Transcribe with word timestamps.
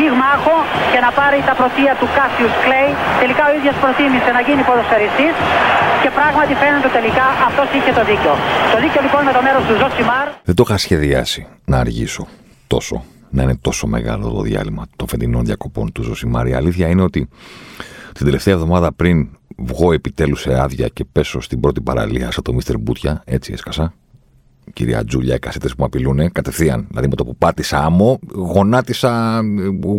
πυγμάχο 0.00 0.56
και 0.92 1.00
να 1.06 1.10
πάρει 1.18 1.38
τα 1.48 1.54
πρωτεία 1.60 1.92
του 2.00 2.08
Κάσιους 2.16 2.54
Κλέη. 2.64 2.90
Τελικά 3.22 3.42
ο 3.50 3.52
ίδιος 3.58 3.76
προτίμησε 3.82 4.30
να 4.36 4.40
γίνει 4.46 4.62
ποδοσφαιριστής 4.68 5.34
και 6.02 6.10
πράγματι 6.18 6.52
φαίνεται 6.62 6.90
τελικά 6.98 7.26
αυτός 7.48 7.68
είχε 7.76 7.92
το 7.98 8.02
δίκιο. 8.10 8.32
Το 8.72 8.78
δίκιο 8.84 9.00
λοιπόν 9.06 9.20
με 9.28 9.32
το 9.36 9.40
μέρος 9.46 9.62
του 9.68 9.74
Ζοσιμάρ. 9.80 10.26
Δεν 10.48 10.54
το 10.58 10.62
είχα 10.66 10.76
σχεδιάσει 10.84 11.40
να 11.72 11.76
αργήσω 11.84 12.22
τόσο 12.74 12.96
να 13.30 13.42
είναι 13.42 13.56
τόσο 13.68 13.84
μεγάλο 13.86 14.24
το 14.36 14.42
διάλειμμα 14.48 14.84
των 14.96 15.06
φετινών 15.08 15.44
διακοπών 15.44 15.92
του 15.92 16.02
Ζοσιμάρ. 16.02 16.46
Η 16.46 16.54
αλήθεια 16.60 16.86
είναι 16.88 17.02
ότι 17.02 17.28
την 18.12 18.24
τελευταία 18.24 18.54
εβδομάδα 18.54 18.92
πριν 18.92 19.28
βγω 19.56 19.92
επιτέλους 19.92 20.40
σε 20.40 20.60
άδεια 20.60 20.88
και 20.88 21.04
πέσω 21.12 21.40
στην 21.40 21.60
πρώτη 21.60 21.80
παραλία 21.80 22.30
σαν 22.30 22.42
το 22.42 22.52
Μίστερ 22.52 22.78
Μπούτια, 22.78 23.22
έτσι 23.24 23.52
έσκασα. 23.52 23.92
Κυρία 24.72 25.04
Τζούλια, 25.04 25.34
οι 25.34 25.38
κασέτες 25.38 25.70
που 25.70 25.76
με 25.78 25.84
απειλούν 25.84 26.32
κατευθείαν. 26.32 26.86
Δηλαδή 26.88 27.08
με 27.08 27.14
το 27.14 27.24
που 27.24 27.36
πάτησα 27.36 27.84
άμμο, 27.84 28.18
γονάτισα 28.34 29.40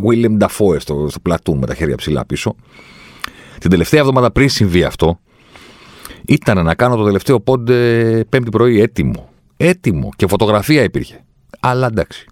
William 0.08 0.38
Dafoe 0.40 0.80
στο, 0.80 1.08
στο 1.10 1.20
πλατούν 1.20 1.58
με 1.58 1.66
τα 1.66 1.74
χέρια 1.74 1.96
ψηλά 1.96 2.26
πίσω. 2.26 2.56
Την 3.60 3.70
τελευταία 3.70 4.00
εβδομάδα 4.00 4.32
πριν 4.32 4.50
συμβεί 4.50 4.84
αυτό, 4.84 5.20
ήταν 6.28 6.64
να 6.64 6.76
κάνω 6.76 6.96
το 6.96 7.04
τελευταίο 7.04 7.40
πόντε 7.40 7.76
πέμπτη 8.30 8.50
πρωί 8.50 8.82
έτοιμο. 8.82 9.30
Έτοιμο 9.58 10.10
και 10.16 10.28
φωτογραφία 10.28 10.84
υπήρχε. 10.84 11.24
Αλλά 11.60 11.88
εντάξει. 11.88 12.26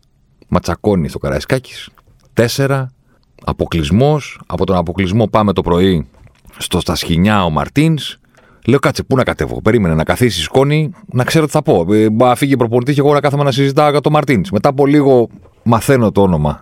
Ματσακώνει 0.47 1.09
στο 1.09 1.17
Καραϊσκάκης. 1.17 1.89
Τέσσερα. 2.33 2.91
Αποκλεισμός. 3.43 4.39
Από 4.45 4.66
τον 4.66 4.75
αποκλεισμό 4.75 5.27
πάμε 5.27 5.53
το 5.53 5.61
πρωί 5.61 6.08
στο 6.58 6.80
στα 6.80 6.95
σκηνιά 6.95 7.43
ο 7.43 7.49
Μαρτίνς. 7.49 8.17
Λέω 8.70 8.80
κάτσε, 8.80 9.03
πού 9.03 9.16
να 9.16 9.23
κατέβω; 9.23 9.62
Περίμενε 9.62 9.95
να 9.95 10.03
καθίσει 10.03 10.42
σκόνη, 10.42 10.92
να 11.06 11.23
ξέρω 11.23 11.45
τι 11.45 11.52
θα 11.52 11.62
πω. 11.62 11.94
Ε, 11.94 12.09
μπα 12.09 12.36
φύγει 12.36 12.58
προπονητής 12.58 12.95
και 12.95 13.02
εγώ 13.02 13.14
να 13.14 13.20
κάθομαι 13.20 13.44
να 13.44 13.52
συζητάω 13.52 13.89
για 13.89 14.02
τον 14.02 14.11
Μαρτίνς. 14.11 14.52
Μετά 14.52 14.70
από 14.70 14.86
λίγο 14.86 15.30
μαθαίνω 15.64 16.11
το 16.11 16.22
όνομα 16.22 16.59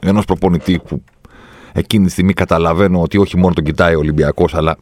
ενός 0.00 0.24
προπονητή 0.24 0.80
που 0.88 1.02
εκείνη 1.72 2.06
τη 2.06 2.10
στιγμή 2.10 2.32
καταλαβαίνω 2.32 3.00
ότι 3.00 3.18
όχι 3.18 3.38
μόνο 3.38 3.54
τον 3.54 3.64
κοιτάει 3.64 3.94
ο 3.94 3.98
Ολυμπιακός, 3.98 4.54
αλλά 4.54 4.76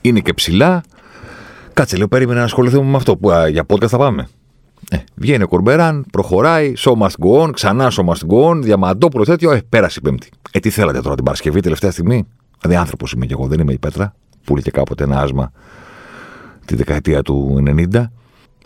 είναι 0.00 0.20
και 0.20 0.34
ψηλά. 0.34 0.82
Κάτσε, 1.72 1.96
λέω, 1.96 2.08
περίμενε 2.08 2.38
να 2.38 2.44
ασχοληθούμε 2.44 2.90
με 2.90 2.96
αυτό. 2.96 3.16
Που, 3.16 3.30
α, 3.30 3.48
για 3.48 3.64
πότε 3.64 3.88
θα 3.88 3.98
πάμε; 3.98 4.28
Ε, 4.90 4.96
βγαίνει 5.14 5.42
ο 5.42 5.48
Κορμπεράν, 5.48 6.06
προχωράει, 6.12 6.72
show 6.78 6.92
must 6.92 7.26
go 7.26 7.42
on, 7.42 7.50
ξανά 7.52 7.92
show 7.92 8.04
must 8.04 8.34
go 8.34 8.50
on, 8.50 8.56
διαμαντόπουλος 8.62 9.26
τέτοιο. 9.26 9.50
Ε, 9.52 9.62
πέρασε 9.68 9.98
η 9.98 10.02
Πέμπτη. 10.02 10.28
Ε, 10.50 10.58
τι 10.58 10.70
θέλατε 10.70 11.00
τώρα 11.00 11.14
την 11.14 11.24
Παρασκευή, 11.24 11.60
τελευταία 11.60 11.90
στιγμή; 11.90 12.26
Δηλαδή, 12.60 12.80
άνθρωπος 12.80 13.12
είμαι 13.12 13.26
κι 13.26 13.32
εγώ, 13.32 13.46
δεν 13.46 13.60
είμαι 13.60 13.72
η 13.72 13.78
Πέτρα, 13.78 14.14
που 14.44 14.58
είχε 14.58 14.70
κάποτε 14.70 15.04
ένα 15.04 15.20
άσμα 15.20 15.52
τη 16.64 16.76
δεκαετία 16.76 17.22
του 17.22 17.62
90. 17.92 18.04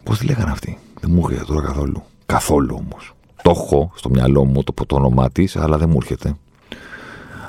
Πώς 0.03 0.19
τη 0.19 0.25
λέγανε 0.25 0.51
αυτή; 0.51 0.79
Δεν 1.01 1.11
μου 1.11 1.27
έρχεται 1.29 1.45
τώρα 1.45 1.67
καθόλου. 1.67 2.03
Καθόλου 2.27 2.77
όμως. 2.79 3.15
Το 3.43 3.51
έχω 3.51 3.93
στο 3.95 4.11
μυαλό 4.11 4.45
μου 4.45 4.63
το, 4.63 4.73
το 4.87 4.97
όνομά 4.97 5.31
της, 5.31 5.57
αλλά 5.57 5.79
δεν 5.79 5.89
μου 5.89 5.99
έρχεται. 6.01 6.37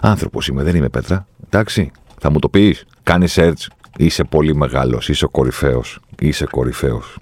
Άνθρωπος 0.01 0.47
είμαι, 0.47 0.63
δεν 0.63 0.75
είμαι 0.75 0.89
Πέτρα. 0.89 1.27
Εντάξει, 1.45 1.91
θα 2.19 2.29
μου 2.29 2.39
το 2.39 2.49
πεις. 2.49 2.85
Κάνεις 3.03 3.37
search. 3.39 3.67
Είσαι 3.97 4.23
πολύ 4.23 4.55
μεγάλος. 4.55 5.09
Είσαι 5.09 5.25
κορυφαίος. 5.25 5.99
Είσαι 6.19 6.45
κορυφαίος. 6.45 7.17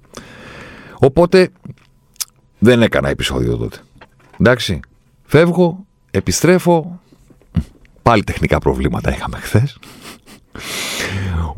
Οπότε 0.99 1.49
δεν 2.59 2.81
έκανα 2.81 3.09
επεισόδιο 3.09 3.57
τότε. 3.57 3.77
Εντάξει. 4.39 4.79
Φεύγω, 5.23 5.85
επιστρέφω. 6.11 6.99
Πάλι 8.01 8.23
τεχνικά 8.23 8.59
προβλήματα 8.59 9.13
είχαμε 9.15 9.37
χθες. 9.37 9.79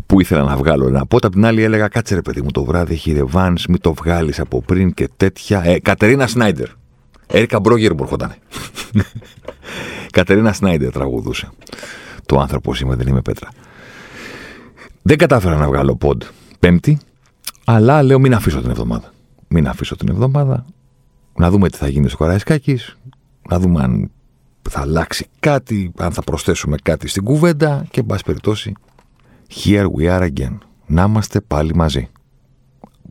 Που 0.06 0.22
ήθελα 0.22 0.44
να 0.44 0.58
βγάλω 0.58 0.88
ένα 0.88 1.06
πότα. 1.06 1.28
Απ' 1.28 1.34
την 1.34 1.46
άλλη 1.46 1.64
έλεγα 1.64 1.88
κάτσε 1.88 2.16
ρε 2.16 2.22
παιδί 2.22 2.42
μου 2.42 2.52
το 2.52 2.64
βράδυ 2.64 2.94
έχει 2.94 3.12
ρεβάν, 3.12 3.58
μην 3.70 3.82
το 3.82 3.94
βγάλεις 3.94 4.40
από 4.40 4.62
πριν 4.62 4.94
και 4.94 5.10
τέτοια. 5.18 5.62
Ε, 5.66 5.80
Κατερίνα 5.80 6.28
Σνάιντερ. 6.28 6.68
Έρικα 7.28 7.60
Μπρόγερ 7.60 7.94
μου 7.94 8.00
έρχονταν. 8.02 8.34
Κατερίνα 10.18 10.54
Σνάιντερ 10.54 10.92
τραγουδούσε. 10.92 11.50
Το 12.26 12.40
άνθρωπο 12.40 12.74
είμαι, 12.82 12.96
δεν 12.96 13.08
είμαι 13.08 13.22
πέτρα. 13.22 13.50
Δεν 15.02 15.18
κατάφερα 15.18 15.56
να 15.56 15.68
βγάλω 15.68 15.96
πόντ 15.96 16.24
πέμπτη, 16.60 16.98
αλλά 17.66 18.04
λέω 18.04 18.20
μην 18.20 18.34
αφήσω 18.34 18.62
την 18.62 18.70
εβδομάδα 18.70 19.14
μην 19.48 19.68
αφήσω 19.68 19.96
την 19.96 20.10
εβδομάδα, 20.10 20.66
να 21.36 21.50
δούμε 21.50 21.70
τι 21.70 21.78
θα 21.78 21.88
γίνει 21.88 22.08
στο 22.08 22.18
Καραϊσκάκης, 22.18 22.98
να 23.50 23.60
δούμε 23.60 23.84
αν 23.84 24.12
θα 24.70 24.80
αλλάξει 24.80 25.28
κάτι, 25.40 25.92
αν 25.98 26.12
θα 26.12 26.22
προσθέσουμε 26.22 26.78
κάτι 26.84 27.08
στην 27.08 27.24
κουβέντα 27.24 27.86
και 27.92 28.00
εν 28.00 28.06
πάση 28.06 28.24
περιπτώσει 28.24 28.74
here 29.64 29.86
we 29.98 30.20
are 30.20 30.32
again. 30.34 30.58
Να 30.88 31.04
είμαστε 31.04 31.42
πάλι 31.42 31.76
μαζί. 31.76 32.10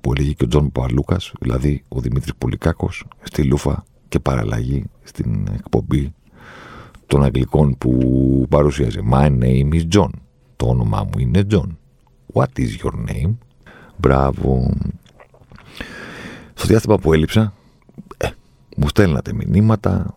Που 0.01 0.13
έλεγε 0.13 0.33
και 0.33 0.45
ο 0.45 0.47
Τζον 0.47 0.73
Παπαλούκας, 0.73 1.33
δηλαδή 1.41 1.85
ο 1.89 2.01
Δημήτρης 2.01 2.35
Πουλικάκος, 2.39 2.91
στη 3.23 3.43
Λούφα 3.43 3.85
και 4.09 4.19
παραλλαγή 4.19 4.85
στην 5.03 5.49
εκπομπή 5.53 6.15
των 7.07 7.25
Αγγλικών 7.25 7.79
που 7.79 8.47
παρουσίαζε. 8.49 9.01
My 9.13 9.27
name 9.27 9.73
is 9.73 9.83
John. 9.97 10.09
Το 10.57 10.67
όνομά 10.67 11.05
μου 11.05 11.19
είναι 11.19 11.47
John. 11.51 11.69
What 12.33 12.59
is 12.59 12.69
your 12.83 12.93
name? 12.93 13.35
Μπράβο. 13.97 14.75
Στο 16.55 16.67
διάστημα 16.67 16.99
που 16.99 17.13
έλειψα, 17.13 17.53
ε, 18.17 18.29
μου 18.77 18.89
στέλνατε 18.89 19.33
μηνύματα, 19.33 20.15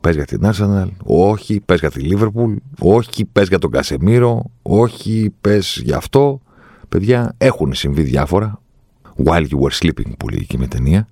πες 0.00 0.14
για 0.14 0.24
την 0.24 0.40
Arsenal, 0.44 0.88
όχι, 1.04 1.60
πες 1.60 1.80
για 1.80 1.90
τη 1.90 2.08
Liverpool, 2.10 2.54
όχι, 2.78 3.24
πες 3.24 3.48
για 3.48 3.58
τον 3.58 3.70
Κασεμίρο, 3.70 4.44
όχι, 4.62 5.34
πες 5.40 5.80
για 5.84 5.96
αυτό. 5.96 6.40
Παιδιά, 6.88 7.34
έχουν 7.38 7.74
συμβεί 7.74 8.02
διάφορα. 8.02 8.60
While 9.24 9.46
you 9.48 9.58
were 9.60 9.86
sleeping, 9.86 10.12
που 10.18 10.28
λέει 10.28 10.46
και 10.46 10.58
με 10.58 10.66
ταινία. 10.66 11.08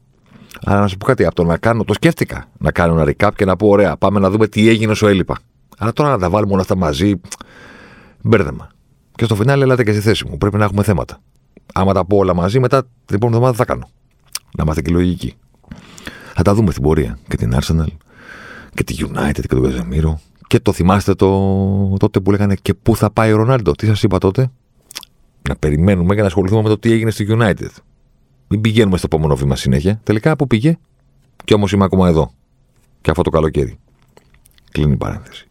Αλλά 0.64 0.80
να 0.80 0.86
σου 0.86 0.97
πω 0.97 1.06
κάτι, 1.06 1.24
από 1.24 1.34
το 1.34 1.44
να 1.44 1.56
κάνω, 1.56 1.84
το 1.84 1.92
σκέφτηκα 1.92 2.48
να 2.58 2.70
κάνω 2.70 3.00
ένα 3.00 3.14
recap 3.16 3.30
και 3.36 3.44
να 3.44 3.56
πω: 3.56 3.69
Ωραία, 3.69 3.97
πάμε 3.97 4.20
να 4.20 4.30
δούμε 4.30 4.47
τι 4.48 4.69
έγινε 4.69 4.92
όσο 4.92 5.06
έλειπα. 5.06 5.38
Αλλά 5.78 5.92
τώρα 5.92 6.10
να 6.10 6.18
τα 6.18 6.30
βάλουμε 6.30 6.53
όλα 6.53 6.62
αυτά 6.62 6.76
μαζί, 6.76 7.20
μπέρδεμα. 8.22 8.68
Και 9.14 9.24
στο 9.24 9.34
φινάλε, 9.34 9.64
ελάτε 9.64 9.84
και 9.84 9.92
στη 9.92 10.00
θέση 10.00 10.26
μου. 10.28 10.38
Πρέπει 10.38 10.56
να 10.56 10.64
έχουμε 10.64 10.82
θέματα. 10.82 11.18
Άμα 11.74 11.92
τα 11.92 12.04
πω 12.04 12.16
όλα 12.16 12.34
μαζί, 12.34 12.60
μετά 12.60 12.82
την 12.82 13.16
επόμενη 13.16 13.36
εβδομάδα 13.36 13.56
θα 13.56 13.64
κάνω. 13.64 13.88
Να 14.56 14.62
είμαστε 14.62 14.82
και 14.82 14.91
λογικοί. 14.91 15.34
Θα 16.34 16.42
τα 16.42 16.54
δούμε 16.54 16.70
στην 16.70 16.82
πορεία. 16.82 17.18
Και 17.28 17.36
την 17.36 17.54
Arsenal 17.60 17.86
και 18.76 18.84
τη 18.84 18.97
United 18.98 19.41
και 19.41 19.47
τον 19.47 19.62
Καζεμίρο. 19.62 20.20
Και 20.47 20.60
το 20.60 20.72
θυμάστε 20.72 21.14
το, 21.14 21.97
τότε 21.98 22.20
που 22.20 22.31
λέγανε 22.31 22.54
και 22.54 22.75
πού 22.75 22.97
θα 22.97 23.10
πάει 23.10 23.32
ο 23.32 23.37
Ρονάλντο. 23.37 23.72
Τι 23.72 23.87
σας 23.87 24.03
είπα 24.03 24.19
τότε; 24.19 24.50
Να 25.48 25.56
περιμένουμε 25.56 26.14
και 26.14 26.20
να 26.20 26.26
ασχοληθούμε 26.26 26.62
με 26.62 26.69
το 26.69 26.78
τι 26.78 26.92
έγινε 26.92 27.10
στη 27.10 27.26
United. 27.31 27.70
Μην 28.48 28.60
πηγαίνουμε 28.60 28.97
στο 28.97 29.06
επόμενο 29.10 29.36
βήμα 29.36 29.56
συνέχεια. 29.56 30.00
Τελικά 30.03 30.36
που 30.36 30.47
πήγε; 30.47 30.78
Και 31.44 31.54
όμως 31.54 31.72
είμαι 31.72 31.84
ακόμα 31.84 32.09
εδώ. 32.09 32.31
Και 33.00 33.10
αυτό 33.10 33.22
το 33.22 33.31
καλοκαίρι. 33.31 33.78
Κλείνει 34.70 34.92
η 34.92 34.97
παρένθεση. 34.97 35.48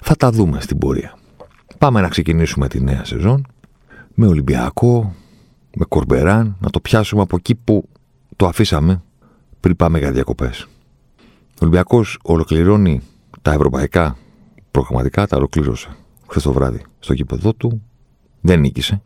Θα 0.00 0.16
τα 0.16 0.30
δούμε 0.30 0.60
στην 0.60 0.78
πορεία. 0.78 1.18
Πάμε 1.78 2.00
να 2.00 2.08
ξεκινήσουμε 2.08 2.68
τη 2.68 2.80
νέα 2.80 3.04
σεζόν 3.04 3.46
με 4.14 4.26
Ολυμπιακό, 4.26 5.14
με 5.76 5.84
Κορμπεράν, 5.84 6.56
να 6.60 6.70
το 6.70 6.80
πιάσουμε 6.80 7.22
από 7.22 7.36
εκεί 7.36 7.54
που 7.54 7.88
το 8.36 8.46
αφήσαμε 8.46 9.02
πριν 9.60 9.76
πάμε 9.76 9.98
για 9.98 10.12
διακοπές. 10.12 10.66
Ο 11.62 11.64
Ολυμπιακός 11.64 12.18
ολοκληρώνει 12.22 13.00
τα 13.42 13.52
ευρωπαϊκά 13.52 14.16
προγραμματικά, 14.70 15.26
τα 15.26 15.36
ολοκλήρωσε 15.36 15.88
χθες 16.28 16.42
το 16.42 16.52
βράδυ 16.52 16.82
στο 16.98 17.12
γήπεδο 17.12 17.52
του. 17.52 17.82
Δεν 18.40 18.60
νίκησε. 18.60 19.02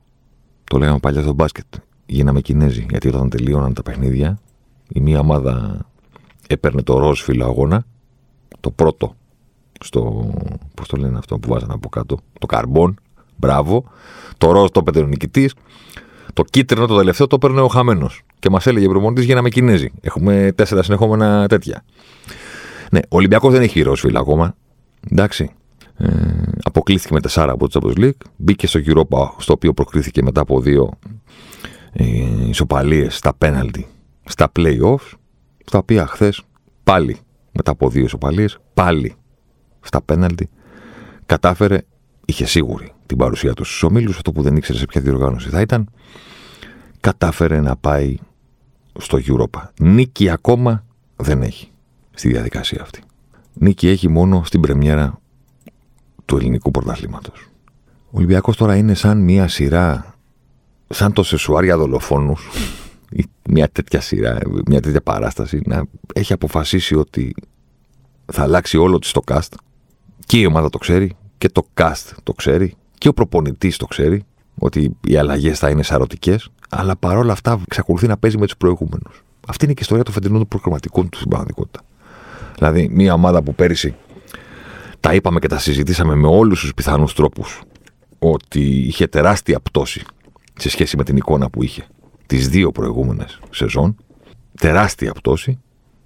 Το 0.64 0.78
λέγαμε 0.78 0.98
παλιά 0.98 1.22
στο 1.22 1.32
μπάσκετ. 1.32 1.64
Γίναμε 2.06 2.40
Κινέζοι, 2.40 2.86
γιατί 2.90 3.08
όταν 3.08 3.28
τελείωναν 3.28 3.74
τα 3.74 3.82
παιχνίδια, 3.82 4.38
η 4.88 5.00
μία 5.00 5.18
ομάδα 5.18 5.86
έπαιρνε 6.48 6.82
το 6.82 6.98
ροζ 6.98 7.22
αγώνα, 7.42 7.86
το 8.60 8.70
πρώτο 8.70 9.14
στο. 9.80 10.30
Πώς 10.74 10.88
το 10.88 10.96
λένε 10.96 11.18
αυτό 11.18 11.38
που 11.38 11.48
βάζανε 11.48 11.72
από 11.72 11.88
κάτω, 11.88 12.18
το 12.38 12.46
καρμπόν. 12.46 12.98
Μπράβο. 13.36 13.84
Το 14.38 14.52
ροζ 14.52 14.70
το 14.70 14.80
έπαιρνε 14.80 15.02
ο 15.02 15.06
νικητής. 15.06 15.54
Το 16.32 16.42
κίτρινο 16.42 16.86
το 16.86 16.96
τελευταίο 16.96 17.26
το 17.26 17.36
έπαιρνε 17.36 17.60
ο 17.60 17.68
χαμένος. 17.68 18.22
Και 18.38 18.50
μας 18.50 18.66
έλεγε 18.66 18.88
προπονητής 18.88 19.24
γίναμε 19.24 19.48
Κινέζοι. 19.48 19.90
Έχουμε 20.00 20.52
τέσσερα 20.54 20.82
συνεχόμενα 20.82 21.46
τέτοια. 21.48 21.84
Ναι, 22.90 22.98
ο 22.98 23.16
Ολυμπιακός 23.16 23.52
δεν 23.52 23.62
έχει 23.62 23.82
ροζ 23.82 24.04
ακόμα. 24.14 24.54
Εντάξει. 25.10 25.50
Ε, 25.98 26.08
αποκλείστηκε 26.62 27.14
με 27.14 27.20
τεσσάρα 27.20 27.52
από 27.52 27.68
το 27.68 27.80
Champions 27.82 28.04
League. 28.04 28.26
Μπήκε 28.36 28.66
στο 28.66 28.80
Europa, 28.86 29.28
στο 29.38 29.52
οποίο 29.52 29.72
προκρίθηκε 29.72 30.22
μετά 30.22 30.40
από 30.40 30.60
δύο 30.60 30.90
ε, 31.92 32.04
ισοπαλίες 32.48 33.16
στα 33.16 33.34
πέναλτι 33.34 33.86
στα 34.26 34.52
playoffs, 34.58 35.12
στα 35.64 35.78
οποία 35.78 36.06
χθες 36.06 36.42
πάλι 36.84 37.18
μετά 37.52 37.70
από 37.70 37.90
δύο 37.90 38.04
ισοπαλίες, 38.04 38.58
πάλι 38.74 39.14
στα 39.80 40.02
πέναλτι, 40.02 40.48
κατάφερε 41.26 41.82
είχε 42.24 42.46
σίγουρη 42.46 42.92
την 43.06 43.16
παρουσία 43.16 43.52
του 43.52 43.64
στους 43.64 43.82
ομίλους, 43.82 44.16
αυτό 44.16 44.32
που 44.32 44.42
δεν 44.42 44.56
ήξερε 44.56 44.78
σε 44.78 44.86
ποια 44.86 45.00
διοργάνωση 45.00 45.48
θα 45.48 45.60
ήταν, 45.60 45.88
κατάφερε 47.00 47.60
να 47.60 47.76
πάει 47.76 48.16
στο 48.98 49.18
Europa. 49.26 49.68
Νίκη 49.80 50.30
ακόμα 50.30 50.84
δεν 51.16 51.42
έχει 51.42 51.70
στη 52.16 52.28
διαδικασία 52.28 52.82
αυτή. 52.82 53.00
Νίκη 53.52 53.88
έχει 53.88 54.08
μόνο 54.08 54.42
στην 54.44 54.60
πρεμιέρα 54.60 55.20
του 56.24 56.36
ελληνικού 56.36 56.70
πρωταθλήματος. 56.70 57.48
Ο 58.06 58.10
Ολυμπιακός 58.10 58.56
τώρα 58.56 58.76
είναι 58.76 58.94
σαν 58.94 59.18
μια 59.18 59.48
σειρά, 59.48 60.14
σαν 60.88 61.12
το 61.12 61.22
σεσουάρια 61.22 61.76
δολοφόνους, 61.76 62.50
μια 63.48 63.68
τέτοια 63.68 64.00
σειρά, 64.00 64.38
μια 64.66 64.80
τέτοια 64.80 65.00
παράσταση, 65.00 65.60
να 65.64 65.84
έχει 66.14 66.32
αποφασίσει 66.32 66.94
ότι 66.94 67.34
θα 68.32 68.42
αλλάξει 68.42 68.76
όλο 68.76 68.98
της 68.98 69.12
το 69.12 69.22
cast 69.26 69.52
και 70.26 70.38
η 70.38 70.46
ομάδα 70.46 70.70
το 70.70 70.78
ξέρει 70.78 71.16
και 71.38 71.48
το 71.48 71.66
cast 71.74 72.12
το 72.22 72.32
ξέρει 72.32 72.74
και 72.98 73.08
ο 73.08 73.12
προπονητής 73.12 73.76
το 73.76 73.86
ξέρει 73.86 74.24
ότι 74.58 74.96
οι 75.06 75.16
αλλαγές 75.16 75.58
θα 75.58 75.70
είναι 75.70 75.82
σαρωτικές, 75.82 76.48
αλλά 76.68 76.96
παρόλα 76.96 77.32
αυτά 77.32 77.60
εξακολουθεί 77.64 78.06
να 78.06 78.16
παίζει 78.16 78.38
με 78.38 78.44
τους 78.46 78.56
προηγούμενους. 78.56 79.24
Αυτή 79.48 79.64
είναι 79.64 79.74
και 79.74 79.80
η 79.80 79.82
ιστορία 79.82 80.04
του 80.04 80.12
φετινού 80.12 80.38
του 80.38 80.48
προγραμματικού 80.48 81.08
του 81.08 81.16
στην 81.16 81.28
πραγματικότητα. 81.28 81.80
Δηλαδή, 82.58 82.88
μια 82.92 83.14
ομάδα 83.14 83.42
που 83.42 83.54
πέρυσι 83.54 83.94
τα 85.00 85.14
είπαμε 85.14 85.38
και 85.38 85.48
τα 85.48 85.58
συζητήσαμε 85.58 86.14
με 86.14 86.26
όλους 86.26 86.60
τους 86.60 86.74
πιθανούς 86.74 87.14
τρόπους 87.14 87.62
ότι 88.18 88.60
είχε 88.60 89.06
τεράστια 89.06 89.60
πτώση 89.60 90.02
σε 90.58 90.68
σχέση 90.68 90.96
με 90.96 91.04
την 91.04 91.16
εικόνα 91.16 91.50
που 91.50 91.62
είχε 91.62 91.86
τις 92.26 92.48
δύο 92.48 92.72
προηγούμενες 92.72 93.38
σεζόν. 93.50 93.96
Τεράστια 94.60 95.12
πτώση, 95.12 95.58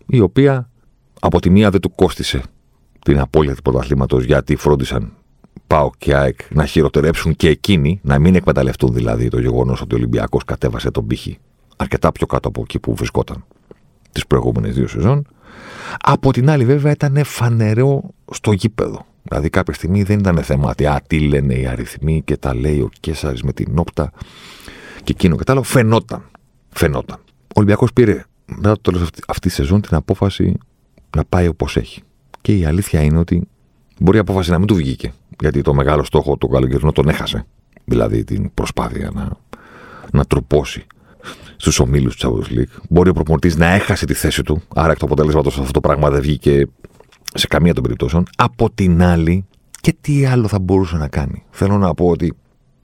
η 0.06 0.20
οποία 0.20 0.70
από 1.20 1.40
τη 1.40 1.50
μία 1.50 1.70
δεν 1.70 1.80
του 1.80 1.94
κόστησε 1.94 2.42
την 3.04 3.18
απώλεια 3.18 3.54
του 3.54 3.62
πρωταθλήματος 3.62 4.24
γιατί 4.24 4.56
φρόντισαν 4.56 5.12
Πάο 5.66 5.90
και 5.98 6.14
ΑΕΚ 6.14 6.40
να 6.50 6.66
χειροτερέψουν 6.66 7.36
και 7.36 7.48
εκείνοι, 7.48 8.00
να 8.02 8.18
μην 8.18 8.34
εκμεταλλευτούν 8.34 8.92
δηλαδή 8.92 9.28
το 9.28 9.40
γεγονός 9.40 9.80
ότι 9.80 9.94
ο 9.94 9.96
Ολυμπιακός 9.98 10.44
κατέβασε 10.44 10.90
τον 10.90 11.06
πύχη 11.06 11.38
αρκετά 11.76 12.12
πιο 12.12 12.26
κάτω 12.26 12.48
από 12.48 12.60
εκεί 12.60 12.78
που 12.78 12.94
βρισκόταν 12.94 13.44
τις 14.12 14.26
προηγούμενες 14.26 14.74
δύο 14.74 14.86
σεζόν. 14.86 15.26
Από 15.98 16.32
την 16.32 16.50
άλλη, 16.50 16.64
βέβαια, 16.64 16.92
ήταν 16.92 17.24
φανερό 17.24 18.02
στο 18.32 18.52
γήπεδο. 18.52 19.06
Δηλαδή, 19.22 19.50
κάποια 19.50 19.74
στιγμή 19.74 20.02
δεν 20.02 20.18
ήταν 20.18 20.42
θέμα 20.42 20.70
ότι 20.70 20.86
α, 20.86 21.02
τι 21.06 21.18
λένε 21.18 21.54
οι 21.54 21.66
αριθμοί 21.66 22.22
και 22.24 22.36
τα 22.36 22.54
λέει 22.54 22.80
ο 22.80 22.90
Κέσσαρη 23.00 23.38
με 23.44 23.52
την 23.52 23.78
όπτα 23.78 24.10
και 25.02 25.12
εκείνο 25.12 25.36
και 25.36 25.44
τα 25.44 25.52
άλλο. 25.52 25.62
Φαινόταν. 25.62 26.30
Φαινόταν. 26.68 27.18
Ο 27.42 27.52
Ολυμπιακός 27.54 27.92
πήρε 27.92 28.24
μετά 28.46 28.72
το 28.72 28.80
τέλος 28.80 29.08
αυτή 29.26 29.48
τη 29.48 29.54
σεζόν 29.54 29.80
την 29.80 29.96
απόφαση 29.96 30.58
να 31.16 31.24
πάει 31.24 31.46
όπως 31.46 31.76
έχει. 31.76 32.02
Και 32.40 32.56
η 32.56 32.64
αλήθεια 32.64 33.02
είναι 33.02 33.18
ότι 33.18 33.48
μπορεί 33.98 34.16
η 34.16 34.20
απόφαση 34.20 34.50
να 34.50 34.58
μην 34.58 34.66
του 34.66 34.74
βγήκε. 34.74 35.12
Γιατί 35.40 35.62
το 35.62 35.74
μεγάλο 35.74 36.04
στόχο 36.04 36.36
του 36.36 36.48
καλοκαιρινό 36.48 36.92
τον 36.92 37.08
έχασε. 37.08 37.46
Δηλαδή 37.84 38.24
την 38.24 38.54
προσπάθεια 38.54 39.10
να, 39.14 39.30
να 40.12 40.24
τροπώσει 40.24 40.86
στους 41.60 41.78
ομίλους 41.78 42.16
του 42.16 42.26
Champions 42.26 42.58
League. 42.58 42.80
Μπορεί 42.88 43.08
ο 43.08 43.12
προπονητής 43.12 43.56
να 43.56 43.66
έχασε 43.66 44.06
τη 44.06 44.14
θέση 44.14 44.42
του, 44.42 44.62
άρα 44.74 44.92
εκ 44.92 44.98
του 44.98 45.04
αποτελέσματος 45.04 45.58
αυτό 45.58 45.72
το 45.72 45.80
πράγμα 45.80 46.10
δεν 46.10 46.20
βγήκε 46.20 46.66
σε 47.34 47.46
καμία 47.46 47.74
των 47.74 47.82
περιπτώσεων. 47.82 48.26
Από 48.36 48.70
την 48.74 49.02
άλλη, 49.02 49.44
και 49.80 49.94
τι 50.00 50.26
άλλο 50.26 50.48
θα 50.48 50.58
μπορούσε 50.58 50.96
να 50.96 51.08
κάνει. 51.08 51.42
Θέλω 51.50 51.78
να 51.78 51.94
πω 51.94 52.06
ότι 52.06 52.32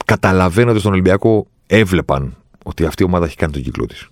καταλαβαίνω 0.05 0.70
ότι 0.70 0.81
στον 0.81 0.93
Ολυμπιακό 0.93 1.46
έβλεπαν 1.67 2.37
ότι 2.64 2.84
αυτή 2.84 3.02
η 3.02 3.06
ομάδα 3.06 3.25
έχει 3.26 3.37
κάνει 3.37 3.52
τον 3.52 3.62
κύκλο 3.62 3.87
της. 3.87 4.08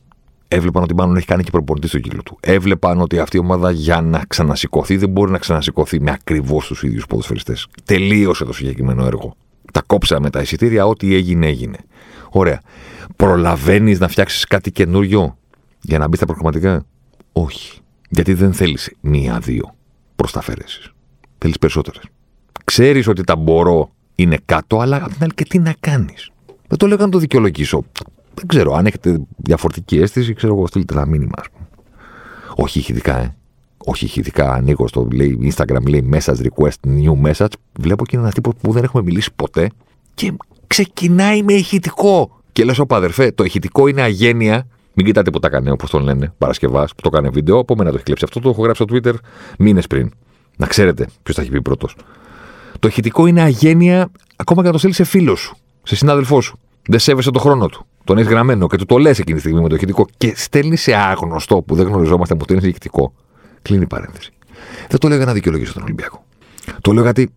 Έβλεπαν 0.49 0.82
ότι 0.82 0.94
μάλλον 0.94 1.17
έχει 1.17 1.26
κάνει 1.26 1.43
και 1.43 1.50
προπονητής 1.50 1.90
στον 1.90 2.02
κύκλο 2.02 2.22
του. 2.22 2.37
Έβλεπαν 2.40 3.00
ότι 3.00 3.19
αυτή 3.19 3.37
η 3.37 3.40
ομάδα 3.40 3.70
για 3.70 4.00
να 4.00 4.22
ξανασηκωθεί 4.28 4.96
δεν 4.96 5.08
μπορεί 5.08 5.31
να 5.31 5.38
ξανασηκωθεί 5.38 6.00
με 6.00 6.10
ακριβώς 6.10 6.67
τους 6.67 6.82
ίδιους 6.82 7.06
ποδοσφαιριστές. 7.06 7.67
Τελείωσε 7.84 8.44
το 8.44 8.52
συγκεκριμένο 8.52 9.06
έργο. 9.06 9.37
Τα 9.72 9.82
κόψαμε 9.87 10.31
τα 10.31 10.40
εισιτήρια, 10.40 10.87
ό,τι 10.87 11.14
έγινε, 11.14 11.46
έγινε. 11.46 11.78
Ωραία. 12.31 12.61
Προλαβαίνεις 13.16 13.99
να 13.99 14.08
φτιάξεις 14.08 14.44
κάτι 14.44 14.72
καινούριο 14.72 15.38
για 15.81 15.99
να 15.99 16.08
μπεις 16.08 16.19
στα 16.19 16.26
προγραμματικά; 16.26 16.84
Όχι. 17.32 17.78
Γιατί 18.08 18.34
δεν 18.34 18.52
θέλεις 18.52 18.93
μία-δύο 19.00 19.75
προσταφαίρεσει. 20.16 20.90
Θέλεις 21.38 21.58
περισσότερες. 21.58 22.02
Ξέρεις 22.64 23.06
ότι 23.06 23.25
τα 23.25 23.37
μπορώ 23.37 23.90
είναι 24.14 24.38
κάτω, 24.44 24.78
αλλά 24.78 24.96
απ' 24.96 25.12
την 25.12 25.22
άλλη 25.22 25.34
και 25.34 25.44
τι 25.44 25.58
να 25.58 25.75
κάνεις. 25.81 26.31
Δεν 26.69 26.78
το 26.78 26.87
λέω 26.87 26.96
να 26.96 27.08
το 27.08 27.19
δικαιολογήσω. 27.19 27.84
Δεν 28.34 28.46
ξέρω, 28.46 28.72
αν 28.72 28.87
έχετε 28.87 29.20
διαφορετική 29.37 29.96
αίσθηση, 29.96 30.32
ξέρω 30.32 30.55
εγώ, 30.55 30.67
στείλτε 30.67 30.94
ένα 30.94 31.06
μήνυμα, 31.06 31.34
ας 31.37 31.46
πούμε. 31.52 31.69
Όχι 32.55 32.78
ηχητικά, 32.78 33.19
ε. 33.19 33.34
Όχι 33.84 34.04
ηχητικά. 34.04 34.52
Ανοίγω 34.52 34.88
στο 34.88 35.08
λέει, 35.12 35.52
Instagram, 35.54 35.86
λέει 35.88 36.08
message 36.12 36.46
request, 36.46 36.88
new 36.88 37.31
message. 37.31 37.52
Βλέπω 37.78 38.04
και 38.04 38.10
είναι 38.12 38.22
ένας 38.22 38.34
τύπος 38.34 38.52
που 38.60 38.72
δεν 38.72 38.84
έχουμε 38.84 39.02
μιλήσει 39.02 39.31
ποτέ 39.36 39.70
και 40.14 40.32
ξεκινάει 40.66 41.42
με 41.42 41.52
ηχητικό. 41.52 42.38
Και 42.52 42.64
λες, 42.64 42.78
όπα 42.78 42.96
αδερφέ, 42.96 43.32
το 43.32 43.44
ηχητικό 43.44 43.86
είναι 43.86 44.02
αγένεια. 44.02 44.66
Μην 44.94 45.06
κοιτάτε 45.06 45.31
που 45.31 45.38
τα 45.38 45.46
έκανε, 45.46 45.70
όπως 45.70 45.90
τον 45.90 46.02
λένε, 46.02 46.32
Παρασκευάς, 46.38 46.94
που 46.94 47.02
το 47.02 47.10
έκανε 47.12 47.28
βίντεο. 47.28 47.58
Από 47.58 47.76
μένα 47.76 47.90
το 47.90 47.94
έχει 47.96 48.04
κλέψει. 48.04 48.25
Αυτό 48.25 48.40
το 48.40 48.48
έχω 48.48 48.62
γράψει 48.62 48.82
στο 48.82 48.96
Twitter 48.96 49.14
μήνες 49.58 49.86
πριν. 49.86 50.10
Να 50.56 50.66
ξέρετε 50.66 51.06
ποιος 51.22 51.36
θα 51.36 51.42
έχει 51.42 51.50
πει 51.50 51.62
πρώτος. 51.62 51.96
Το 52.78 52.88
ηχητικό 52.88 53.26
είναι 53.26 53.40
αγένεια 53.40 54.10
ακόμα 54.36 54.60
και 54.60 54.66
να 54.66 54.72
το 54.72 54.78
στείλει 54.78 54.92
σε 54.92 55.04
φίλο 55.04 55.36
σου, 55.36 55.56
σε 55.82 55.96
συνάδελφό 55.96 56.40
σου. 56.40 56.58
Δεν 56.88 56.98
σέβεσαι 56.98 57.31
το 57.31 57.38
χρόνο 57.38 57.66
του. 57.66 57.86
Τον 58.04 58.19
έχεις 58.19 58.31
γραμμένο 58.31 58.66
και 58.66 58.76
του 58.76 58.84
το 58.84 58.98
λες 58.98 59.19
εκείνη 59.19 59.34
τη 59.34 59.40
στιγμή 59.40 59.60
με 59.60 59.69
το 59.69 59.75
ηχητικό 59.75 60.06
και 60.16 60.32
στέλνει 60.36 60.76
σε 60.76 60.94
άγνωστο 60.94 61.62
που 61.62 61.75
δεν 61.75 61.86
γνωριζόμαστε 61.86 62.34
που 62.34 62.44
είναι 62.52 62.66
ηχητικό. 62.66 63.12
Κλείνει 63.64 63.82
η 63.82 63.87
παρένθεση. 63.87 64.31
Δεν 64.88 64.99
το 64.99 65.08
λέω 65.08 65.16
για 65.16 65.26
να 65.26 65.32
δικαιολογήσω 65.32 65.72
τον 65.72 65.82
Ολυμπιακό. 65.82 66.25
Το 66.81 66.93
λέω 66.93 67.02
γιατί 67.02 67.31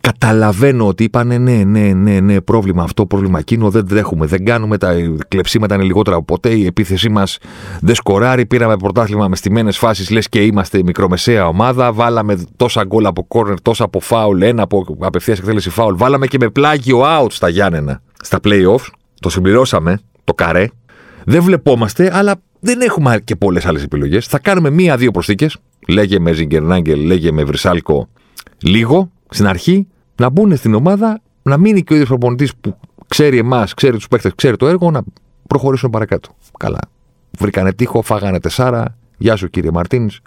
καταλαβαίνω 0.00 0.86
ότι 0.86 1.04
είπανε 1.04 1.38
ναι, 1.38 1.64
ναι, 1.64 1.92
ναι, 1.92 2.20
ναι, 2.20 2.40
πρόβλημα 2.40 2.82
αυτό, 2.82 3.06
πρόβλημα 3.06 3.38
εκείνο, 3.38 3.70
δεν 3.70 3.86
τρέχουμε, 3.86 4.26
δεν 4.26 4.44
κάνουμε, 4.44 4.78
τα 4.78 4.94
κλεψίματα 5.28 5.74
είναι 5.74 5.84
λιγότερα 5.84 6.16
από 6.16 6.24
ποτέ, 6.24 6.50
η 6.54 6.66
επίθεσή 6.66 7.08
μας 7.08 7.38
δεν 7.80 7.94
σκοράρει, 7.94 8.46
πήραμε 8.46 8.76
πρωτάθλημα 8.76 9.28
με 9.28 9.36
στιμένες 9.36 9.78
φάσεις, 9.78 10.10
λες 10.10 10.28
και 10.28 10.42
είμαστε 10.42 10.82
μικρομεσαία 10.82 11.48
ομάδα, 11.48 11.92
βάλαμε 11.92 12.42
τόσα 12.56 12.84
γκολ 12.84 13.06
από 13.06 13.24
κόρνερ, 13.24 13.60
τόσα 13.60 13.84
από 13.84 14.00
φάουλ, 14.00 14.42
ένα 14.42 14.62
από 14.62 14.96
απευθείας 15.00 15.38
εκτέλεση 15.38 15.70
φάουλ, 15.70 15.94
βάλαμε 15.96 16.26
και 16.26 16.38
με 16.40 16.48
πλάγιο 16.48 17.02
out 17.02 17.30
στα 17.30 17.48
Γιάννενα, 17.48 18.02
στα 18.22 18.38
playoffs, 18.44 18.86
το 19.20 19.28
συμπληρώσαμε, 19.28 19.98
το 20.24 20.34
καρέ, 20.34 20.66
δεν 21.24 21.42
βλεπόμαστε, 21.42 22.16
αλλά 22.16 22.34
δεν 22.60 22.80
έχουμε 22.80 23.20
και 23.24 23.36
πολλές 23.36 23.66
άλλες 23.66 23.82
επιλογές. 23.82 24.26
Θα 24.26 24.38
κάνουμε 24.38 24.70
μία-δύο 24.70 25.10
προσθήκες. 25.10 25.56
Λέγε 25.88 26.18
με 26.18 26.32
Ζιγκερνάγκελ, 26.32 27.00
λέγε 27.00 27.32
με 27.32 27.44
Βρυσάλκο 27.44 28.08
λίγο 28.62 29.10
στην 29.30 29.46
αρχή 29.46 29.86
να 30.16 30.28
μπουν 30.28 30.56
στην 30.56 30.74
ομάδα, 30.74 31.20
να 31.42 31.56
μείνει 31.56 31.82
και 31.82 31.92
ο 31.92 31.94
ίδιος 31.94 32.08
προπονητής 32.08 32.56
που 32.56 32.78
ξέρει 33.08 33.38
εμάς, 33.38 33.74
ξέρει 33.74 33.96
τους 33.96 34.08
παίχτε, 34.08 34.32
ξέρει 34.34 34.56
το 34.56 34.66
έργο, 34.66 34.90
να 34.90 35.02
προχωρήσουν 35.46 35.90
παρακάτω. 35.90 36.36
Καλά. 36.58 36.78
Βρήκανε 37.38 37.72
τείχο, 37.72 38.02
φάγανε 38.02 38.40
τεσάρα. 38.40 38.98
Γεια 39.16 39.36
σου 39.36 39.50
κύριε 39.50 39.70
Μαρτίνς. 39.70 40.20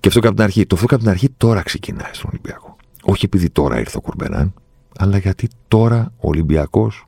Και 0.00 0.08
αυτό 0.08 0.20
και 0.20 0.26
από 0.26 0.36
την 0.36 0.44
αρχή. 0.44 0.66
Το 0.66 0.74
αυτό 0.74 0.86
και 0.86 0.94
από 0.94 1.02
την 1.02 1.12
αρχή 1.12 1.28
τώρα 1.36 1.62
ξεκινάει 1.62 2.10
στον 2.12 2.30
Ολυμπιακό. 2.32 2.76
Όχι 3.02 3.24
επειδή 3.24 3.50
τώρα 3.50 3.78
ήρθε 3.78 3.96
ο 3.96 4.00
Κουρμπεράν, 4.00 4.54
αλλά 4.98 5.18
γιατί 5.18 5.48
τώρα 5.68 6.12
ο 6.16 6.28
Ολυμπιακός 6.28 7.06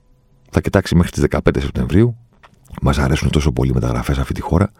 θα 0.50 0.60
κοιτάξει 0.60 0.94
μέχρι 0.94 1.10
τις 1.10 1.24
15 1.30 1.38
Σεπτεμβρίου. 1.58 2.16
Μας 2.82 2.98
αρέσουν 2.98 3.30
τόσο 3.30 3.52
πολύ 3.52 3.72
μεταγραφές 3.72 4.14
σε 4.14 4.20
αυτή 4.20 4.34
τη 4.34 4.40
χώρα, 4.40 4.70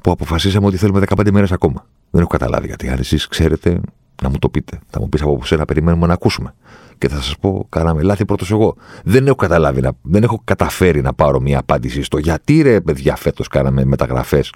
που 0.00 0.10
αποφασίσαμε 0.10 0.66
ότι 0.66 0.76
θέλουμε 0.76 1.02
15 1.16 1.30
μέρες 1.30 1.52
ακόμα. 1.52 1.86
Δεν 2.10 2.20
έχω 2.20 2.30
καταλάβει 2.30 2.66
γιατί. 2.66 2.88
Αν 2.88 2.98
εσείς 2.98 3.26
ξέρετε, 3.26 3.80
να 4.22 4.28
μου 4.28 4.38
το 4.38 4.48
πείτε. 4.48 4.78
Θα 4.90 5.00
μου 5.00 5.08
πεις 5.08 5.22
από 5.22 5.44
σένα, 5.44 5.64
περιμένουμε 5.64 6.06
να 6.06 6.12
ακούσουμε. 6.12 6.54
Και 6.98 7.08
θα 7.08 7.16
σας 7.16 7.36
πω, 7.40 7.66
κάναμε 7.68 8.02
λάθη 8.02 8.24
πρώτος 8.24 8.50
εγώ. 8.50 8.76
Δεν 9.04 9.26
έχω 9.26 9.36
καταλάβει, 9.36 9.80
να, 9.80 9.92
δεν 10.02 10.22
έχω 10.22 10.40
καταφέρει 10.44 11.00
να 11.00 11.12
πάρω 11.12 11.40
μια 11.40 11.58
απάντηση 11.58 12.02
στο 12.02 12.18
γιατί 12.18 12.62
ρε 12.62 12.80
παιδιά 12.80 13.16
φέτος 13.16 13.48
κάναμε 13.48 13.84
μεταγραφές 13.84 14.52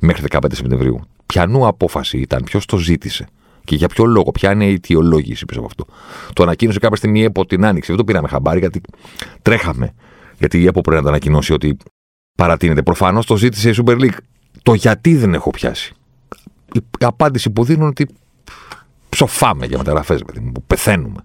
μέχρι 0.00 0.24
15 0.30 0.38
Σεπτεμβρίου. 0.52 1.00
Πιανού 1.26 1.66
απόφαση 1.66 2.18
ήταν, 2.18 2.42
ποιος 2.44 2.66
το 2.66 2.76
ζήτησε. 2.76 3.26
Και 3.64 3.76
για 3.76 3.88
ποιο 3.88 4.04
λόγο, 4.04 4.30
ποια 4.30 4.52
είναι 4.52 4.66
η 4.66 4.72
αιτιολόγηση 4.72 5.44
πίσω 5.44 5.58
από 5.58 5.68
αυτό. 5.68 5.86
Το 6.32 6.42
ανακοίνωσε 6.42 6.78
κάποια 6.78 6.96
στιγμή 6.96 7.20
η 7.20 7.24
ΕΠΟ 7.24 7.46
την 7.46 7.64
Άνοιξη. 7.64 7.88
Δεν 7.88 7.98
το 7.98 8.04
πήραμε 8.04 8.28
χαμπάρι 8.28 8.58
γιατί 8.58 8.80
τρέχαμε. 9.42 9.94
Γιατί 10.38 10.60
η 10.60 10.66
ΕΠΟ 10.66 10.80
πρέπει 10.80 10.96
να 10.96 11.02
το 11.02 11.08
ανακοινώσει 11.08 11.52
ότι 11.52 11.76
παρατείνεται. 12.34 12.82
Προφανώς 12.82 13.26
το 13.26 13.36
ζήτησε 13.36 13.70
η 13.70 13.74
Super 13.76 14.00
League. 14.00 14.16
Το 14.62 14.74
γιατί 14.74 15.16
δεν 15.16 15.34
έχω 15.34 15.50
πιάσει. 15.50 15.94
Η 16.74 17.04
απάντηση 17.04 17.50
που 17.50 17.64
δίνουν 17.64 17.88
ότι 17.88 18.08
ψοφάμε 19.08 19.66
για 19.66 19.78
μεταγραφές, 19.78 20.22
που 20.52 20.62
πεθαίνουμε. 20.66 21.24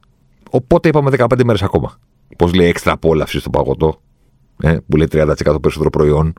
Οπότε 0.49 0.87
είπαμε 0.87 1.09
15 1.17 1.43
μέρες 1.43 1.61
ακόμα. 1.61 1.99
Πώς 2.37 2.53
λέει 2.53 2.67
έξτρα 2.67 2.91
απόλαυση 2.91 3.39
στο 3.39 3.49
παγωτό, 3.49 4.01
ε, 4.61 4.77
που 4.87 4.97
λέει 4.97 5.07
30% 5.11 5.61
περισσότερο 5.61 5.89
προϊόν. 5.89 6.33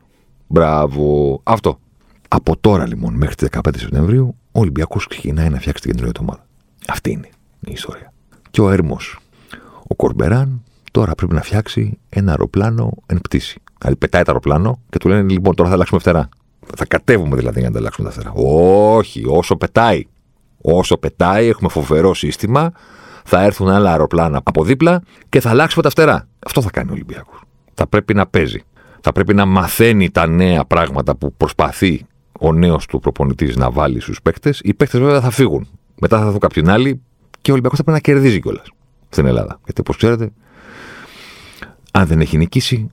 Μπράβο. 0.47 1.39
Αυτό. 1.43 1.79
Από 2.27 2.57
τώρα 2.57 2.87
λοιπόν 2.87 3.13
μέχρι 3.13 3.35
τις 3.35 3.47
15 3.51 3.59
Σεπτεμβρίου, 3.77 4.35
ο 4.51 4.59
Ολυμπιακός 4.59 5.07
ξεκινάει 5.07 5.49
να 5.49 5.59
φτιάξει 5.59 5.81
την 5.83 5.91
κεντρική 5.95 6.19
ομάδα. 6.21 6.45
Αυτή 6.87 7.11
είναι 7.11 7.29
η 7.59 7.71
ιστορία. 7.71 8.13
Και 8.51 8.61
ο 8.61 8.69
Έρμος, 8.69 9.19
ο 9.87 9.95
Κορμπεράν, 9.95 10.63
τώρα 10.91 11.15
πρέπει 11.15 11.33
να 11.33 11.41
φτιάξει 11.41 11.99
ένα 12.09 12.29
αεροπλάνο 12.29 12.91
εν 13.05 13.19
πτήση. 13.21 13.61
Δηλαδή 13.79 13.97
πετάει 13.97 14.23
το 14.23 14.31
αεροπλάνο 14.31 14.79
και 14.89 14.97
του 14.97 15.07
λένε 15.07 15.31
λοιπόν 15.31 15.55
τώρα 15.55 15.69
θα 15.69 15.75
αλλάξουμε 15.75 15.99
φτερά. 15.99 16.29
Θα 16.75 16.85
κατέβουμε 16.85 17.35
δηλαδή 17.35 17.59
για 17.59 17.67
να 17.67 17.73
τα 17.73 17.79
αλλάξουμε 17.79 18.07
τα 18.09 18.13
φτερά. 18.13 18.31
Όχι, 18.35 19.23
όσο 19.27 19.55
πετάει. 19.55 20.03
Όσο 20.61 20.97
πετάει, 20.97 21.47
έχουμε 21.47 21.69
φοβερό 21.69 22.13
σύστημα. 22.13 22.71
θα 23.23 23.43
έρθουν 23.43 23.69
άλλα 23.69 23.91
αεροπλάνα 23.91 24.41
από 24.43 24.63
δίπλα 24.63 25.01
και 25.29 25.39
θα 25.39 25.49
αλλάξουμε 25.49 25.83
τα 25.83 25.89
φτερά. 25.89 26.27
Αυτό 26.39 26.61
θα 26.61 26.69
κάνει 26.69 26.89
ο 26.89 26.93
Ολυμπιακός. 26.93 27.41
Θα 27.73 27.87
πρέπει 27.87 28.13
να 28.13 28.27
παίζει. 28.27 28.61
Θα 29.01 29.11
πρέπει 29.11 29.33
να 29.33 29.45
μαθαίνει 29.45 30.11
τα 30.11 30.27
νέα 30.27 30.65
πράγματα 30.65 31.15
που 31.15 31.33
προσπαθεί 31.33 32.05
ο 32.39 32.53
νέος 32.53 32.85
του 32.85 32.99
προπονητής 32.99 33.55
να 33.55 33.71
βάλει 33.71 33.99
στους 33.99 34.21
παίκτες. 34.21 34.59
Οι 34.63 34.73
παίκτες 34.73 34.99
βέβαια 34.99 35.21
θα 35.21 35.29
φύγουν. 35.29 35.67
Μετά 35.99 36.17
θα 36.17 36.23
έρθουν 36.23 36.39
κάποιον 36.39 36.69
άλλοι 36.69 37.01
και 37.41 37.49
ο 37.49 37.53
Ολυμπιακός 37.53 37.77
θα 37.77 37.83
πρέπει 37.83 38.01
να 38.07 38.13
κερδίζει 38.13 38.41
κιόλας 38.41 38.67
στην 39.09 39.25
Ελλάδα. 39.25 39.59
Γιατί 39.65 39.81
όπως 39.81 39.97
ξέρετε, 39.97 40.31
αν 41.91 42.05
δεν 42.05 42.19
έχει 42.19 42.37
νικήσει, 42.37 42.91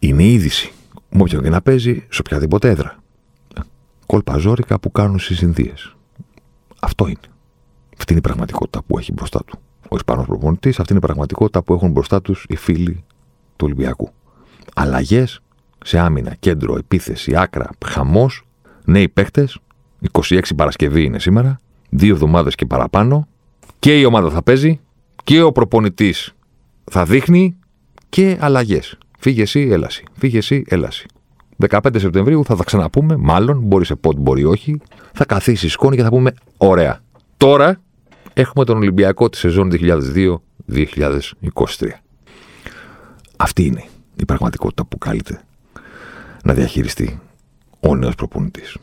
είναι 0.00 0.24
είδηση. 0.24 0.72
Με 1.10 1.22
όποιον 1.22 1.42
και 1.42 1.48
να 1.50 1.62
παίζει 1.62 2.06
σε 2.08 2.20
οποιαδήποτε 2.20 2.68
έδρα. 2.68 2.96
Κόλπα 4.06 4.36
ζώρικα 4.36 4.78
που 4.80 4.92
κάνουν 4.92 5.18
στι 5.18 5.44
Ινδίε. 5.44 5.72
Αυτό 6.80 7.06
είναι. 7.06 7.18
Αυτή 7.98 8.12
είναι 8.12 8.18
η 8.18 8.26
πραγματικότητα 8.28 8.82
που 8.82 8.98
έχει 8.98 9.12
μπροστά 9.12 9.40
του 9.46 9.58
ο 9.88 9.96
Ισπανός 9.96 10.26
προπονητής. 10.26 10.78
Αυτή 10.78 10.92
είναι 10.92 11.00
η 11.02 11.06
πραγματικότητα 11.06 11.62
που 11.62 11.74
έχουν 11.74 11.90
μπροστά 11.90 12.22
τους 12.22 12.44
οι 12.48 12.56
φίλοι 12.56 13.04
του 13.56 13.64
Ολυμπιακού. 13.64 14.10
Αλλαγές 14.74 15.40
σε 15.84 15.98
άμυνα, 15.98 16.34
κέντρο, 16.34 16.76
επίθεση, 16.76 17.36
άκρα, 17.36 17.68
χαμός, 17.86 18.46
νέοι 18.84 19.08
παίκτε. 19.08 19.48
26 20.12 20.40
Παρασκευή 20.56 21.04
είναι 21.04 21.18
σήμερα. 21.18 21.60
Δύο 21.90 22.14
εβδομάδες 22.14 22.54
και 22.54 22.66
παραπάνω. 22.66 23.28
Και 23.78 24.00
η 24.00 24.04
ομάδα 24.04 24.30
θα 24.30 24.42
παίζει 24.42 24.80
και 25.24 25.42
ο 25.42 25.52
προπονητής 25.52 26.34
θα 26.84 27.04
δείχνει 27.04 27.56
και 28.08 28.36
αλλαγές. 28.40 28.98
Φύγε 29.18 29.42
εσύ, 29.42 29.68
έλαση. 29.70 30.04
Φύγε 30.12 30.38
εσύ, 30.38 30.64
έλαση. 30.68 31.06
15 31.68 31.78
Σεπτεμβρίου 31.96 32.44
θα 32.44 32.56
τα 32.56 32.64
ξαναπούμε, 32.64 33.16
μάλλον, 33.16 33.58
μπορεί 33.58 33.84
σε 33.84 33.94
πόντ, 33.94 34.18
μπορεί 34.18 34.44
όχι. 34.44 34.80
Θα 35.12 35.24
καθίσει 35.24 35.68
σκόνη 35.68 35.96
και 35.96 36.02
θα 36.02 36.08
πούμε 36.08 36.32
ωραία. 36.56 37.00
Τώρα 37.36 37.80
έχουμε 38.32 38.64
τον 38.64 38.76
Ολυμπιακό 38.76 39.28
της 39.28 39.40
σεζόν 39.40 39.70
2002-2023. 39.72 40.36
Αυτή 43.36 43.64
είναι 43.64 43.84
η 44.16 44.24
πραγματικότητα 44.24 44.84
που 44.84 44.98
καλείται 44.98 45.40
να 46.44 46.54
διαχειριστεί 46.54 47.20
ο 47.80 47.96
νέος 47.96 48.14
προπονητής. 48.14 48.76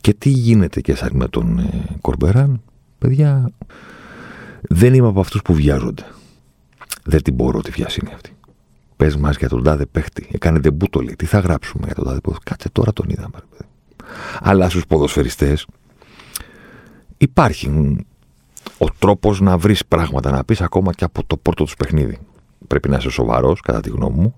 Και 0.00 0.14
τι 0.14 0.28
γίνεται 0.28 0.80
και 0.80 0.94
σαν 0.94 1.10
με 1.12 1.28
τον 1.28 1.58
ε, 1.58 1.96
Κορμπεράν, 2.00 2.62
παιδιά, 2.98 3.52
δεν 4.60 4.94
είμαι 4.94 5.08
από 5.08 5.20
αυτούς 5.20 5.42
που 5.42 5.54
βιάζονται. 5.54 6.06
Δεν 7.04 7.22
την 7.22 7.34
μπορώ 7.34 7.60
τη 7.60 7.70
βιασύνη 7.70 8.12
αυτή. 8.14 8.37
Πες 8.98 9.16
μας 9.16 9.36
για 9.36 9.48
τον 9.48 9.62
τάδε 9.62 9.86
παίχτη. 9.86 10.28
Έκανε 10.32 10.58
δεν 10.58 10.76
λέει. 10.94 11.16
Τι 11.16 11.26
θα 11.26 11.38
γράψουμε 11.38 11.86
για 11.86 11.94
τον 11.94 12.04
τάδε 12.04 12.20
παίχτη. 12.20 12.40
Κάτσε 12.44 12.68
τώρα 12.70 12.92
τον 12.92 13.08
είδαμε. 13.08 13.38
Αλλά 14.40 14.68
στους 14.68 14.86
ποδοσφαιριστές 14.86 15.66
υπάρχει 17.18 17.96
ο 18.78 18.86
τρόπος 18.98 19.40
να 19.40 19.58
βρεις 19.58 19.86
πράγματα 19.86 20.30
να 20.30 20.44
πεις 20.44 20.60
ακόμα 20.60 20.92
και 20.92 21.04
από 21.04 21.24
το 21.26 21.36
πρώτο 21.36 21.64
τους 21.64 21.74
παιχνίδι. 21.74 22.18
Πρέπει 22.66 22.88
να 22.88 22.96
είσαι 22.96 23.10
σοβαρός, 23.10 23.60
κατά 23.60 23.80
τη 23.80 23.90
γνώμη 23.90 24.20
μου. 24.20 24.34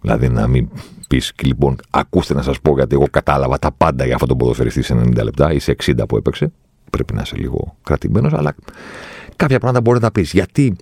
Δηλαδή 0.00 0.28
να 0.28 0.46
μην 0.46 0.68
πεις, 1.08 1.32
λοιπόν, 1.42 1.76
ακούστε 1.90 2.34
να 2.34 2.42
σας 2.42 2.60
πω 2.60 2.74
γιατί 2.74 2.94
εγώ 2.94 3.06
κατάλαβα 3.10 3.58
τα 3.58 3.72
πάντα 3.72 4.04
για 4.04 4.14
αυτόν 4.14 4.28
τον 4.28 4.38
ποδοσφαιριστή 4.38 4.82
σε 4.82 4.94
90 4.94 5.22
λεπτά 5.22 5.52
ή 5.52 5.58
σε 5.58 5.76
60 5.84 6.08
που 6.08 6.16
έπαιξε. 6.16 6.52
Πρέπει 6.90 7.14
να 7.14 7.20
είσαι 7.22 7.36
λίγο 7.36 7.76
κρατημένος, 7.82 8.32
αλλά 8.32 8.54
κάποια 9.36 9.58
πράγματα 9.58 9.80
μπορεί 9.80 10.00
να 10.00 10.10
πεις. 10.10 10.32
Γιατί, 10.32 10.76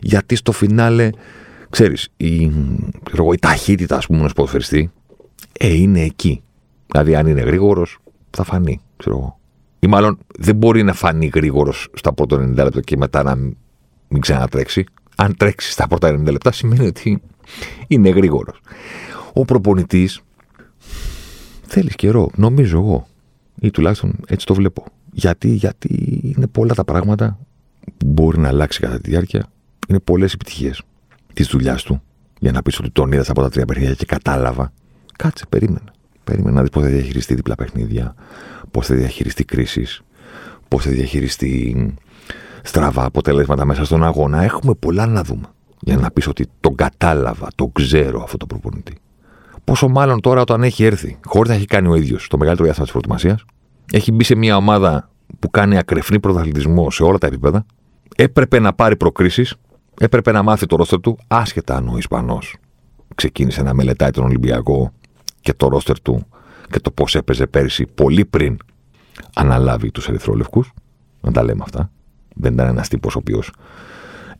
γιατί 0.00 0.36
στο 0.36 0.52
φινάλε, 0.52 1.10
ξέρεις, 1.70 2.08
η, 2.16 2.34
η 3.32 3.38
ταχύτητα, 3.40 3.96
ας 3.96 4.06
πούμε, 4.06 4.18
ενός 4.18 4.32
ποδοσφαιριστή, 4.32 4.90
ε, 5.52 5.74
είναι 5.74 6.00
εκεί. 6.00 6.42
Δηλαδή, 6.86 7.14
αν 7.14 7.26
είναι 7.26 7.40
γρήγορος, 7.40 7.98
θα 8.30 8.44
φανεί, 8.44 8.80
ξέρω 8.96 9.16
εγώ. 9.16 9.38
Ή 9.78 9.86
μάλλον 9.86 10.18
δεν 10.38 10.56
μπορεί 10.56 10.82
να 10.82 10.92
φανεί 10.92 11.30
γρήγορος 11.34 11.88
στα 11.94 12.12
πρώτα 12.12 12.36
90 12.36 12.54
λεπτά 12.54 12.80
και 12.80 12.96
μετά 12.96 13.22
να 13.22 13.34
μην 14.08 14.20
ξανατρέξει. 14.20 14.84
Αν 15.16 15.36
τρέξει 15.36 15.70
στα 15.70 15.88
πρώτα 15.88 16.08
90 16.08 16.30
λεπτά, 16.30 16.52
σημαίνει 16.52 16.86
ότι 16.86 17.22
είναι 17.86 18.08
γρήγορος. 18.08 18.60
Ο 19.32 19.44
προπονητής 19.44 20.20
θέλεις 21.62 21.94
καιρό, 21.94 22.30
νομίζω 22.36 22.78
εγώ. 22.78 23.06
Ή 23.60 23.70
τουλάχιστον 23.70 24.14
έτσι 24.26 24.46
το 24.46 24.54
βλέπω. 24.54 24.84
Γιατί, 25.12 25.48
γιατί 25.48 26.20
είναι 26.36 26.46
πολλά 26.46 26.74
τα 26.74 26.84
πράγματα 26.84 27.38
που 27.96 28.06
μπορεί 28.06 28.38
να 28.38 28.48
αλλάξει 28.48 28.80
κατά 28.80 29.00
τη 29.00 29.10
διάρκεια. 29.10 29.46
Είναι 29.88 30.00
πολλές 30.00 30.32
επιτυχίες 30.32 30.82
της 31.36 31.48
δουλειάς 31.48 31.82
του 31.82 32.02
για 32.38 32.52
να 32.52 32.62
πεις 32.62 32.78
ότι 32.78 32.90
τον 32.90 33.12
είδα 33.12 33.24
από 33.28 33.42
τα 33.42 33.48
τρία 33.50 33.64
παιχνίδια 33.64 33.94
και 33.94 34.04
κατάλαβα. 34.04 34.72
Κάτσε, 35.16 35.44
περίμενε. 35.48 35.90
Περίμενε 36.24 36.54
να 36.54 36.60
δεις 36.60 36.70
πώς 36.70 36.82
θα 36.82 36.88
διαχειριστεί 36.88 37.34
διπλά 37.34 37.54
παιχνίδια, 37.54 38.14
πώς 38.70 38.86
θα 38.86 38.94
διαχειριστεί 38.94 39.44
κρίσεις, 39.44 40.00
πώς 40.68 40.84
θα 40.84 40.90
διαχειριστεί 40.90 41.94
στραβά 42.62 43.04
αποτελέσματα 43.04 43.64
μέσα 43.64 43.84
στον 43.84 44.04
αγώνα. 44.04 44.42
Έχουμε 44.42 44.74
πολλά 44.74 45.06
να 45.06 45.22
δούμε 45.22 45.46
για 45.80 45.96
να 45.96 46.10
πεις 46.10 46.26
ότι 46.26 46.46
τον 46.60 46.74
κατάλαβα, 46.74 47.48
τον 47.54 47.72
ξέρω 47.72 48.22
αυτό 48.22 48.36
το 48.36 48.46
προπονητή. 48.46 48.94
Πόσο 49.64 49.88
μάλλον 49.88 50.20
τώρα 50.20 50.40
όταν 50.40 50.62
έχει 50.62 50.84
έρθει, 50.84 51.18
χωρίς 51.24 51.50
να 51.50 51.56
έχει 51.56 51.66
κάνει 51.66 51.88
ο 51.88 51.94
ίδιος 51.94 52.28
το 52.28 52.38
μεγαλύτερο 52.38 52.64
διάστημα 52.64 52.90
της 52.90 53.02
προετοιμασίας, 53.02 53.44
έχει 53.92 54.12
μπει 54.12 54.24
σε 54.24 54.34
μια 54.34 54.56
ομάδα 54.56 55.10
που 55.38 55.50
κάνει 55.50 55.78
ακρεφνή 55.78 56.20
πρωταθλητισμό 56.20 56.90
σε 56.90 57.02
όλα 57.02 57.18
τα 57.18 57.26
επίπεδα, 57.26 57.66
έπρεπε 58.16 58.58
να 58.58 58.72
πάρει 58.72 58.96
προκρίσεις, 58.96 59.54
έπρεπε 60.00 60.32
να 60.32 60.42
μάθει 60.42 60.66
το 60.66 60.76
ρόστερ 60.76 61.00
του, 61.00 61.18
άσχετα 61.26 61.76
αν 61.76 61.88
ο 61.88 61.96
Ισπανός 61.96 62.56
ξεκίνησε 63.14 63.62
να 63.62 63.74
μελετάει 63.74 64.10
τον 64.10 64.24
Ολυμπιακό 64.24 64.92
και 65.40 65.52
το 65.52 65.68
ρόστερ 65.68 66.00
του 66.00 66.26
και 66.70 66.80
το 66.80 66.90
πώς 66.90 67.14
έπαιζε 67.14 67.46
πέρυσι, 67.46 67.86
πολύ 67.86 68.24
πριν 68.24 68.56
αναλάβει 69.34 69.90
τους 69.90 70.08
Ερυθρόλευκους. 70.08 70.72
Να 71.20 71.32
τα 71.32 71.42
λέμε 71.42 71.62
αυτά. 71.62 71.90
Δεν 72.34 72.52
ήταν 72.52 72.68
ένας 72.68 72.88
τύπος 72.88 73.14
ο 73.14 73.18
οποίος 73.18 73.52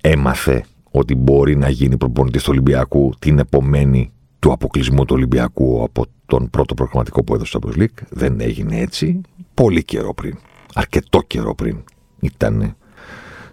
έμαθε 0.00 0.64
ότι 0.90 1.14
μπορεί 1.14 1.56
να 1.56 1.68
γίνει 1.68 1.96
προπονητής 1.96 2.42
του 2.42 2.48
Ολυμπιακού 2.52 3.14
την 3.18 3.38
επομένη 3.38 4.12
του 4.38 4.52
αποκλεισμού 4.52 5.04
του 5.04 5.14
Ολυμπιακού 5.14 5.82
από 5.82 6.04
τον 6.26 6.50
πρώτο 6.50 6.74
προγραμματικό 6.74 7.24
που 7.24 7.34
έδωσε 7.34 7.58
στο 7.58 7.60
Champions 7.68 7.86
Δεν 8.08 8.40
έγινε 8.40 8.78
έτσι. 8.78 9.20
Πολύ 9.54 9.84
καιρό 9.84 10.14
πριν. 10.14 10.38
Αρκετό 10.74 11.22
καιρό 11.26 11.54
πριν 11.54 11.84
ήταν 12.20 12.76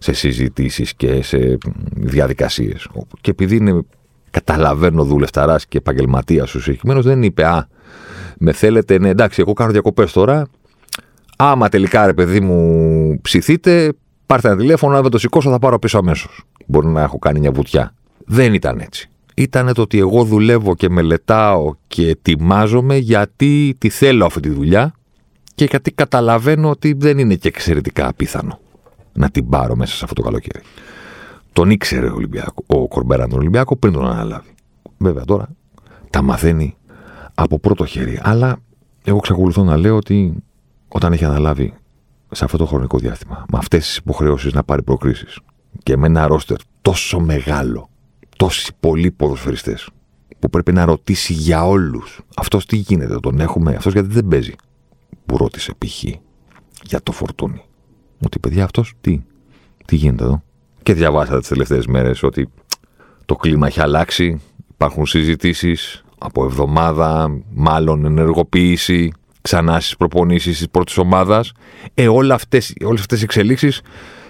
σε 0.03 0.13
συζητήσεις 0.13 0.93
και 0.93 1.23
σε 1.23 1.57
διαδικασίες. 1.95 2.87
Και 3.21 3.29
επειδή 3.29 3.55
είναι, 3.55 3.81
καταλαβαίνω 4.29 5.03
δουλευταράς 5.03 5.65
και 5.65 5.77
επαγγελματίας 5.77 6.55
ο 6.55 6.59
συγκεκριμένος, 6.59 7.05
δεν 7.05 7.23
είπε 7.23 7.45
Α, 7.45 7.67
με 8.37 8.51
θέλετε, 8.51 8.99
ναι, 8.99 9.09
εντάξει, 9.09 9.41
εγώ 9.41 9.53
κάνω 9.53 9.71
διακοπές 9.71 10.11
τώρα. 10.11 10.47
Άμα 11.37 11.69
τελικά 11.69 12.05
ρε 12.05 12.13
παιδί 12.13 12.39
μου 12.39 13.19
ψηθείτε, 13.21 13.93
πάρτε 14.25 14.47
ένα 14.47 14.57
τηλέφωνο, 14.57 14.95
αν 14.95 15.01
δεν 15.01 15.11
το 15.11 15.17
σηκώσω 15.17 15.49
θα 15.49 15.59
πάρω 15.59 15.79
πίσω 15.79 15.97
αμέσως. 15.97 16.43
Μπορεί 16.65 16.87
να 16.87 17.01
έχω 17.01 17.19
κάνει 17.19 17.39
μια 17.39 17.51
βουτιά. 17.51 17.93
Δεν 18.25 18.53
ήταν 18.53 18.79
έτσι. 18.79 19.09
Ήταν 19.35 19.73
το 19.73 19.81
ότι 19.81 19.99
εγώ 19.99 20.23
δουλεύω 20.23 20.75
και 20.75 20.89
μελετάω 20.89 21.73
και 21.87 22.09
ετοιμάζομαι 22.09 22.97
γιατί 22.97 23.75
τη 23.77 23.89
θέλω 23.89 24.25
αυτή 24.25 24.39
τη 24.39 24.49
δουλειά 24.49 24.93
και 25.55 25.65
γιατί 25.69 25.91
καταλαβαίνω 25.91 26.69
ότι 26.69 26.93
δεν 26.97 27.17
είναι 27.17 27.35
και 27.35 27.47
εξαιρετικά 27.47 28.07
απίθανο 28.07 28.59
να 29.13 29.29
την 29.29 29.49
πάρω 29.49 29.75
μέσα 29.75 29.95
σε 29.95 30.03
αυτό 30.03 30.15
το 30.15 30.21
καλοκαίρι. 30.21 30.63
Τον 31.53 31.69
ήξερε 31.69 32.09
ο, 32.09 32.13
Ολυμπιακό, 32.15 32.63
ο 32.67 32.87
Κορμπέραν 32.87 33.29
τον 33.29 33.39
Ολυμπιακό 33.39 33.75
πριν 33.75 33.93
τον 33.93 34.05
αναλάβει. 34.05 34.49
Βέβαια 34.97 35.25
τώρα 35.25 35.49
τα 36.09 36.21
μαθαίνει 36.21 36.75
από 37.33 37.59
πρώτο 37.59 37.85
χέρι. 37.85 38.19
Αλλά 38.23 38.57
εγώ 39.03 39.17
εξακολουθώ 39.17 39.63
να 39.63 39.77
λέω 39.77 39.95
ότι 39.95 40.33
όταν 40.87 41.13
έχει 41.13 41.25
αναλάβει 41.25 41.73
σε 42.31 42.45
αυτό 42.45 42.57
το 42.57 42.65
χρονικό 42.65 42.97
διάστημα, 42.97 43.45
με 43.51 43.57
αυτές 43.57 43.85
τις 43.85 43.97
υποχρεώσεις 43.97 44.53
να 44.53 44.63
πάρει 44.63 44.83
προκρίσεις 44.83 45.39
και 45.83 45.97
με 45.97 46.07
ένα 46.07 46.27
ρόστερ 46.27 46.57
τόσο 46.81 47.19
μεγάλο, 47.19 47.89
τόσοι 48.37 48.71
πολλοί 48.79 49.11
ποδοσφαιριστές, 49.11 49.89
που 50.39 50.49
πρέπει 50.49 50.71
να 50.71 50.85
ρωτήσει 50.85 51.33
για 51.33 51.67
όλους. 51.67 52.21
Αυτός 52.35 52.65
τι 52.65 52.75
γίνεται, 52.75 53.19
τον 53.19 53.39
έχουμε, 53.39 53.75
αυτός 53.75 53.93
γιατί 53.93 54.07
δεν 54.07 54.27
παίζει. 54.27 54.55
Που 55.25 55.37
ρώτησε 55.37 55.73
π.χ. 55.77 56.03
για 56.83 57.01
το 57.03 57.11
φορτούνι. 57.11 57.61
Ότι 58.25 58.39
παιδιά 58.39 58.63
αυτός 58.63 58.93
τι, 59.01 59.21
τι 59.85 59.95
γίνεται 59.95 60.23
εδώ; 60.23 60.43
Και 60.83 60.93
διαβάσατε 60.93 61.39
τις 61.39 61.47
τελευταίες 61.47 61.85
μέρες 61.85 62.23
ότι 62.23 62.49
το 63.25 63.35
κλίμα 63.35 63.67
έχει 63.67 63.81
αλλάξει. 63.81 64.41
Υπάρχουν 64.73 65.05
συζητήσεις 65.05 66.03
από 66.17 66.43
εβδομάδα, 66.43 67.41
μάλλον 67.53 68.05
ενεργοποίηση, 68.05 69.11
ξανά 69.41 69.79
στις 69.79 69.95
προπονήσεις 69.95 70.57
της 70.57 70.69
πρώτης 70.69 70.97
ομάδας. 70.97 71.51
Ε, 71.93 72.07
όλες 72.07 72.35
αυτές 72.35 73.21
οι 73.21 73.23
εξελίξεις 73.23 73.81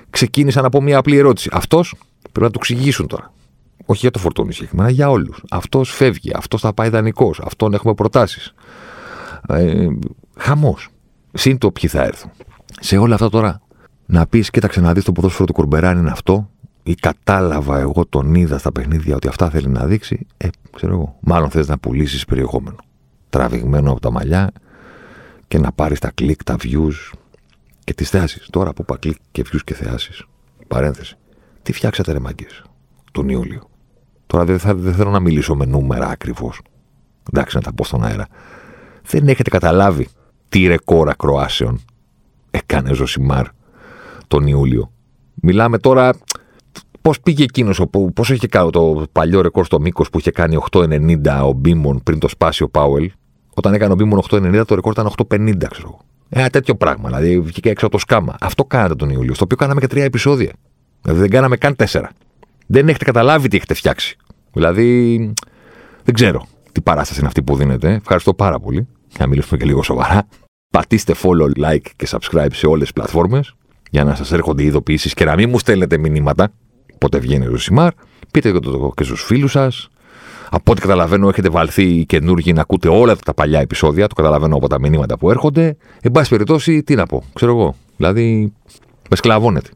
ξεκίνησαν 0.10 0.66
από 0.66 0.82
μια 0.82 0.98
απλή 0.98 1.18
ερώτηση. 1.18 1.50
Αυτός 1.52 1.96
πρέπει 2.22 2.46
να 2.46 2.50
το 2.50 2.60
εξηγήσουν 2.62 3.08
τώρα. 3.08 3.34
Όχι 3.86 4.00
για 4.00 4.12
το 4.12 4.20
φορτούνι 4.20 4.54
συγκεκριμένα, 4.54 4.90
για 4.90 5.10
όλους. 5.10 5.44
Αυτός 5.50 5.92
φεύγει, 5.92 6.32
αυτός 6.36 6.62
θα 6.62 6.74
πάει 6.74 6.90
δανεικό, 6.90 7.34
αυτόν 7.44 7.74
έχουμε 7.74 7.94
προτάσεις. 7.94 8.54
Ε, 9.48 9.88
Χαμός. 10.38 10.88
Συν 11.34 11.58
το 11.58 11.72
ποιοι 11.72 11.90
θα 11.90 12.04
έρθουν. 12.04 12.32
Σε 12.80 12.98
όλα 12.98 13.14
αυτά 13.14 13.30
τώρα 13.30 13.62
να 14.14 14.28
πεις, 14.28 14.50
κοίταξε 14.50 14.82
να 14.82 14.94
δεις 14.94 15.04
το 15.04 15.12
ποδόσφαιρο 15.12 15.46
του 15.46 15.54
Κορμπεράν 15.54 15.98
είναι 15.98 16.12
αυτό, 16.12 16.50
ή 16.84 16.96
κατάλαβα 16.96 17.80
εγώ 17.80 18.06
τον 18.06 18.36
είδα 18.36 18.58
στα 18.58 18.72
παιχνίδια 18.72 19.16
ότι 19.16 19.28
αυτά 19.28 19.50
θέλει 19.50 19.68
να 19.68 19.86
δείξει, 19.86 20.28
ε, 20.38 20.48
ξέρω 20.76 20.94
εγώ. 20.94 21.18
Μάλλον 21.20 21.50
θες 21.50 21.68
να 21.68 21.78
πουλήσεις 21.78 22.26
περιεχόμενο. 22.26 22.76
Τραβηγμένο 23.30 23.92
από 23.92 24.00
τα 24.00 24.12
μαλλιά 24.12 24.52
και 25.48 25.60
να 25.60 25.72
πάρεις 25.72 26.00
τα 26.00 26.12
κλικ, 26.12 26.44
τα 26.44 26.56
views 26.64 27.12
και 27.84 27.94
τις 27.94 28.10
θεάσεις. 28.10 28.48
Τώρα 28.52 28.74
που 28.74 28.82
είπα 28.82 28.98
κλικ 28.98 29.18
και 29.32 29.44
views 29.52 29.62
και 29.64 29.74
θεάσεις, 29.74 30.26
παρένθεση. 30.68 31.18
Τι 31.62 31.74
φτιάξατε 31.74 32.12
ρε 32.12 32.20
μάγκες, 32.20 32.64
τον 33.12 33.30
Ιούλιο; 33.30 33.70
Τώρα 34.28 34.46
δεν, 34.46 34.60
θα, 34.60 34.76
δεν 34.76 34.94
θέλω 34.94 35.10
να 35.10 35.20
μιλήσω 35.20 35.56
με 35.56 35.66
νούμερα 35.66 36.08
ακριβώς. 36.08 36.62
Εντάξει, 37.32 37.56
να 37.56 37.62
τα 37.62 37.74
πω 37.74 37.84
στον 37.84 38.04
αέρα. 38.04 38.28
Δεν 39.06 39.28
έχετε 39.28 39.50
καταλάβει 39.50 40.08
τι 40.50 40.68
ρεκόρ 40.68 41.10
ακροάσεων 41.10 41.80
έκανε 42.52 42.94
Ζωσιμάρ 42.94 43.48
τον 44.34 44.48
Ιούλιο. 44.48 44.92
Μιλάμε 45.34 45.78
τώρα 45.78 46.14
πώς 47.02 47.20
πήγε 47.20 47.44
εκείνος, 47.44 47.82
πώς 48.14 48.30
είχε 48.30 48.48
κάνει 48.48 48.70
το 48.70 49.06
παλιό 49.12 49.42
ρεκόρ 49.42 49.66
στο 49.66 49.80
μήκος 49.80 50.10
που 50.10 50.20
είχε 50.20 50.32
κάνει 50.32 50.58
8,90 50.72 51.42
ο 51.44 51.52
Μπίμον 51.52 52.04
πριν 52.04 52.20
το 52.20 52.28
σπάσει 52.28 52.64
ο 52.64 52.70
Πάουελ. 52.70 53.12
Όταν 53.54 53.74
έκανε 53.74 53.94
ο 53.94 53.96
Μπίμον 53.96 54.22
8,90 54.30 54.64
το 54.68 54.76
ρεκόρ 54.76 54.92
ήταν 54.92 55.12
8,50, 55.18 55.56
ξέρω 55.70 55.88
εγώ. 55.88 56.00
Ένα 56.30 56.50
τέτοιο 56.50 56.76
πράγμα. 56.76 57.08
Δηλαδή 57.08 57.40
βγήκε 57.40 57.70
έξω 57.70 57.86
από 57.86 57.96
το 57.96 58.02
σκάμα. 58.02 58.36
Αυτό 58.40 58.66
κάνατε 58.66 58.96
τον 58.96 59.10
Ιούλιο. 59.10 59.34
Στο 59.34 59.44
οποίο 59.44 59.58
κάναμε 59.58 59.80
και 59.80 59.88
τρία 59.88 60.04
επεισόδια. 60.04 60.52
Δηλαδή 61.02 61.20
δεν 61.20 61.30
κάναμε 61.30 61.58
καν 61.58 61.76
τέσσερα. 61.76 62.12
Δεν 62.68 62.90
έχετε 62.90 63.06
καταλάβει 63.06 63.48
τι 63.48 63.56
έχετε 63.56 63.74
φτιάξει. 63.74 64.18
Δηλαδή 64.54 65.18
δεν 66.04 66.14
ξέρω 66.14 66.46
τι 66.72 66.82
παράσταση 66.82 67.20
είναι 67.20 67.28
αυτή 67.28 67.44
που 67.44 67.56
δίνετε. 67.56 67.94
Ευχαριστώ 67.94 68.34
πάρα 68.34 68.60
πολύ. 68.60 68.88
Να 69.20 69.28
μιλήσουμε 69.28 69.58
και 69.58 69.66
λίγο 69.66 69.84
σοβαρά. 69.84 70.28
Πατήστε 70.70 71.14
follow, 71.24 71.66
like 71.66 71.88
και 71.96 72.08
subscribe 72.10 72.54
σε 72.54 72.68
όλες 72.68 72.82
τις 72.82 72.94
πλατφόρμες 72.94 73.56
για 73.94 74.04
να 74.04 74.16
σας 74.16 74.32
έρχονται 74.32 74.64
ειδοποιήσεις 74.64 75.14
και 75.14 75.26
να 75.26 75.36
μην 75.36 75.50
μου 75.50 75.60
στέλνετε 75.60 75.98
μηνύματα. 75.98 76.52
Πότε 76.98 77.20
βγαίνει 77.20 77.48
ο 77.48 77.50
Ζωσιμάρ. 77.50 77.92
Πείτε 78.32 78.52
το 78.52 78.92
και 78.96 79.04
στους 79.04 79.24
φίλους 79.24 79.52
σας. 79.52 79.90
Από 80.50 80.72
ό,τι 80.72 80.82
καταλαβαίνω, 80.82 81.30
έχετε 81.30 81.50
βαλθεί 81.50 81.84
οι 81.84 82.06
καινούργοι 82.06 82.54
να 82.54 82.62
ακούτε 82.62 82.88
όλα 82.88 83.16
τα 83.16 83.34
παλιά 83.34 83.60
επεισόδια. 83.60 84.08
Το 84.08 84.16
καταλαβαίνω 84.16 84.56
από 84.56 84.68
τα 84.68 84.80
μηνύματα 84.80 85.18
που 85.18 85.30
έρχονται. 85.30 85.78
Εν 86.02 86.12
πάση 86.12 86.30
περιπτώσει, 86.30 86.84
τι 86.84 86.96
να 86.96 87.06
πω, 87.06 87.24
ξέρω 87.34 87.52
εγώ. 87.52 87.76
Δηλαδή, 87.98 88.54
με 89.10 89.16
σκλαβώνετε. 89.16 89.70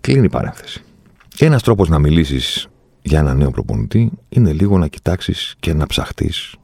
Κλείνει 0.00 0.24
η 0.24 0.28
παρένθεση. 0.28 0.82
Ένας 1.38 1.62
τρόπος 1.62 1.88
να 1.88 1.98
μιλήσεις 1.98 2.68
για 3.02 3.18
ένα 3.18 3.34
νέο 3.34 3.50
προπονητή 3.50 4.10
είναι 4.28 4.52
λίγο 4.52 4.78
να 4.78 4.86
κοιτάξεις 4.86 5.54
και 5.60 5.72
να 5.72 5.86
ψαχτείς 5.86 6.54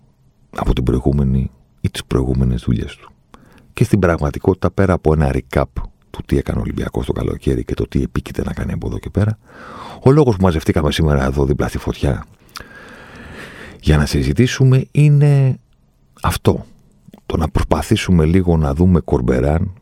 από 0.57 0.73
την 0.73 0.85
προηγούμενη 0.85 1.51
ή 1.81 1.91
τις 1.91 2.05
προηγούμενες 2.05 2.63
δουλειές 2.63 2.97
του. 2.97 3.13
Και 3.73 3.85
στην 3.85 3.99
πραγματικότητα, 3.99 4.71
πέρα 4.71 4.93
από 4.93 5.13
ένα 5.13 5.35
recap 5.35 5.65
του 6.17 6.23
τι 6.27 6.39
έκανε 6.39 6.59
ο 6.59 6.63
Ολυμπιακός 6.63 7.07
το 7.07 7.13
καλοκαίρι 7.13 7.65
και 7.65 7.75
το 7.75 7.89
τι 7.89 8.03
επίκειται 8.03 8.43
να 8.45 8.53
κάνει 8.53 8.73
από 8.73 8.87
εδώ 8.87 8.99
και 8.99 9.11
πέρα, 9.11 9.39
ο 10.03 10.11
λόγος 10.11 10.37
που 10.37 10.43
μαζευτήκαμε 10.43 10.93
σήμερα 10.93 11.25
εδώ 11.25 11.45
δίπλα 11.45 11.69
στη 11.69 11.79
φωτιά 11.79 12.25
για 13.81 13.97
να 13.97 14.07
συζητήσουμε 14.07 14.87
είναι 14.91 15.59
αυτό. 16.23 16.67
Το 17.27 17.37
να 17.37 17.49
προσπαθήσουμε 17.49 18.25
λίγο 18.25 18.57
να 18.57 18.75
δούμε 18.75 19.01
κορμπεράν, 19.01 19.73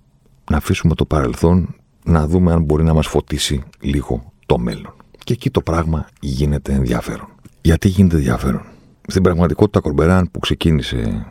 να 0.50 0.56
αφήσουμε 0.56 0.94
το 0.94 1.04
παρελθόν, 1.04 1.74
να 2.04 2.26
δούμε 2.26 2.52
αν 2.52 2.62
μπορεί 2.62 2.84
να 2.84 2.94
μας 2.94 3.06
φωτίσει 3.06 3.62
λίγο 3.80 4.32
το 4.46 4.58
μέλλον. 4.58 4.94
Και 5.24 5.32
εκεί 5.32 5.50
το 5.50 5.60
πράγμα 5.60 6.06
γίνεται 6.20 6.72
ενδιαφέρον. 6.72 7.28
Γιατί 7.60 7.88
γίνεται 7.88 8.16
ενδιαφέρον; 8.16 8.62
Στην 9.06 9.22
πραγματικότητα 9.22 9.80
Κορμπεράν 9.80 10.30
που 10.30 10.38
ξεκίνησε 10.38 11.26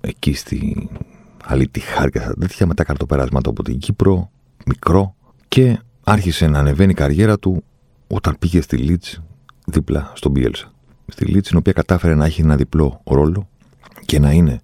εκεί 0.00 0.34
στη 0.34 0.88
Αλήτη 1.44 1.80
Χάρκα 1.80 2.34
τέτοια 2.40 2.66
μετά 2.66 2.84
καρτοπεράσματα 2.84 3.50
από 3.50 3.62
την 3.62 3.78
Κύπρο, 3.78 4.30
μικρό 4.66 5.14
και 5.48 5.78
άρχισε 6.04 6.46
να 6.46 6.58
ανεβαίνει 6.58 6.90
η 6.90 6.94
καριέρα 6.94 7.38
του 7.38 7.64
όταν 8.06 8.36
πήγε 8.38 8.60
στη 8.60 8.76
Λίτς 8.76 9.22
δίπλα 9.66 10.12
στον 10.14 10.30
Μπιέλσα 10.30 10.70
στη 11.06 11.24
Λίτση, 11.24 11.48
την 11.50 11.58
οποία 11.58 11.72
κατάφερε 11.72 12.14
να 12.14 12.24
έχει 12.24 12.40
ένα 12.40 12.56
διπλό 12.56 13.00
ρόλο 13.04 13.48
και 14.04 14.18
να 14.18 14.32
είναι 14.32 14.60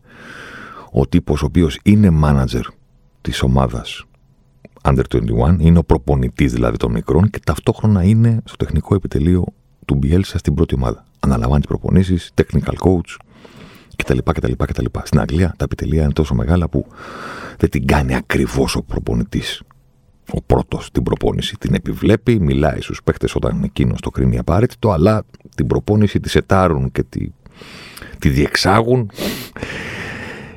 ο 0.90 1.06
τύπος 1.06 1.42
ο 1.42 1.46
οποίος 1.46 1.78
είναι 1.82 2.10
μάνατζερ 2.10 2.62
της 3.20 3.42
ομάδας 3.42 4.04
Under 4.82 5.02
21, 5.08 5.56
είναι 5.58 5.78
ο 5.78 5.84
προπονητής 5.84 6.52
δηλαδή 6.52 6.76
των 6.76 6.92
μικρών 6.92 7.30
και 7.30 7.38
ταυτόχρονα 7.44 8.02
είναι 8.02 8.40
στο 8.44 8.56
τεχνικό 8.56 8.94
επιτελείο 8.94 9.44
του 9.84 9.94
Μπιέλσα 9.94 10.38
στην 10.38 10.54
πρώτη 10.54 10.74
ομάδα. 10.74 11.04
Αναλαμβάνει 11.20 11.60
τις 11.60 11.68
προπονήσεις, 11.68 12.30
technical 12.34 12.74
coach 12.78 13.16
κτλ. 13.96 14.18
κτλ, 14.18 14.52
κτλ. 14.58 14.84
Στην 15.02 15.20
Αγγλία 15.20 15.54
τα 15.56 15.64
επιτελεία 15.64 16.02
είναι 16.02 16.12
τόσο 16.12 16.34
μεγάλα 16.34 16.68
που 16.68 16.86
δεν 17.56 17.70
την 17.70 17.86
κάνει 17.86 18.14
ακριβώς 18.14 18.76
ο 18.76 18.82
προπονητής 18.82 19.62
ο 20.34 20.42
πρώτος 20.42 20.90
την 20.90 21.02
προπόνηση. 21.02 21.56
Την 21.58 21.74
επιβλέπει, 21.74 22.40
μιλάει 22.40 22.80
στους 22.80 23.02
παίχτε 23.02 23.26
όταν 23.34 23.62
εκείνος 23.62 24.00
το 24.00 24.10
κρίνει 24.10 24.38
απαραίτητο, 24.38 24.90
αλλά 24.90 25.22
την 25.54 25.66
προπόνηση 25.66 26.20
τη 26.20 26.38
ετάρουν 26.38 26.92
και 26.92 27.02
τη, 27.02 27.28
τη 28.18 28.28
διεξάγουν 28.28 29.10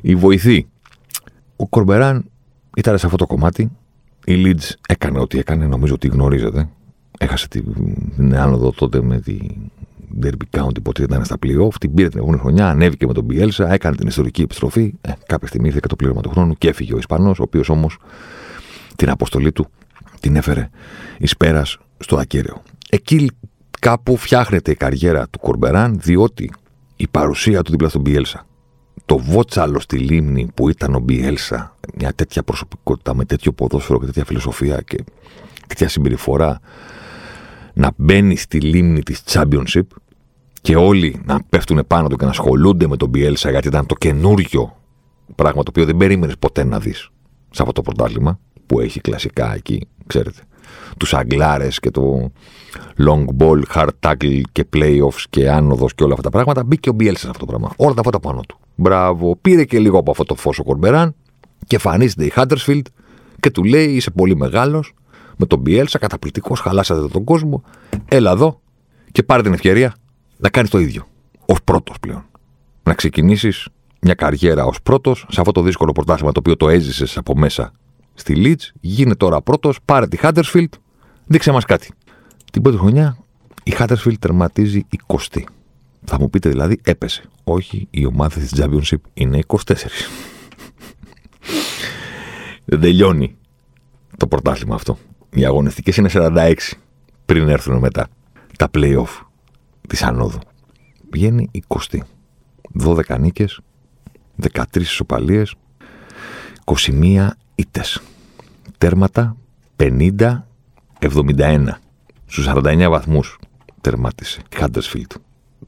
οι 0.02 0.16
βοηθοί. 0.16 0.68
Ο 1.56 1.68
Κορμπεράν 1.68 2.26
ήταν 2.78 2.98
σε 2.98 3.06
αυτό 3.06 3.18
το 3.18 3.26
κομμάτι. 3.26 3.72
Η 4.26 4.44
Leeds 4.46 4.74
έκανε 4.88 5.20
ό,τι 5.20 5.40
έκανε, 5.40 5.68
νομίζω 5.68 5.94
ότι 5.94 6.08
γνωρίζετε. 6.08 6.70
Έχασε 7.20 7.48
την 7.48 8.36
άνοδο 8.36 8.72
τότε 8.72 9.02
με 9.02 9.20
τη 9.20 9.38
Derby 10.22 10.60
County, 10.60 10.82
πότε 10.84 11.04
ήταν 11.04 11.26
στα 11.26 11.36
playoff. 11.46 11.74
Την 11.80 11.94
πήρε 11.94 12.10
την 12.10 12.20
επόμενη 12.20 12.40
χρονιά, 12.42 12.70
ανέβηκε 12.70 13.08
με 13.08 13.14
τον 13.14 13.28
Bielsa, 13.30 13.68
έκανε 13.70 13.96
την 13.96 14.08
ιστορική 14.08 14.42
επιστροφή. 14.42 14.94
Ε, 15.02 15.12
κάποια 15.26 15.48
στιγμή 15.48 15.68
ήρθε 15.68 15.80
και 15.82 15.88
το 15.88 15.96
πλήρωμα 15.96 16.22
του 16.22 16.30
χρόνου 16.30 16.54
και 16.54 16.68
έφυγε 16.68 16.94
ο 16.94 16.98
Ισπανός, 16.98 17.40
ο 17.40 17.44
οποίος 17.44 17.70
όμως 17.70 17.98
την 18.96 19.10
αποστολή 19.10 19.52
του 19.52 19.68
την 20.20 20.36
έφερε 20.36 20.70
εις 21.18 21.38
πέρας 21.38 21.78
στο 21.98 22.18
ακέραιο. 22.18 22.62
Εκεί 22.90 23.32
κάπου 23.80 24.18
φτιάχνεται 24.18 24.72
η 24.72 24.76
καριέρα 24.76 25.28
του 25.30 25.40
Κορμπεράν 25.40 26.00
διότι 26.04 26.52
η 26.96 27.08
παρουσία 27.08 27.62
του 27.62 27.72
δίπλα 27.72 27.90
στον 27.90 28.02
Μπιέλσα 28.02 28.46
το 29.06 29.18
βότσαλο 29.18 29.80
στη 29.80 29.98
λίμνη 29.98 30.48
που 30.54 30.70
ήταν 30.70 30.96
ο 30.96 31.00
Μπιέλσα 31.00 31.76
μια 31.98 32.14
τέτοια 32.14 32.44
προσωπικότητα 32.44 33.16
με 33.16 33.26
τέτοιο 33.26 33.52
ποδόσφαιρο 33.52 34.00
και 34.00 34.06
τέτοια 34.06 34.26
φιλοσοφία 34.26 34.82
και 34.82 35.04
τέτοια 35.68 35.90
συμπεριφορά 35.90 36.60
να 37.74 37.92
μπαίνει 37.96 38.36
στη 38.36 38.60
λίμνη 38.60 39.04
της 39.04 39.24
Championship 39.26 39.88
και 40.62 40.76
όλοι 40.76 41.22
να 41.26 41.44
πέφτουν 41.50 41.84
πάνω 41.88 42.08
του 42.08 42.16
και 42.16 42.24
να 42.26 42.32
ασχολούνται 42.32 42.88
με 42.88 42.98
τον 42.98 43.10
Μπιέλσα 43.10 43.50
γιατί 43.50 43.68
ήταν 43.68 43.86
το 43.86 43.96
καινούριο 43.96 44.78
πράγμα 45.36 45.64
το 45.64 45.70
οποίο 45.70 45.86
δεν 45.86 45.98
περίμενες 45.98 46.38
ποτέ 46.40 46.64
να 46.64 46.80
δεις 46.80 47.10
σε 47.50 47.62
αυτό 47.62 47.72
το 47.72 47.82
πρωτάθλημα 47.82 48.40
που 48.66 48.80
έχει 48.80 49.02
κλασικά 49.02 49.56
εκεί, 49.56 49.88
ξέρετε. 50.08 50.40
Τους 50.98 51.14
αγγλάρες 51.14 51.80
και 51.80 51.92
το 51.92 52.32
long 52.98 53.26
ball, 53.38 53.62
hard 53.74 53.90
tackle 54.00 54.42
και 54.52 54.68
playoffs 54.76 55.24
και 55.30 55.50
άνοδος 55.50 55.96
και 55.96 56.04
όλα 56.04 56.14
αυτά 56.14 56.24
τα 56.24 56.30
πράγματα. 56.30 56.64
Μπήκε 56.64 56.90
ο 56.90 56.94
Μπιέλσας 56.94 57.22
σε 57.22 57.30
αυτό 57.30 57.46
το 57.46 57.52
πράγμα. 57.52 57.74
Όλα 57.78 57.94
τα 57.94 58.04
φώτα 58.04 58.20
πάνω 58.20 58.42
του. 58.48 58.60
Μπράβο. 58.76 59.36
Πήρε 59.42 59.64
και 59.64 59.80
λίγο 59.80 60.00
από 60.00 60.12
αυτό 60.12 60.24
το 60.24 60.36
φως 60.36 60.60
ο 60.60 60.64
Κορμπεράν 60.64 61.16
και 61.68 61.76
εμφανίζεται 61.76 62.26
η 62.26 62.32
Huddersfield 62.36 62.82
και 63.40 63.52
του 63.52 63.64
λέει 63.64 63.86
είσαι 63.86 64.12
πολύ 64.12 64.36
μεγάλος 64.36 64.94
με 65.38 65.46
τον 65.46 65.60
Μπιέλσα, 65.60 65.98
καταπληκτικός, 65.98 66.60
χαλάσατε 66.60 67.08
τον 67.08 67.24
κόσμο. 67.24 67.64
Έλα 68.06 68.32
εδώ 68.32 68.62
και 69.12 69.24
πάρε 69.24 69.42
την 69.42 69.54
ευκαιρία 69.54 69.96
να 70.38 70.50
κάνεις 70.50 70.70
το 70.70 70.80
ίδιο. 70.80 71.08
Ω 71.46 71.54
πρώτος 71.64 71.96
πλέον. 72.00 72.26
Να 72.84 72.94
ξεκινήσεις 72.94 73.68
μια 74.02 74.14
καριέρα 74.14 74.66
ως 74.66 74.82
πρώτος 74.82 75.26
σε 75.30 75.40
αυτό 75.40 75.52
το 75.52 75.62
δύσκολο 75.62 75.92
πρωτάθλημα 75.92 76.32
το 76.32 76.40
οποίο 76.40 76.58
το 76.58 76.70
έζησες 76.70 77.18
από 77.18 77.36
μέσα 77.38 77.72
στη 78.16 78.34
Leeds, 78.38 78.78
γίνε 78.82 79.16
τώρα 79.16 79.42
πρώτος, 79.42 79.80
πάρε 79.86 80.08
τη 80.08 80.18
Huddersfield, 80.22 80.70
δείξε 81.28 81.52
μας 81.52 81.66
κάτι. 81.66 81.92
Την 82.52 82.62
πρώτη 82.62 82.78
χρονιά 82.78 83.18
η 83.64 83.74
Huddersfield 83.78 84.18
τερματίζει 84.20 84.88
20. 85.08 85.42
Θα 86.04 86.20
μου 86.20 86.30
πείτε 86.30 86.50
δηλαδή 86.50 86.80
έπεσε. 86.84 87.24
Όχι, 87.44 87.88
η 87.90 88.06
ομάδα 88.06 88.40
της 88.40 88.54
Championship 88.58 89.02
είναι 89.14 89.40
24. 89.48 89.64
Δεν 92.66 92.80
τελειώνει 92.80 93.38
το 94.18 94.28
πρωτάθλημα 94.28 94.76
αυτό. 94.76 94.98
Οι 95.30 95.46
αγωνιστικές 95.46 95.98
είναι 95.98 96.10
46 96.14 96.54
πριν 97.26 97.50
έρθουν 97.50 97.78
μετά 97.78 98.08
τα 98.58 98.70
playoff 98.74 99.26
της 99.88 100.04
ανόδου. 100.04 100.40
Βγαίνει 101.12 101.52
20. 101.68 102.00
12 102.84 103.20
νίκες, 103.20 103.60
13 104.42 104.64
ισοπαλίες, 104.80 105.56
21 106.66 107.28
ήττες. 107.56 108.02
Τέρματα 108.78 109.38
50-71. 109.76 111.68
Στους 112.26 112.48
49 112.48 112.88
βαθμούς 112.90 113.40
τερμάτισε 113.82 114.42
η 114.50 114.56
Χάντερσφιλτ. 114.56 115.12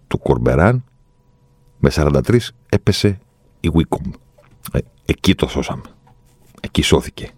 Του 0.08 0.20
Κορμπεράν 0.20 0.84
με 1.78 1.90
43 1.94 2.38
έπεσε 2.70 3.20
η 3.60 3.70
Βίκομ. 3.70 4.12
Ε, 4.72 4.80
εκεί 5.06 5.36
το 5.36 5.48
σώσαμε. 5.48 5.82
Εκεί 6.62 6.82
σώθηκε 6.82 7.30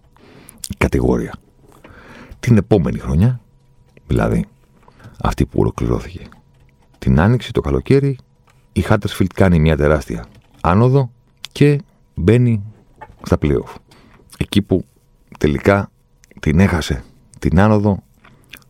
η 0.68 0.74
κατηγορία. 0.78 1.34
Την 2.40 2.56
επόμενη 2.56 2.98
χρονιά, 2.98 3.40
δηλαδή 4.06 4.46
αυτή 5.22 5.46
που 5.46 5.60
ολοκληρώθηκε, 5.60 6.28
την 6.98 7.20
άνοιξη 7.20 7.52
το 7.52 7.60
καλοκαίρι, 7.60 8.18
η 8.72 8.80
Χάντερσφιλτ 8.80 9.32
κάνει 9.34 9.58
μια 9.58 9.76
τεράστια 9.76 10.26
άνοδο 10.60 11.10
και 11.52 11.80
μπαίνει 12.14 12.62
στα 13.22 13.38
playoff 13.42 13.74
εκεί 14.40 14.62
που 14.62 14.84
τελικά 15.38 15.90
την 16.40 16.60
έχασε 16.60 17.04
την 17.38 17.60
άνοδο 17.60 18.02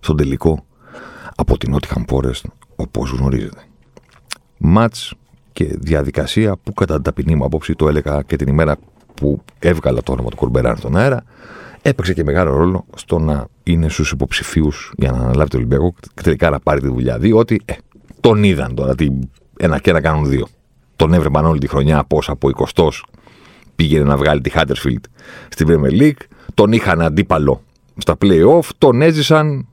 στον 0.00 0.16
τελικό 0.16 0.64
από 1.36 1.58
την 1.58 1.76
Nottingham 1.76 2.04
Forest 2.14 2.42
όπως 2.76 3.10
γνωρίζετε. 3.10 3.62
Μάτς 4.58 5.14
και 5.52 5.64
διαδικασία 5.64 6.56
που 6.56 6.72
κατά 6.72 6.94
την 6.94 7.02
ταπεινή 7.02 7.34
μου 7.34 7.44
απόψη 7.44 7.74
το 7.74 7.88
έλεγα 7.88 8.22
και 8.22 8.36
την 8.36 8.48
ημέρα 8.48 8.76
που 9.14 9.42
έβγαλα 9.58 10.02
το 10.02 10.12
όνομα 10.12 10.28
του 10.28 10.36
Κορμπεράν 10.36 10.76
στον 10.76 10.96
αέρα, 10.96 11.24
έπαιξε 11.82 12.14
και 12.14 12.24
μεγάλο 12.24 12.56
ρόλο 12.56 12.84
στο 12.94 13.18
να 13.18 13.46
είναι 13.62 13.88
στους 13.88 14.10
υποψηφίους 14.10 14.92
για 14.96 15.10
να 15.10 15.18
αναλάβει 15.18 15.50
το 15.50 15.56
Ολυμπιακό 15.56 15.94
και 16.14 16.22
τελικά 16.22 16.50
να 16.50 16.60
πάρει 16.60 16.80
τη 16.80 16.86
δουλειά. 16.86 17.18
Διότι 17.18 17.60
ε, 17.64 17.74
τον 18.20 18.44
είδαν 18.44 18.74
τώρα 18.74 18.94
τι 18.94 19.08
ένα 19.56 19.78
και 19.78 19.90
ένα 19.90 20.00
κάνουν 20.00 20.28
δύο. 20.28 20.46
Τον 20.96 21.12
έβρεπαν 21.12 21.44
όλη 21.44 21.58
τη 21.58 21.68
χρονιά 21.68 22.04
πώς 22.04 22.28
από 22.28 22.50
20 22.74 22.88
πήγαινε 23.80 24.04
να 24.04 24.16
βγάλει 24.16 24.40
τη 24.40 24.50
Huddersfield 24.54 25.04
στην 25.48 25.66
Premier 25.70 26.00
League. 26.00 26.22
Τον 26.54 26.72
είχαν 26.72 27.00
αντίπαλο 27.00 27.62
στα 27.96 28.16
play-off, 28.22 28.68
τον 28.78 29.02
έζησαν 29.02 29.66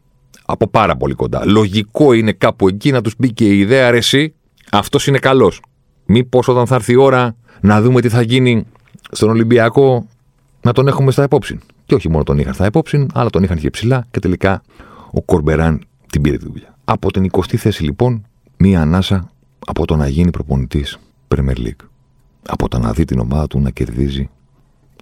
από 0.46 0.68
πάρα 0.68 0.96
πολύ 0.96 1.14
κοντά. 1.14 1.46
Λογικό 1.46 2.14
είναι 2.14 2.32
κάπου 2.32 2.68
εκεί 2.68 2.92
να 2.92 3.02
τους 3.02 3.14
μπήκε 3.18 3.46
η 3.46 3.60
ιδέα, 3.60 3.92
ρε 3.92 3.98
εσύ, 3.98 4.34
αυτός 4.72 5.08
είναι 5.08 5.18
καλός. 5.20 5.62
Μήπως 6.06 6.48
όταν 6.48 6.68
θα 6.68 6.76
έρθει 6.76 6.92
η 6.92 6.96
ώρα 6.96 7.36
να 7.62 7.82
δούμε 7.82 8.02
τι 8.02 8.10
θα 8.10 8.22
γίνει 8.22 8.66
στον 9.12 9.30
Ολυμπιακό, 9.30 10.08
να 10.62 10.72
τον 10.72 10.88
έχουμε 10.88 11.12
στα 11.12 11.24
υπόψη. 11.24 11.60
Και 11.86 11.96
όχι 11.96 12.10
μόνο 12.10 12.24
τον 12.24 12.38
είχαν 12.38 12.54
στα 12.54 12.66
υπόψη, 12.66 13.06
αλλά 13.14 13.30
τον 13.30 13.44
είχαν 13.44 13.58
και 13.58 13.70
ψηλά 13.70 14.08
και 14.12 14.20
τελικά 14.20 14.62
ο 15.12 15.22
Κορμπεράν 15.22 15.82
την 16.12 16.22
πήρε 16.22 16.38
τη 16.38 16.46
δουλειά. 16.46 16.78
Από 16.86 17.12
την 17.12 17.30
20η 17.32 17.56
θέση 17.56 17.84
λοιπόν, 17.84 18.26
μία 18.58 18.82
ανάσα 18.82 19.32
από 19.66 19.86
το 19.86 19.96
να 19.96 20.08
γίνει 20.08 20.30
προπονητής 20.30 20.98
Premier 21.36 21.58
League. 21.58 21.88
Από 22.48 22.68
το 22.68 22.80
να 22.80 22.92
δει 22.92 23.06
την 23.06 23.20
ομάδα 23.20 23.48
του 23.48 23.60
να 23.60 23.70
κερδίζει 23.70 24.30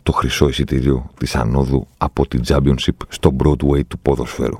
το 0.03 0.11
χρυσό 0.11 0.47
εισιτήριο 0.47 1.09
της 1.17 1.35
ανόδου 1.35 1.87
από 1.97 2.27
την 2.27 2.41
Championship 2.47 2.95
στο 3.07 3.35
Broadway 3.43 3.85
του 3.87 3.99
ποδοσφαίρου. 3.99 4.59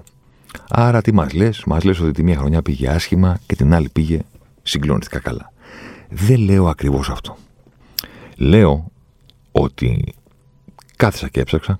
Άρα 0.69 1.01
τι 1.01 1.13
μας 1.13 1.33
λες, 1.33 1.63
μας 1.65 1.83
λες 1.83 1.99
ότι 1.99 2.11
τη 2.11 2.23
μία 2.23 2.37
χρονιά 2.37 2.61
πήγε 2.61 2.89
άσχημα 2.89 3.39
και 3.45 3.55
την 3.55 3.73
άλλη 3.73 3.89
πήγε 3.89 4.19
συγκλονιστικά 4.63 5.19
καλά. 5.19 5.51
Δεν 6.09 6.39
λέω 6.39 6.67
ακριβώς 6.67 7.09
αυτό. 7.09 7.37
Λέω 8.37 8.91
ότι 9.51 10.13
κάθισα 10.95 11.29
και 11.29 11.39
έψαξα 11.39 11.79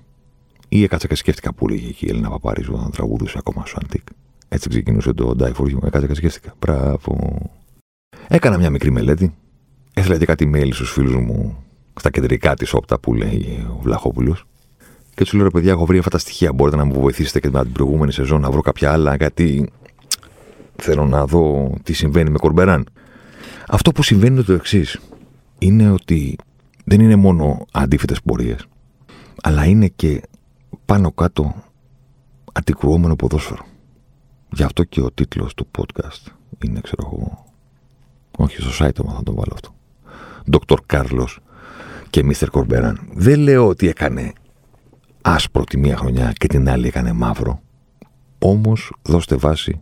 ή 0.68 0.82
έκατσα 0.82 1.06
και 1.06 1.14
σκέφτηκα 1.14 1.52
που 1.52 1.68
λέγε 1.68 1.88
εκεί 1.88 2.06
η 2.06 2.08
Έλληνα 2.10 2.30
Παπαρίζου 2.30 2.72
όταν 2.74 2.90
τραγουδούσε 2.90 3.38
ακόμα 3.38 3.66
στο 3.66 3.78
Αντίκ. 3.84 4.06
Έτσι 4.48 4.68
ξεκινούσε 4.68 5.12
το 5.12 5.36
Die 5.38 5.52
For 5.52 5.64
You. 5.64 5.82
Έκατσα 5.82 6.06
και 6.06 6.14
σκέφτηκα. 6.14 6.54
Μπράβο. 6.58 7.38
Έκανα 8.28 8.58
μια 8.58 8.70
μικρή 8.70 8.90
μελέτη. 8.90 9.34
Έθελα 9.98 10.18
και 10.18 10.24
κάτι 10.24 10.50
mail 10.54 10.68
στους 10.72 10.92
φίλους 10.92 11.14
μου 11.14 11.64
στα 12.00 12.10
κεντρικά 12.10 12.54
της 12.54 12.72
όπτα 12.72 12.98
που 12.98 13.14
λέει 13.14 13.66
ο 13.70 13.78
Βλαχόπουλος. 13.82 14.44
Και 15.14 15.22
τους 15.22 15.32
λέω 15.32 15.44
ρε 15.44 15.50
παιδιά, 15.50 15.72
έχω 15.72 15.86
βρει 15.86 15.98
αυτά 15.98 16.10
τα 16.10 16.18
στοιχεία. 16.18 16.52
Μπορείτε 16.52 16.76
να 16.76 16.84
μου 16.84 17.00
βοηθήσετε 17.00 17.40
και 17.40 17.50
με 17.50 17.62
την 17.62 17.72
προηγούμενη 17.72 18.12
σεζόν 18.12 18.40
να 18.40 18.50
βρω 18.50 18.60
κάποια 18.60 18.92
άλλα, 18.92 19.16
γιατί 19.16 19.70
θέλω 20.76 21.06
να 21.06 21.26
δω 21.26 21.72
τι 21.82 21.92
συμβαίνει 21.92 22.30
με 22.30 22.38
Κορμπεράν. 22.38 22.86
Αυτό 23.68 23.92
που 23.92 24.02
συμβαίνει 24.02 24.34
είναι 24.34 24.42
το 24.42 24.52
εξής. 24.52 25.00
Είναι 25.58 25.90
ότι 25.90 26.38
δεν 26.84 27.00
είναι 27.00 27.16
μόνο 27.16 27.66
αντίθετε 27.72 28.14
πορείες, 28.24 28.66
αλλά 29.42 29.64
είναι 29.64 29.88
και 29.88 30.22
πάνω 30.84 31.12
κάτω 31.12 31.54
αντικρουόμενο 32.52 33.16
ποδόσφαιρο. 33.16 33.64
Γι' 34.52 34.62
αυτό 34.62 34.84
και 34.84 35.00
ο 35.00 35.10
τίτλος 35.12 35.54
του 35.54 35.68
podcast 35.78 36.32
είναι, 36.64 36.80
ξέρω 36.80 37.02
εγώ, 37.12 37.44
όχι 38.36 38.60
στο 38.62 38.86
site 38.86 39.04
μου 39.04 39.12
θα 39.14 39.22
το 39.22 39.34
βάλω 39.34 39.52
αυτό. 39.52 39.74
Dr. 40.52 40.76
Κάρλος 40.86 41.38
και 42.10 42.24
Mr. 42.24 42.46
Κορμπεράν. 42.50 43.00
Δεν 43.14 43.38
λέω 43.38 43.66
ότι 43.66 43.88
έκανε 43.88 44.32
άσπρο 45.22 45.64
τη 45.64 45.78
μία 45.78 45.96
χρονιά 45.96 46.32
και 46.32 46.46
την 46.46 46.68
άλλη 46.68 46.86
έκανε 46.86 47.12
μαύρο. 47.12 47.60
Όμως 48.38 48.92
δώστε 49.02 49.36
βάση 49.36 49.78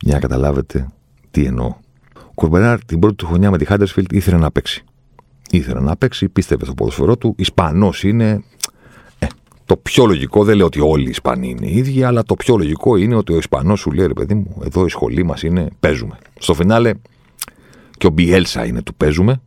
για 0.00 0.14
να 0.14 0.20
καταλάβετε 0.20 0.88
τι 1.30 1.44
εννοώ. 1.44 1.74
Ο 2.14 2.32
Κορμπεράν 2.34 2.80
την 2.86 2.98
πρώτη 2.98 3.14
του 3.14 3.26
χρονιά 3.26 3.50
με 3.50 3.58
τη 3.58 3.64
Χάντερσφιλτ 3.64 4.12
ήθελε 4.12 4.36
να 4.36 4.50
παίξει. 4.50 4.84
Ήθελε 5.50 5.80
να 5.80 5.96
παίξει, 5.96 6.28
πίστευε 6.28 6.64
στο 6.64 6.74
ποδοσφαιρό 6.74 7.16
του. 7.16 7.34
Ισπανός 7.38 8.02
είναι. 8.02 8.42
Ε, 9.18 9.26
το 9.64 9.76
πιο 9.76 10.06
λογικό, 10.06 10.44
δεν 10.44 10.56
λέω 10.56 10.66
ότι 10.66 10.80
όλοι 10.80 11.06
οι 11.06 11.10
Ισπανοί 11.10 11.48
είναι 11.48 11.66
οι 11.66 11.76
ίδιοι, 11.76 12.02
αλλά 12.02 12.22
το 12.22 12.34
πιο 12.34 12.56
λογικό 12.56 12.96
είναι 12.96 13.14
ότι 13.14 13.32
ο 13.32 13.36
Ισπανός 13.36 13.80
σου 13.80 13.90
λέει 13.90 14.06
ρε 14.06 14.12
παιδί 14.12 14.34
μου, 14.34 14.62
εδώ 14.64 14.84
η 14.84 14.88
σχολή 14.88 15.24
μας 15.24 15.42
είναι 15.42 15.68
παίζουμε. 15.80 16.18
Στο 16.38 16.54
φινάλε 16.54 16.92
και 17.98 18.06
ο 18.06 18.10
Μπιέλσα 18.10 18.66
είναι 18.66 18.82
του 18.82 18.94
παίζουμε. 18.94 19.40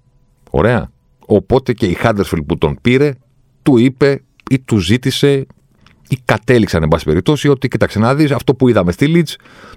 Ωραία. 0.51 0.91
Οπότε 1.25 1.73
και 1.73 1.85
η 1.85 1.93
Χάντερσφιλτ 1.93 2.43
που 2.43 2.57
τον 2.57 2.77
πήρε, 2.81 3.13
του 3.61 3.77
είπε 3.77 4.21
ή 4.49 4.59
του 4.59 4.77
ζήτησε 4.77 5.47
ή 6.09 6.17
κατέληξαν, 6.25 6.83
εν 6.83 6.87
πάση 6.87 7.05
περιπτώσει, 7.05 7.47
ότι 7.47 7.67
κοίταξε 7.67 7.99
να 7.99 8.15
δεις 8.15 8.31
αυτό 8.31 8.55
που 8.55 8.67
είδαμε 8.67 8.91
στη 8.91 9.07
Λίτ, 9.07 9.29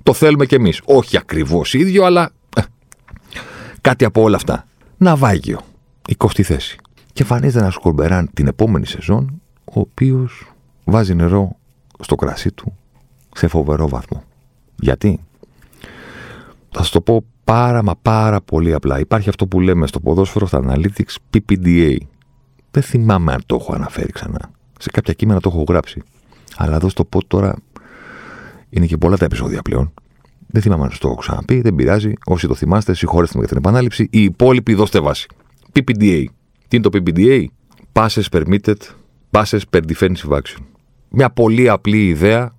το 0.03 0.13
θέλουμε 0.13 0.47
κι 0.47 0.55
εμείς. 0.55 0.81
Όχι 0.85 1.17
ακριβώς 1.17 1.75
ίδιο, 1.75 2.05
αλλά 2.05 2.31
ε, 2.57 2.61
κάτι 3.81 4.05
από 4.05 4.23
όλα 4.23 4.37
αυτά. 4.37 4.67
Ναυάγιο. 4.97 5.61
20η 6.19 6.43
θέση. 6.43 6.79
Και 7.13 7.23
εμφανίζεται 7.23 7.59
ένας 7.59 7.77
Κορμπεράν 7.77 8.31
την 8.35 8.47
επόμενη 8.47 8.87
σεζόν, 8.87 9.41
ο 9.65 9.81
οποίος 9.81 10.53
βάζει 10.85 11.15
νερό 11.15 11.57
στο 12.01 12.15
κρασί 12.15 12.53
του 12.53 12.77
σε 13.35 13.49
φοβερό 13.49 13.89
βαθμό. 13.89 14.25
Γιατί; 14.77 15.21
Θα 16.71 16.79
σας 16.79 16.91
το 16.91 17.01
πω 17.01 17.25
πάρα 17.45 17.83
μα 17.83 17.95
πάρα 18.03 18.41
πολύ 18.41 18.75
απλά. 18.75 18.99
Υπάρχει 18.99 19.29
αυτό 19.29 19.47
που 19.47 19.61
λέμε 19.61 19.87
στο 19.87 20.01
ποδόσφαιρο, 20.01 20.47
στα 20.47 20.63
analytics, 20.65 21.17
PPDA. 21.35 21.97
Δεν 22.71 22.83
θυμάμαι 22.83 23.33
αν 23.33 23.43
το 23.47 23.57
έχω 23.61 23.75
αναφέρει 23.75 24.13
ξανά. 24.13 24.51
Σε 24.79 24.91
κάποια 24.91 25.13
κείμενα 25.13 25.41
το 25.41 25.51
έχω 25.53 25.65
γράψει. 25.69 26.03
Αλλά 26.57 26.77
εδώ 26.77 26.89
στο 26.89 27.05
πω 27.05 27.25
τώρα 27.27 27.57
είναι 28.71 28.87
και 28.87 28.97
πολλά 28.97 29.17
τα 29.17 29.25
επεισόδια 29.25 29.63
πλέον. 29.63 29.93
Δεν 30.47 30.63
θυμάμαι 30.63 30.83
αν 30.83 30.91
το 30.99 31.09
έχω 31.09 31.17
ξαναπεί, 31.17 31.61
δεν 31.61 31.75
πειράζει. 31.75 32.13
Όσοι 32.27 32.47
το 32.47 32.55
θυμάστε, 32.55 32.95
συγχωρέστε 32.95 33.39
με 33.39 33.45
για 33.45 33.49
την 33.49 33.59
επανάληψη. 33.65 34.09
Οι 34.11 34.23
υπόλοιποι 34.23 34.75
δώστε 34.75 35.01
βάση. 35.01 35.27
PPDA. 35.73 36.25
Τι 36.69 36.77
είναι 36.77 36.89
το 36.89 36.91
PPDA? 36.93 37.45
Passes 37.93 38.23
permitted, 38.31 38.77
passes 39.31 39.61
per 39.71 39.81
defensive 39.81 40.31
action. 40.31 40.63
Μια 41.09 41.31
πολύ 41.31 41.69
απλή 41.69 42.07
ιδέα 42.07 42.55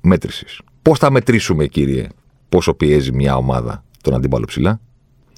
μέτρησης. 0.00 0.60
Πώς 0.82 0.98
θα 0.98 1.10
μετρήσουμε, 1.10 1.66
κύριε, 1.66 2.06
πόσο 2.48 2.74
πιέζει 2.74 3.12
μια 3.12 3.36
ομάδα; 3.36 3.84
Τον 4.08 4.16
αντίπαλο 4.16 4.44
ψηλά. 4.44 4.80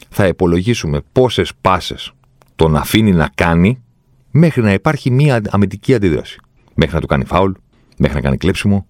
Θα 0.08 0.26
υπολογίσουμε 0.26 1.00
πόσες 1.12 1.52
πάσες 1.60 2.12
τον 2.56 2.76
αφήνει 2.76 3.12
να 3.12 3.30
κάνει 3.34 3.82
μέχρι 4.30 4.62
να 4.62 4.72
υπάρχει 4.72 5.10
μια 5.10 5.42
αμυντική 5.50 5.94
αντίδραση. 5.94 6.40
Μέχρι 6.74 6.94
να 6.94 7.00
του 7.00 7.06
κάνει 7.06 7.24
φάουλ, 7.24 7.52
μέχρι 7.98 8.16
να 8.16 8.22
κάνει 8.22 8.36
κλέψιμο, 8.36 8.86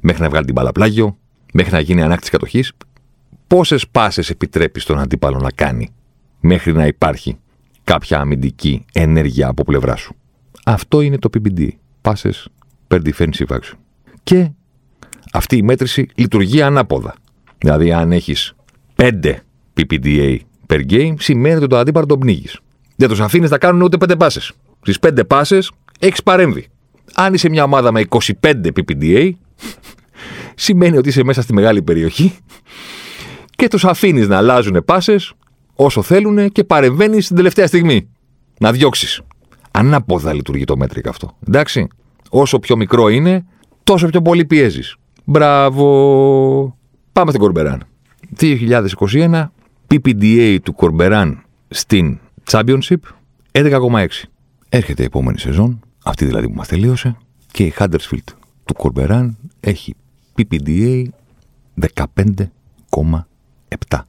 μέχρι 0.00 0.22
να 0.22 0.28
βγάλει 0.28 0.44
την 0.44 0.54
μπάλα 0.54 0.72
πλάγιο, 0.72 1.18
μέχρι 1.52 1.72
να 1.72 1.80
γίνει 1.80 2.02
ανάκτηση 2.02 2.30
κατοχής. 2.30 2.72
Πόσες 3.46 3.88
πάσες 3.88 4.30
επιτρέπει 4.30 4.80
στον 4.80 4.98
αντίπαλο 4.98 5.38
να 5.38 5.50
κάνει 5.50 5.88
μέχρι 6.40 6.72
να 6.72 6.86
υπάρχει 6.86 7.36
κάποια 7.84 8.18
αμυντική 8.20 8.84
ενέργεια 8.92 9.48
από 9.48 9.64
πλευρά 9.64 9.96
σου. 9.96 10.14
Αυτό 10.64 11.00
είναι 11.00 11.18
το 11.18 11.28
PPD. 11.34 11.68
Passes 12.02 12.44
per 12.88 13.00
defensive 13.02 13.46
action. 13.46 13.76
Και 14.22 14.50
αυτή 15.32 15.56
η 15.56 15.62
μέτρηση 15.62 16.08
λειτουργεί 16.14 16.62
ανάποδα. 16.62 17.14
Δηλαδή, 17.58 17.92
αν 17.92 18.12
έχεις 18.12 18.54
5 19.00 19.34
PPDA 19.76 20.36
per 20.66 20.80
game, 20.90 21.14
σημαίνει 21.18 21.54
ότι 21.54 21.66
το 21.66 21.78
αντίπαλο 21.78 22.06
τον 22.06 22.18
πνίγεις. 22.18 22.60
Δεν 22.96 23.08
τους 23.08 23.20
αφήνεις 23.20 23.50
να 23.50 23.58
κάνουν 23.58 23.82
ούτε 23.82 23.96
5 23.96 24.16
πάσες. 24.18 24.52
Στις 24.80 24.98
5 24.98 25.26
πάσες 25.26 25.70
έχεις 25.98 26.22
παρέμβει. 26.22 26.66
Αν 27.14 27.34
είσαι 27.34 27.48
μια 27.48 27.64
ομάδα 27.64 27.92
με 27.92 28.04
25 28.08 28.30
PPDA, 28.42 29.30
σημαίνει 30.54 30.96
ότι 30.96 31.08
είσαι 31.08 31.22
μέσα 31.24 31.42
στη 31.42 31.52
μεγάλη 31.52 31.82
περιοχή 31.82 32.36
και 33.50 33.68
τους 33.68 33.84
αφήνεις 33.84 34.28
να 34.28 34.36
αλλάζουν 34.36 34.82
πάσες 34.84 35.32
όσο 35.74 36.02
θέλουν 36.02 36.50
και 36.52 36.64
παρεμβαίνεις 36.64 37.24
στην 37.24 37.36
τελευταία 37.36 37.66
στιγμή. 37.66 38.08
Να 38.58 38.72
διώξεις. 38.72 39.20
Ανάποδα 39.70 40.32
λειτουργεί 40.32 40.64
το 40.64 40.76
μέτρικ 40.76 41.06
αυτό. 41.06 41.36
Εντάξει. 41.46 41.88
Όσο 42.30 42.58
πιο 42.58 42.76
μικρό 42.76 43.08
είναι, 43.08 43.44
τόσο 43.84 44.06
πιο 44.06 44.22
πολύ 44.22 44.44
πιέζεις. 44.44 44.96
Μπράβο. 45.24 46.76
Πάμε 47.12 47.30
στην 47.30 47.42
Κορμπεράν. 47.42 47.89
2021, 48.38 49.44
PPDA 49.86 50.58
του 50.62 50.72
Κορμπεράν 50.72 51.44
στην 51.68 52.18
Championship 52.50 52.96
11,6. 53.52 54.06
Έρχεται 54.68 55.02
η 55.02 55.04
επόμενη 55.04 55.38
σεζόν, 55.38 55.80
αυτή 56.04 56.24
δηλαδή 56.24 56.48
που 56.48 56.54
μας 56.54 56.68
τελείωσε, 56.68 57.16
και 57.52 57.64
η 57.64 57.74
Huddersfield 57.78 58.34
του 58.64 58.74
Κορμπεράν 58.74 59.36
έχει 59.60 59.94
PPDA 60.36 61.04
15,7. 61.94 64.00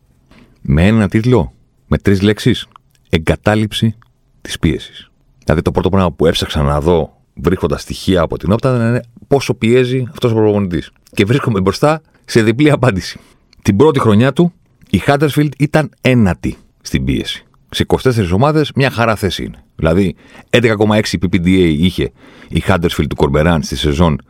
Με 0.62 0.88
ένα 0.88 1.08
τίτλο, 1.08 1.54
με 1.88 1.98
τρεις 1.98 2.22
λέξεις, 2.22 2.68
εγκατάλειψη 3.10 3.96
της 4.42 4.60
πίεσης. 4.60 5.12
Δηλαδή 5.44 5.62
το 5.62 5.72
πρώτο 5.72 5.90
πράγμα 5.90 6.12
που 6.12 6.26
έψαξα 6.26 6.62
να 6.62 6.82
δω 6.82 7.22
βρίσκοντας 7.34 7.82
στοιχεία 7.82 8.22
από 8.22 8.38
την 8.38 8.52
όπτα 8.52 8.76
είναι 8.76 9.02
πόσο 9.28 9.54
πιέζει 9.54 10.08
αυτός 10.12 10.32
ο 10.32 10.36
προπονητής. 10.36 10.92
Και 11.12 11.26
βρίσκομαι 11.26 11.62
μπροστά 11.62 12.02
σε 12.26 12.44
διπλή 12.44 12.72
απάντηση. 12.72 13.20
Την 13.62 13.76
πρώτη 13.76 14.00
χρονιά 14.00 14.34
του 14.34 14.54
η 14.90 15.02
Huddersfield 15.06 15.50
ήταν 15.58 15.90
ένατη 16.02 16.58
στην 16.82 17.04
πίεση. 17.04 17.46
Σε 17.70 17.86
24 17.88 18.30
ομάδες 18.34 18.72
μια 18.76 18.90
χαρά 18.90 19.16
θέση 19.16 19.44
είναι. 19.44 19.64
Δηλαδή 19.76 20.16
11,6 20.50 21.02
PPDA 21.02 21.76
είχε 21.78 22.12
η 22.48 22.64
Huddersfield 22.68 23.08
του 23.10 23.16
Κορμπεράν 23.16 23.64
στη 23.64 23.76
σεζόν 23.76 24.22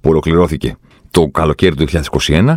που 0.00 0.10
ολοκληρώθηκε 0.10 0.76
το 1.10 1.28
καλοκαίρι 1.28 1.74
του 1.74 1.86
2021. 2.26 2.54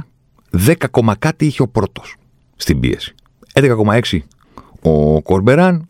10, 0.65 1.13
κάτι 1.19 1.45
είχε 1.45 1.61
ο 1.61 1.67
πρώτος 1.67 2.15
στην 2.55 2.79
πίεση. 2.79 3.15
11,6 3.53 4.19
ο 4.81 5.21
Κορμπεράν 5.21 5.85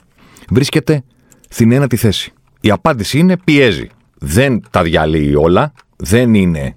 βρίσκεται 0.50 1.04
στην 1.50 1.72
ένατη 1.72 1.96
θέση. 1.96 2.34
Η 2.62 2.72
απάντηση 2.72 3.20
είναι 3.20 3.38
πιέζει. 3.38 3.88
Δεν 4.18 4.64
τα 4.70 4.84
διαλύει 4.84 5.34
όλα, 5.38 5.74
δεν 5.96 6.34
είναι 6.34 6.74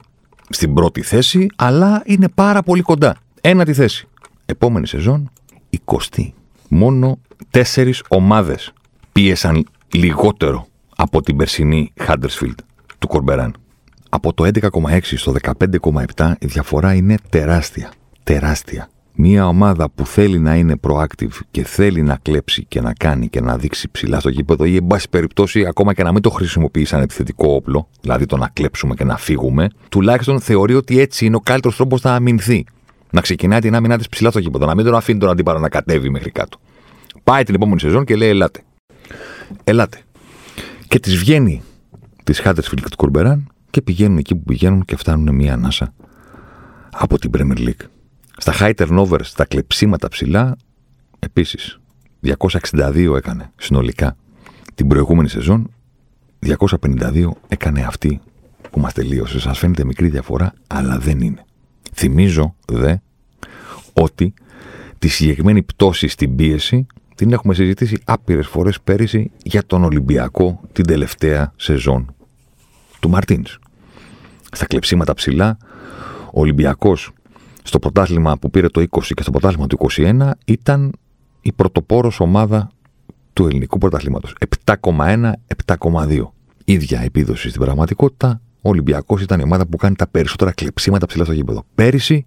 στην 0.49 0.75
πρώτη 0.75 1.03
θέση, 1.03 1.47
αλλά 1.57 2.03
είναι 2.07 2.29
πάρα 2.29 2.63
πολύ 2.63 2.83
κοντά. 2.83 3.17
Ένα 3.41 3.65
τη 3.65 3.73
θέση. 3.73 4.09
Επόμενη 4.47 4.87
σεζόν, 4.87 5.31
20. 5.85 6.33
Μόνο 6.69 7.19
τέσσερις 7.51 8.03
ομάδες 8.09 8.73
πίεσαν 9.13 9.67
λιγότερο 9.95 10.67
από 10.97 11.23
την 11.23 11.37
περσινή 11.37 11.93
Huddersfield 12.07 12.55
του 12.99 13.07
Κορμπεράν. 13.07 13.55
Από 14.09 14.33
το 14.33 14.45
11,6 14.45 15.01
στο 15.03 15.35
15,7 16.17 16.33
η 16.39 16.47
διαφορά 16.47 16.95
είναι 16.95 17.15
τεράστια. 17.29 17.93
Τεράστια. 18.23 18.89
Μία 19.15 19.47
ομάδα 19.47 19.91
που 19.91 20.07
θέλει 20.07 20.39
να 20.39 20.55
είναι 20.57 20.75
proactive 20.81 21.39
και 21.51 21.65
θέλει 21.65 22.03
να 22.03 22.19
κλέψει 22.23 22.65
και 22.65 22.81
να 22.81 22.93
κάνει 22.93 23.29
και 23.29 23.41
να 23.41 23.57
δείξει 23.57 23.91
ψηλά 23.91 24.21
στο 24.21 24.29
γήπεδο 24.29 24.65
ή, 24.65 24.77
εν 24.77 24.87
πάση 24.87 25.09
περιπτώσει, 25.09 25.67
ακόμα 25.67 25.95
και 25.95 26.03
να 26.03 26.13
μην 26.13 26.23
το 26.23 26.31
χρησιμοποιεί 26.31 26.85
σαν 26.85 27.03
επιθετικό 27.03 27.55
όπλο, 27.55 27.89
δηλαδή 28.01 28.27
το 28.27 28.37
να 28.37 28.49
κλέψουμε 28.49 28.95
και 28.95 29.05
να 29.05 29.17
φύγουμε, 29.17 29.69
τουλάχιστον 29.89 30.41
θεωρεί 30.41 30.75
ότι 30.75 31.01
έτσι 31.01 31.27
είναι 31.27 31.37
ο 31.37 31.41
καλύτερος 31.41 31.77
τρόπος 31.77 32.03
να 32.03 32.15
αμυνθεί. 32.15 32.65
Να 33.11 33.21
ξεκινάει 33.21 33.61
την 33.61 33.75
άμυνά 33.75 33.99
της 33.99 34.09
ψηλά 34.09 34.31
στο 34.31 34.39
γήπεδο, 34.39 34.67
να 34.67 34.75
μην 34.75 34.85
τον 34.85 34.95
αφήνει 34.95 35.19
τον 35.19 35.31
αντίπαλο 35.31 35.59
να 35.59 35.69
κατέβει 35.69 36.11
μέχρι 36.11 36.31
κάτω. 36.31 36.59
Πάει 37.25 37.43
την 37.43 37.55
επόμενη 37.55 37.81
σεζόν 37.81 38.05
και 38.05 38.17
λέει: 38.17 38.29
Ελάτε. 38.29 38.63
Ελάτε. 39.65 39.99
Και 40.89 40.99
της 40.99 41.17
βγαίνει 41.17 41.63
της 42.25 42.43
Huddersfield 42.45 42.81
και 42.83 42.89
του 42.91 42.97
Κορμπεράν 42.97 43.53
και 43.71 43.83
πηγαίνουν 43.83 44.19
εκεί 44.19 44.35
που 44.35 44.43
πηγαίνουν 44.43 44.85
και 44.85 44.97
φτάνουν 44.97 45.35
μία 45.35 45.53
ανάσα 45.53 45.95
από 46.93 47.19
την 47.19 47.31
Premier 47.37 47.59
League. 47.59 47.87
Στα 48.37 48.53
high 48.61 48.75
turnovers, 48.75 49.21
στα 49.23 49.45
κλεψίματα 49.45 50.09
ψηλά, 50.09 50.57
επίσης 51.19 51.79
262 52.23 53.15
έκανε 53.17 53.53
συνολικά 53.57 54.17
την 54.75 54.87
προηγούμενη 54.87 55.29
σεζόν. 55.29 55.71
252 56.47 57.31
έκανε 57.49 57.83
αυτή 57.83 58.21
που 58.71 58.81
μας 58.81 58.93
τελείωσε. 58.93 59.41
Σας 59.41 59.59
φαίνεται 59.59 59.85
μικρή 59.85 60.09
διαφορά, 60.09 60.53
αλλά 60.67 60.99
δεν 60.99 61.21
είναι. 61.21 61.45
Θυμίζω, 61.99 62.55
δε, 62.67 62.97
ότι 63.93 64.35
τη 64.99 65.09
συγκεκριμένη 65.09 65.63
πτώση 65.63 66.09
στην 66.09 66.37
πίεση 66.37 66.87
την 67.15 67.33
έχουμε 67.33 67.55
συζητήσει 67.55 67.99
άπειρες 68.05 68.47
φορές 68.47 68.81
πέρυσι 68.81 69.31
για 69.43 69.67
τον 69.67 69.85
Ολυμπιακό 69.85 70.61
την 70.73 70.87
τελευταία 70.87 71.53
σεζόν 71.57 72.15
του 73.01 73.09
Μαρτίνς. 73.09 73.59
Στα 74.53 74.67
κλεψίματα 74.67 75.15
ψηλά, 75.15 75.59
ο 76.27 76.41
Ολυμπιακός 76.41 77.11
στο 77.63 77.79
πρωτάθλημα 77.79 78.39
που 78.39 78.51
πήρε 78.51 78.69
το 78.69 78.81
20 78.81 78.87
και 79.15 79.23
στο 79.23 79.31
πρωτάθλημα 79.31 79.67
του 79.67 79.79
21 79.97 80.31
ήταν 80.45 80.93
η 81.41 81.53
πρωτοπόρος 81.53 82.21
ομάδα 82.21 82.71
του 83.33 83.47
ελληνικού 83.47 83.79
πρωταθλήματος. 83.79 84.35
7,1, 84.65 85.33
7,2. 85.67 86.33
Ίδια 86.65 87.01
επίδοση 87.01 87.49
στην 87.49 87.61
πραγματικότητα. 87.61 88.41
Ο 88.63 88.69
Ολυμπιακός 88.69 89.23
ήταν 89.23 89.41
η 89.41 89.43
ομάδα 89.43 89.67
που 89.67 89.77
κάνει 89.77 89.97
τα 89.97 90.07
περισσότερα 90.07 90.53
κλεψίματα 90.53 91.07
ψηλά 91.07 91.25
στο 91.25 91.33
γήπεδο. 91.33 91.65
Πέρυσι 91.75 92.27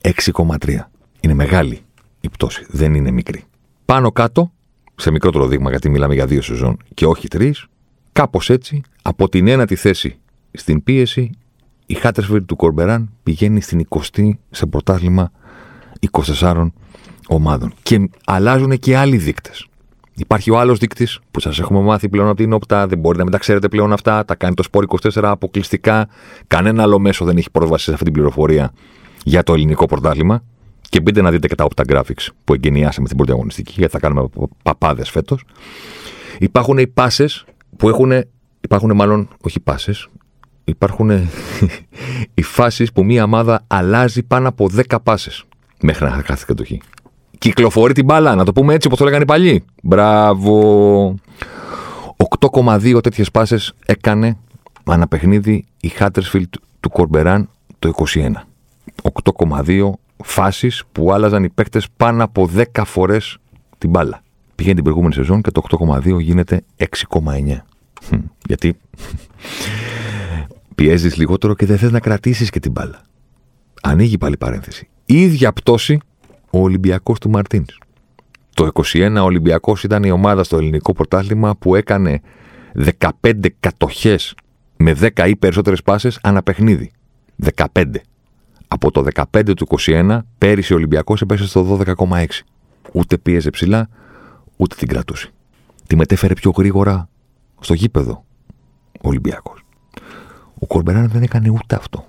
6,3. 0.00 0.78
Είναι 1.20 1.34
μεγάλη 1.34 1.80
η 2.20 2.28
πτώση, 2.28 2.66
δεν 2.68 2.94
είναι 2.94 3.10
μικρή. 3.10 3.44
Πάνω 3.84 4.12
κάτω, 4.12 4.52
σε 4.94 5.10
μικρότερο 5.10 5.46
δείγμα 5.46 5.70
γιατί 5.70 5.88
μιλάμε 5.88 6.14
για 6.14 6.26
δύο 6.26 6.42
σεζόν 6.42 6.76
και 6.94 7.06
όχι 7.06 7.28
τρεις, 7.28 7.66
κάπως 8.12 8.50
έτσι, 8.50 8.82
από 9.02 9.28
την 9.28 9.48
ένατη 9.48 9.74
θέση 9.74 10.18
στην 10.52 10.82
πίεση, 10.82 11.30
η 11.86 11.94
Χάτερσβιλ 11.94 12.44
του 12.44 12.56
Κορμπεράν 12.56 13.10
πηγαίνει 13.22 13.60
στην 13.60 13.86
20η 13.88 14.30
σε 14.50 14.66
πρωτάθλημα 14.66 15.32
24 16.40 16.66
ομάδων. 17.28 17.72
Και 17.82 18.08
αλλάζουν 18.24 18.78
και 18.78 18.96
άλλοι 18.96 19.16
δείκτες. 19.16 19.66
Υπάρχει 20.16 20.50
ο 20.50 20.58
άλλος 20.58 20.78
δείκτης 20.78 21.18
που 21.30 21.40
σας 21.40 21.58
έχουμε 21.58 21.80
μάθει 21.80 22.08
πλέον 22.08 22.28
από 22.28 22.36
την 22.36 22.52
όπτα, 22.52 22.86
δεν 22.86 22.98
μπορείτε 22.98 23.18
να 23.18 23.24
μην 23.24 23.32
τα 23.32 23.38
ξέρετε 23.38 23.68
πλέον 23.68 23.92
αυτά. 23.92 24.24
Τα 24.24 24.34
κάνει 24.34 24.54
το 24.54 24.62
Σπόρ 24.62 24.84
24 24.88 25.08
αποκλειστικά. 25.22 26.08
Κανένα 26.46 26.82
άλλο 26.82 26.98
μέσο 26.98 27.24
δεν 27.24 27.36
έχει 27.36 27.50
πρόσβαση 27.50 27.84
σε 27.84 27.92
αυτή 27.92 28.04
την 28.04 28.12
πληροφορία 28.12 28.72
για 29.24 29.42
το 29.42 29.52
ελληνικό 29.52 29.86
πρωτάθλημα. 29.86 30.42
Και 30.88 31.00
μπείτε 31.00 31.22
να 31.22 31.30
δείτε 31.30 31.48
και 31.48 31.54
τα 31.54 31.66
Opta 31.74 31.92
Graphics 31.92 32.26
που 32.44 32.54
εγκαινιάσαμε 32.54 33.08
την 33.08 33.16
πρώτη 33.16 33.32
αγωνιστική, 33.32 33.72
γιατί 33.76 33.92
θα 33.92 33.98
κάνουμε 33.98 34.28
παπάδες 34.62 35.10
φέτος. 35.10 35.44
Υπάρχουν 36.38 36.78
οι 36.78 36.86
πάσες 36.86 37.44
που 37.76 37.88
έχουν. 37.88 38.12
Υπάρχουν 38.60 38.94
μάλλον, 38.94 39.28
όχι 39.42 39.60
πάσες, 39.60 40.08
υπάρχουν 40.64 41.10
οι 42.34 42.42
φάσεις 42.42 42.92
που 42.92 43.04
μία 43.04 43.24
ομάδα 43.24 43.64
αλλάζει 43.66 44.22
πάνω 44.22 44.48
από 44.48 44.68
10 44.88 44.96
πάσες 45.02 45.44
μέχρι 45.80 46.04
να 46.04 46.22
χάσει 46.26 46.44
κατοχή. 46.44 46.80
Κυκλοφορεί 47.44 47.92
την 47.92 48.04
μπάλα, 48.04 48.34
να 48.34 48.44
το 48.44 48.52
πούμε 48.52 48.74
έτσι 48.74 48.86
όπως 48.86 48.98
το 48.98 49.04
λέγανε 49.04 49.22
οι 49.22 49.26
παλιοί. 49.26 49.64
Μπράβο. 49.82 51.14
8,2 52.40 53.02
τέτοιες 53.02 53.30
πάσες 53.30 53.74
έκανε 53.86 54.36
αναπαιχνίδι 54.84 55.64
η 55.80 55.92
Huddersfield 55.98 56.48
του 56.80 56.90
Κορμπεράν 56.90 57.48
το 57.78 57.92
21. 58.14 58.30
8,2 59.02 59.90
φάσεις 60.24 60.82
που 60.92 61.12
άλλαζαν 61.12 61.44
οι 61.44 61.48
παίκτες 61.48 61.86
πάνω 61.96 62.24
από 62.24 62.48
10 62.56 62.64
φορές 62.84 63.38
την 63.78 63.90
μπάλα. 63.90 64.22
Πηγαίνει 64.54 64.74
την 64.74 64.84
προηγούμενη 64.84 65.14
σεζόν 65.14 65.42
και 65.42 65.50
το 65.50 65.62
8,2 65.70 66.20
γίνεται 66.20 66.62
6,9. 66.78 67.56
Γιατί 68.46 68.76
πιέζεις 70.74 71.16
λιγότερο 71.16 71.54
και 71.54 71.66
δεν 71.66 71.78
θες 71.78 71.90
να 71.90 72.00
κρατήσεις 72.00 72.50
και 72.50 72.60
την 72.60 72.70
μπάλα. 72.70 73.00
Ανοίγει 73.82 74.18
πάλι 74.18 74.36
παρένθεση. 74.36 74.88
Η 75.04 75.20
ίδια 75.20 75.52
πτώση 75.52 76.00
ο 76.54 76.62
Ολυμπιακός 76.62 77.18
του 77.18 77.30
Μαρτίνς. 77.30 77.78
Το 78.54 78.70
21 78.92 79.16
ο 79.20 79.24
Ολυμπιακός 79.24 79.84
ήταν 79.84 80.02
η 80.02 80.10
ομάδα 80.10 80.44
στο 80.44 80.56
ελληνικό 80.56 80.92
πρωτάθλημα 80.92 81.56
που 81.56 81.74
έκανε 81.74 82.20
15 83.22 83.32
κατοχές 83.60 84.34
με 84.76 84.96
10 85.00 85.28
ή 85.28 85.36
περισσότερες 85.36 85.82
πάσες 85.82 86.18
ανά 86.22 86.42
παιχνίδι. 86.42 86.90
15. 87.56 87.84
Από 88.68 88.90
το 88.90 89.04
15 89.32 89.54
του 89.56 89.66
21, 89.86 90.18
πέρυσι 90.38 90.72
ο 90.72 90.76
Ολυμπιακός 90.76 91.20
έπεσε 91.20 91.46
στο 91.46 91.78
12,6. 91.86 92.24
Ούτε 92.92 93.18
πίεζε 93.18 93.50
ψηλά, 93.50 93.88
ούτε 94.56 94.74
την 94.74 94.88
κρατούσε. 94.88 95.30
Τη 95.86 95.96
μετέφερε 95.96 96.34
πιο 96.34 96.52
γρήγορα 96.56 97.08
στο 97.60 97.74
γήπεδο 97.74 98.24
ο 99.02 99.08
Ολυμπιακός. 99.08 99.64
Ο 100.58 100.66
Κορμπεράν 100.66 101.08
δεν 101.08 101.22
έκανε 101.22 101.50
ούτε 101.50 101.74
αυτό. 101.74 102.06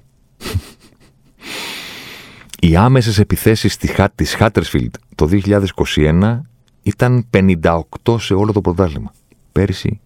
Οι 2.59 2.75
άμεσες 2.75 3.19
επιθέσεις 3.19 3.77
της 4.15 4.33
Χάτερσφιλντ 4.35 4.95
το 5.15 5.29
2021 5.95 6.39
ήταν 6.83 7.27
58 7.33 8.19
σε 8.19 8.33
όλο 8.33 8.51
το 8.51 8.61
πρωτάθλημα. 8.61 9.13
Πέρυσι 9.51 9.99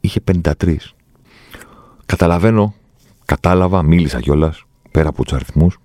είχε 0.00 0.20
53. 0.32 0.76
Καταλαβαίνω, 2.06 2.74
κατάλαβα, 3.24 3.82
μίλησα 3.82 4.20
κιόλας 4.20 4.64
πέρα 4.90 5.08
από 5.08 5.24
τους 5.24 5.32
αριθμούς, 5.32 5.78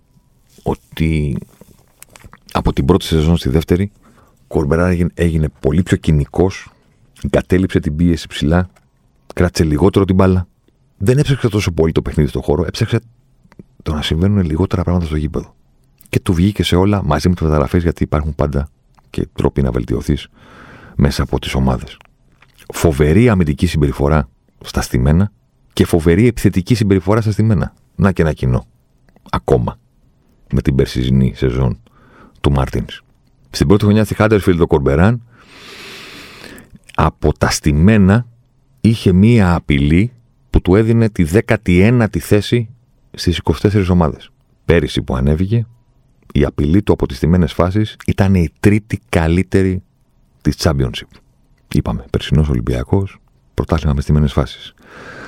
ότι 0.64 1.38
από 2.52 2.74
την 2.74 2.86
πρώτη 2.86 3.06
σεζόν 3.06 3.38
στη 3.38 3.50
δεύτερη, 3.50 3.92
ο 4.42 4.44
Κορμπεράν 4.48 4.90
έγινε, 4.90 5.10
έγινε 5.14 5.50
πολύ 5.60 5.84
πιο 5.84 5.98
κοινικός, 5.98 6.70
εγκατέλειψε 7.24 7.80
την 7.80 7.96
πίεση 7.96 8.28
ψηλά, 8.28 8.70
κράτησε 9.34 9.64
λιγότερο 9.64 10.06
την 10.06 10.16
μπάλα, 10.16 10.48
δεν 10.98 11.18
έψαξε 11.18 11.50
τόσο 11.50 11.72
πολύ 11.72 11.92
το 11.92 12.02
παιχνίδι 12.02 12.30
στον 12.30 12.42
χώρο, 12.42 12.64
έψαξε 12.66 13.00
το 13.88 13.94
να 13.94 14.02
συμβαίνουν 14.02 14.44
λιγότερα 14.44 14.84
πράγματα 14.84 15.06
στο 15.06 15.16
γήπεδο. 15.16 15.56
Και 16.10 16.20
του 16.20 16.34
βγήκε 16.34 16.64
σε 16.64 16.76
όλα 16.76 17.04
μαζί 17.04 17.30
με 17.30 17.34
τις 17.36 17.44
μεταγραφές, 17.44 17.84
γιατί 17.84 18.04
υπάρχουν 18.04 18.36
πάντα 18.36 18.70
και 19.10 19.28
τρόποι 19.34 19.62
να 19.62 19.72
βελτιωθείς 19.72 20.28
μέσα 20.96 21.24
από 21.24 21.40
τις 21.40 21.54
ομάδες. 21.54 21.98
Φοβερή 22.74 23.30
αμυντική 23.30 23.68
συμπεριφορά 23.68 24.30
στα 24.64 24.82
στημένα 24.82 25.32
και 25.74 25.86
φοβερή 25.86 26.28
επιθετική 26.28 26.76
συμπεριφορά 26.76 27.22
στα 27.22 27.32
στημένα. 27.32 27.74
Να 27.96 28.12
και 28.12 28.22
ένα 28.22 28.34
κοινό. 28.34 28.66
Ακόμα. 29.30 29.80
Με 30.52 30.62
την 30.62 30.76
περσιζινή 30.76 31.34
σεζόν 31.36 31.80
του 32.42 32.52
Μάρτινς. 32.52 33.02
Στην 33.50 33.68
πρώτη 33.68 33.84
χρονιά 33.84 34.04
στη 34.04 34.14
Χάντερφιλντ 34.16 34.62
ο 34.62 34.68
Κορμπεράν 34.68 35.22
από 36.96 37.38
τα 37.38 37.50
στημένα 37.50 38.28
είχε 38.82 39.12
μία 39.12 39.56
απειλή 39.56 40.12
που 40.50 40.62
του 40.62 40.76
έδινε 40.76 41.10
τη 41.10 41.26
19η 41.48 42.18
θέση 42.18 42.70
στις 43.18 43.42
24 43.44 43.86
ομάδες. 43.90 44.30
Πέρυσι 44.66 45.02
που 45.02 45.16
ανέβηκε, 45.16 45.68
η 46.34 46.46
απειλή 46.46 46.84
του 46.84 46.94
από 46.94 47.08
τι 47.08 47.18
τιμένε 47.18 47.48
φάσεις 47.48 47.96
ήταν 48.06 48.36
η 48.36 48.50
τρίτη 48.60 49.00
καλύτερη 49.10 49.84
της 50.42 50.56
Championship. 50.60 51.18
Είπαμε, 51.74 52.06
περσινός 52.10 52.50
Ολυμπιακός, 52.50 53.18
πρωτάθλημα 53.54 53.94
με 53.94 54.02
τιμένε 54.02 54.28
φάσεις. 54.28 54.74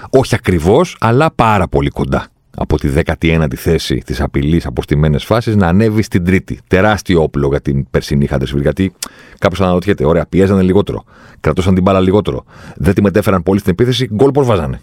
Όχι 0.09 0.35
ακριβώς, 0.35 0.97
αλλά 0.99 1.31
πάρα 1.31 1.67
πολύ 1.67 1.89
κοντά. 1.89 2.27
Από 2.55 2.77
τη 2.77 2.89
19η 2.95 3.55
θέση 3.55 3.97
της 3.97 4.21
απειλής 4.21 4.65
από 4.65 4.81
στιμένε 4.81 5.17
φάσεις 5.17 5.55
να 5.55 5.67
ανέβει 5.67 6.01
στην 6.01 6.25
τρίτη. 6.25 6.59
Τεράστιο 6.67 7.21
όπλο 7.21 7.47
για 7.47 7.61
την 7.61 7.89
περσινή 7.89 8.25
Χάντερσβιλ. 8.25 8.61
Γιατί 8.61 8.93
κάποιος 9.39 9.61
αναρωτιέται, 9.61 10.05
ωραία, 10.05 10.25
πιέζανε 10.25 10.61
λιγότερο, 10.61 11.03
κρατούσαν 11.39 11.73
την 11.73 11.83
μπάλα 11.83 11.99
λιγότερο, 11.99 12.43
δεν 12.75 12.93
τη 12.93 13.01
μετέφεραν 13.01 13.43
πολύ 13.43 13.59
στην 13.59 13.71
επίθεση, 13.71 14.09
γκολ 14.13 14.31
πώς 14.31 14.45
βάζανε. 14.45 14.81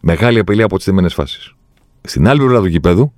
Μεγάλη 0.00 0.38
απειλή 0.38 0.62
από 0.62 0.76
τις 0.76 0.84
τιμένες 0.84 1.14
φάσεις. 1.14 1.54
Στην 2.00 2.28
άλλη 2.28 2.38
πλευρά 2.38 2.60
του 2.60 2.66
γηπέδου, 2.66 3.12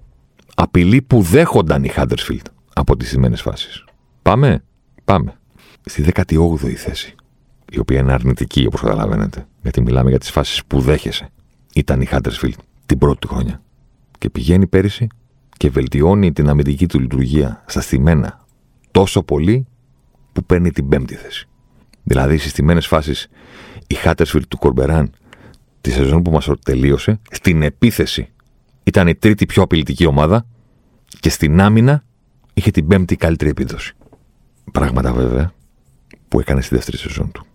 απειλή 0.55 1.03
που 1.03 1.23
δέχονταν 1.23 1.85
οι 1.85 1.88
Χάντερσφιλτ 1.88 2.47
από 2.73 2.97
τις 2.97 3.11
τιμένε 3.11 3.37
φάσεις. 3.37 3.85
Πάμε, 4.23 4.62
πάμε. 5.05 5.35
Στη 5.85 6.05
18η 6.14 6.73
θέση. 6.73 7.14
η 7.73 7.79
οποία 7.79 7.99
είναι 7.99 8.12
αρνητική 8.12 8.66
όπως 8.66 8.81
καταλαβαίνετε, 8.81 9.47
γιατί 9.62 9.81
μιλάμε 9.81 10.11
για 10.11 10.19
τις 10.19 10.31
φάσεις 10.31 10.64
που 10.64 10.81
δέχεσαι, 10.81 11.29
ήταν 11.75 12.01
η 12.01 12.05
Χάντερσφιλτ 12.05 12.59
την 12.87 12.99
πρώτη 12.99 13.27
χρονιά. 13.27 13.62
Και 14.19 14.31
πηγαίνει 14.31 14.66
πέρυσι 14.66 15.07
και 15.57 15.71
βελτιώνει 15.71 16.33
την 16.33 16.49
αμυντική 16.49 16.87
του 16.87 17.01
λειτουργία 17.01 17.64
στα 17.66 17.81
στημένα 17.81 18.40
τόσο 18.90 19.23
πολύ 19.23 19.66
που 20.33 20.45
παίρνει 20.45 20.71
την 20.71 20.88
πέμπτη 20.88 21.14
θέση. 21.14 21.49
Δηλαδή 22.03 22.38
στις 22.38 22.51
στιμένε 22.51 22.81
φάσεις 22.81 23.29
η 23.87 23.95
Χάτερσφιλτ 23.95 24.45
του 24.49 24.59
Κορμπεράν 24.59 25.12
τη 25.81 25.90
σεζόν 25.90 26.23
που 26.23 26.31
μας 26.31 26.49
τελείωσε, 26.64 27.21
στην 27.31 27.62
επίθεση 27.62 28.29
ήταν 28.90 29.09
η 29.09 29.14
τρίτη 29.14 29.46
πιο 29.46 29.62
απειλητική 29.62 30.07
ομάδα 30.07 30.46
και 31.20 31.31
στην 31.31 31.61
άμυνα 31.61 32.05
είχε 32.55 32.70
την 32.70 32.87
πέμπτη 32.87 33.16
καλύτερη 33.16 33.50
επίδοση. 33.50 33.94
Πράγματα 34.72 35.12
βέβαια 35.12 35.53
που 36.29 36.40
έκανε 36.40 36.61
στη 36.61 36.74
δεύτερη 36.74 36.96
σεζόν 36.96 37.33
του. 37.33 37.46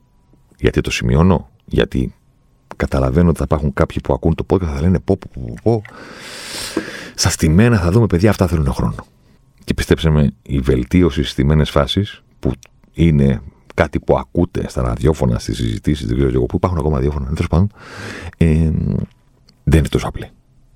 Γιατί 0.60 0.82
το 0.82 0.92
σημειώνω, 0.92 1.50
γιατί 1.66 2.14
καταλαβαίνω 2.76 3.30
ότι 3.30 3.38
θα 3.38 3.44
υπάρχουν 3.44 3.74
κάποιοι 3.74 3.98
που 4.04 4.14
ακούν 4.14 4.36
το 4.36 4.46
podcast 4.50 4.60
και 4.60 4.66
θα 4.66 4.82
λένε 4.82 5.00
πω, 5.00 5.18
πω, 5.18 5.30
πω, 5.34 5.54
πω. 5.64 5.82
Στα 7.16 7.30
στημένα 7.30 7.80
θα 7.80 7.92
δούμε 7.92 8.06
παιδιά 8.06 8.30
αυτά 8.30 8.48
θέλουν 8.48 8.74
χρόνο. 8.74 9.06
Και 9.64 9.74
πιστέψτε 9.74 10.10
με, 10.10 10.34
η 10.42 10.60
βελτίωση 10.60 11.20
στις 11.20 11.32
στιμένε 11.32 11.66
φάσεις 11.66 12.24
που 12.40 12.52
είναι 12.94 13.42
κάτι 13.74 14.00
που 14.00 14.18
ακούτε 14.18 14.70
στα 14.70 14.82
ραδιόφωνα, 14.82 15.40
στις 15.40 15.58
συζητήσεις, 15.58 16.08
δεν 16.08 16.18
ξέρω 16.18 16.32
εγώ 16.34 16.46
που 16.46 16.56
υπάρχουν 16.56 16.80
ακόμα 16.80 16.96
ραδιόφωνα, 16.96 17.26
τέλος 17.26 17.48
πάντων, 17.48 17.72
ε, 18.38 18.72
δεν 19.64 19.80
είναι 19.80 19.88
τόσο 19.88 20.08
απλή. 20.08 20.30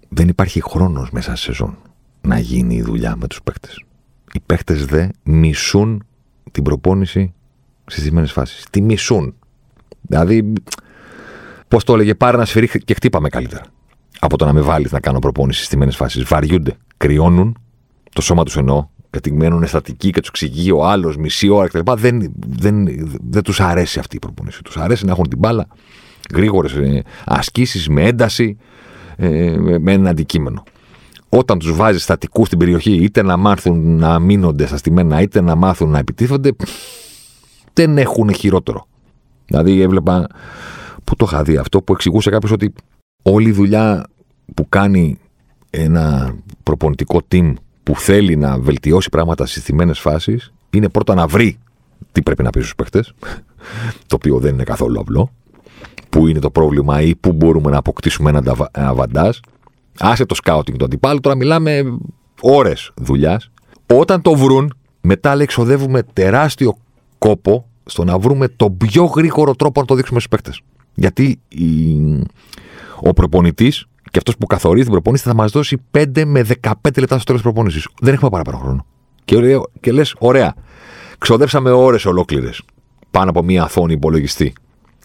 Δεν 0.09 0.27
υπάρχει 0.27 0.61
χρόνος 0.61 1.11
μέσα 1.11 1.35
σε 1.35 1.43
σεζόν 1.43 1.77
να 2.21 2.39
γίνει 2.39 2.75
η 2.75 2.81
δουλειά 2.81 3.15
με 3.15 3.27
τους 3.27 3.41
παίκτες. 3.43 3.83
Οι 4.33 4.39
παίκτες 4.45 4.85
δε 4.85 5.07
μισούν 5.23 6.03
την 6.51 6.63
προπόνηση 6.63 7.33
στις 7.85 8.03
ζητημένε 8.03 8.27
φάσεις. 8.27 8.65
Τη 8.69 8.81
μισούν. 8.81 9.35
Δηλαδή, 10.01 10.53
πώς 11.67 11.83
το 11.83 11.93
έλεγε, 11.93 12.15
πάρε 12.15 12.35
ένα 12.35 12.45
σφυρί 12.45 12.69
και 12.83 12.93
χτύπαμε 12.93 13.29
καλύτερα. 13.29 13.63
Από 14.19 14.37
το 14.37 14.45
να 14.45 14.53
με 14.53 14.61
βάλεις 14.61 14.91
να 14.91 14.99
κάνω 14.99 15.19
προπόνηση 15.19 15.57
στις 15.57 15.67
στιμένε 15.67 15.91
φάσεις. 15.91 16.23
Βαριούνται, 16.23 16.77
κρυώνουν, 16.97 17.57
το 18.13 18.21
σώμα 18.21 18.43
τους 18.43 18.57
εννοώ, 18.57 18.87
γιατί 19.11 19.33
μένουν 19.33 19.67
στατικοί 19.67 20.09
και 20.09 20.19
τους 20.19 20.29
εξηγεί 20.29 20.71
ο 20.71 20.85
άλλος 20.85 21.17
μισή 21.17 21.49
ώρα 21.49 21.67
κτλ. 21.67 21.91
Δεν, 21.93 22.33
δεν, 22.47 22.87
δεν 23.29 23.43
τους 23.43 23.59
αρέσει 23.59 23.99
αυτή 23.99 24.15
η 24.15 24.19
προπόνηση. 24.19 24.63
Τους 24.63 24.77
αρέσει 24.77 25.05
να 25.05 25.11
έχουν 25.11 25.29
την 25.29 25.37
μπάλα, 25.37 25.67
γρήγορες 26.33 27.03
ασκήσεις, 27.25 27.89
με 27.89 28.03
ένταση, 28.03 28.57
ε, 29.21 29.57
με 29.57 29.93
ένα 29.93 30.09
αντικείμενο. 30.09 30.63
Όταν 31.29 31.59
τους 31.59 31.75
βάζεις 31.75 32.03
στατικούς 32.03 32.47
στην 32.47 32.59
περιοχή, 32.59 32.91
είτε 32.91 33.21
να 33.21 33.37
μάθουν 33.37 33.95
να 33.95 34.19
μείνονται 34.19 34.65
στα 34.65 34.77
στημένα, 34.77 35.21
είτε 35.21 35.41
να 35.41 35.55
μάθουν 35.55 35.89
να 35.89 35.99
επιτίθονται, 35.99 36.51
δεν 37.73 37.97
έχουν 37.97 38.33
χειρότερο. 38.33 38.87
Δηλαδή, 39.45 39.81
έβλεπα 39.81 40.27
που 41.03 41.15
το 41.15 41.25
είχα 41.27 41.43
δει 41.43 41.57
αυτό 41.57 41.81
που 41.81 41.93
εξηγούσε 41.93 42.29
κάποιος 42.29 42.51
ότι 42.51 42.73
όλη 43.23 43.49
η 43.49 43.51
δουλειά 43.51 44.05
που 44.53 44.69
κάνει 44.69 45.19
ένα 45.69 46.35
προπονητικό 46.63 47.21
team 47.31 47.53
που 47.83 47.95
θέλει 47.95 48.35
να 48.35 48.59
βελτιώσει 48.59 49.09
πράγματα 49.09 49.45
στις 49.45 49.63
θυμμένε 49.63 49.93
φάσεις 49.93 50.53
είναι 50.69 50.89
πρώτα 50.89 51.13
να 51.13 51.27
βρει 51.27 51.57
τι 52.11 52.21
πρέπει 52.21 52.43
να 52.43 52.49
πει 52.49 52.59
στους 52.59 52.75
παίχτε, 52.75 53.03
το 54.07 54.15
οποίο 54.15 54.39
δεν 54.39 54.53
είναι 54.53 54.63
καθόλου 54.63 54.99
απλό, 54.99 55.31
που 56.09 56.27
είναι 56.27 56.39
το 56.39 56.49
πρόβλημα 56.49 57.01
ή 57.01 57.15
πού 57.15 57.31
μπορούμε 57.31 57.71
να 57.71 57.77
αποκτήσουμε 57.77 58.29
ένα 58.29 58.69
αβαντάζ. 58.71 59.37
Άσε 59.99 60.25
το 60.25 60.35
σκάουτινγκ 60.35 60.77
του 60.77 60.85
αντιπάλου, 60.85 61.19
τώρα 61.19 61.35
μιλάμε 61.35 61.97
ώρες 62.41 62.91
δουλειάς. 62.95 63.51
Όταν 63.93 64.21
το 64.21 64.35
βρουν, 64.35 64.73
μετά 65.01 65.35
λέει 65.35 65.43
εξοδεύουμε 65.43 66.03
τεράστιο 66.13 66.77
κόπο 67.17 67.65
στο 67.85 68.03
να 68.03 68.17
βρούμε 68.17 68.47
τον 68.47 68.77
πιο 68.77 69.03
γρήγορο 69.03 69.55
τρόπο 69.55 69.79
να 69.79 69.85
το 69.85 69.95
δείξουμε 69.95 70.19
στους 70.19 70.31
παίχτε. 70.31 70.63
Γιατί 70.93 71.39
η... 71.47 71.65
ο 73.01 73.13
προπονητής 73.13 73.85
και 74.11 74.17
αυτός 74.17 74.37
που 74.37 74.45
καθορίζει 74.45 74.83
την 74.83 74.91
προπόνηση 74.91 75.23
θα 75.23 75.33
μας 75.33 75.51
δώσει 75.51 75.77
5 75.91 76.23
με 76.25 76.45
15 76.61 76.71
λεπτά 76.97 77.15
στο 77.15 77.23
τέλος 77.23 77.41
της 77.41 77.41
προπόνησης. 77.41 77.87
Δεν 78.01 78.13
έχουμε 78.13 78.29
παραπάνω 78.29 78.57
χρόνο. 78.57 78.85
Και, 79.25 79.35
και 79.79 79.91
λες, 79.91 80.15
ωραία. 80.19 80.53
Ξοδέψαμε 81.17 81.71
ώρες 81.71 82.05
ολόκληρες 82.05 82.61
πάνω 83.11 83.29
από 83.29 83.43
μία 83.43 83.63
αθώνη 83.63 83.93
υπολογιστή 83.93 84.53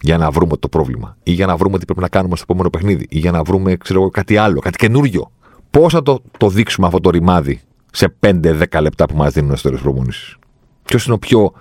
για 0.05 0.17
να 0.17 0.31
βρούμε 0.31 0.57
το 0.57 0.69
πρόβλημα 0.69 1.17
ή 1.23 1.31
για 1.31 1.45
να 1.45 1.55
βρούμε 1.55 1.77
τι 1.77 1.85
πρέπει 1.85 1.99
να 1.99 2.07
κάνουμε 2.07 2.35
στο 2.35 2.45
επόμενο 2.47 2.69
παιχνίδι 2.69 3.05
ή 3.09 3.19
για 3.19 3.31
να 3.31 3.43
βρούμε 3.43 3.75
ξέρω, 3.75 4.09
κάτι 4.09 4.37
άλλο, 4.37 4.59
κάτι 4.59 4.77
καινούριο. 4.77 5.31
Πώς 5.69 5.93
θα 5.93 6.01
το, 6.01 6.21
το 6.37 6.49
δείξουμε 6.49 6.87
αυτό 6.87 6.99
το 6.99 7.09
ρημάδι 7.09 7.61
σε 7.91 8.15
5-10 8.19 8.81
λεπτά 8.81 9.05
που 9.05 9.15
μας 9.15 9.33
δίνουν 9.33 9.55
στο 9.55 9.67
τέλο 9.67 9.77
τη 9.77 9.83
προπόνηση. 9.83 10.37
Ποιος 10.85 11.05
είναι 11.05 11.13
ο 11.13 11.17
πιο 11.19 11.53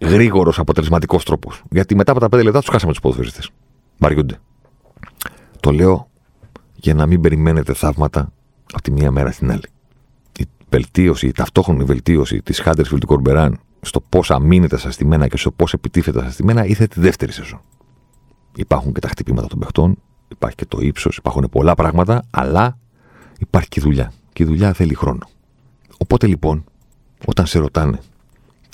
γρήγορος 0.00 0.58
αποτελεσματικός 0.58 1.24
τρόπος; 1.24 1.62
Γιατί 1.70 1.94
μετά 1.94 2.12
από 2.12 2.20
τα 2.20 2.26
5 2.26 2.42
λεπτά 2.42 2.60
τους 2.60 2.68
χάσαμε 2.68 2.92
τους 2.92 3.00
ποδοσφαιριστές. 3.00 3.50
Βαριούνται. 3.98 4.40
Το 5.60 5.70
λέω 5.70 6.08
για 6.74 6.94
να 6.94 7.06
μην 7.06 7.20
περιμένετε 7.20 7.74
θαύματα 7.74 8.32
από 8.72 8.82
τη 8.82 8.90
μία 8.90 9.10
μέρα 9.10 9.30
στην 9.30 9.50
άλλη. 9.50 9.68
Η 10.38 10.44
βελτίωση, 10.68 11.26
η 11.26 11.32
ταυτόχρονη 11.32 11.84
βελτίωση 11.84 12.42
της 12.42 12.60
Χάντερσφιλ 12.60 12.98
του 12.98 13.06
Κορμπεράν 13.06 13.58
στο 13.84 14.00
πώ 14.00 14.22
αμήνεται 14.28 14.76
στα 14.76 14.90
στημένα 14.90 15.28
και 15.28 15.36
στο 15.36 15.50
πώς 15.50 15.72
επιτίθεται 15.72 16.20
στα 16.20 16.30
στημένα 16.30 16.64
ήρθε 16.64 16.86
τη 16.86 17.00
δεύτερη 17.00 17.32
σεζόν. 17.32 17.60
Υπάρχουν 18.56 18.92
και 18.92 19.00
τα 19.00 19.08
χτυπήματα 19.08 19.46
των 19.46 19.58
παιχτών, 19.58 19.96
υπάρχει 20.28 20.56
και 20.56 20.66
το 20.66 20.78
ύψος, 20.80 21.16
υπάρχουν 21.16 21.48
πολλά 21.50 21.74
πράγματα, 21.74 22.24
αλλά 22.30 22.78
υπάρχει 23.38 23.68
και 23.68 23.80
η 23.80 23.82
δουλειά. 23.82 24.12
Και 24.32 24.42
η 24.42 24.46
δουλειά 24.46 24.72
θέλει 24.72 24.94
χρόνο. 24.94 25.28
Οπότε 25.98 26.26
λοιπόν, 26.26 26.64
όταν 27.26 27.46
σε 27.46 27.58
ρωτάνε 27.58 28.00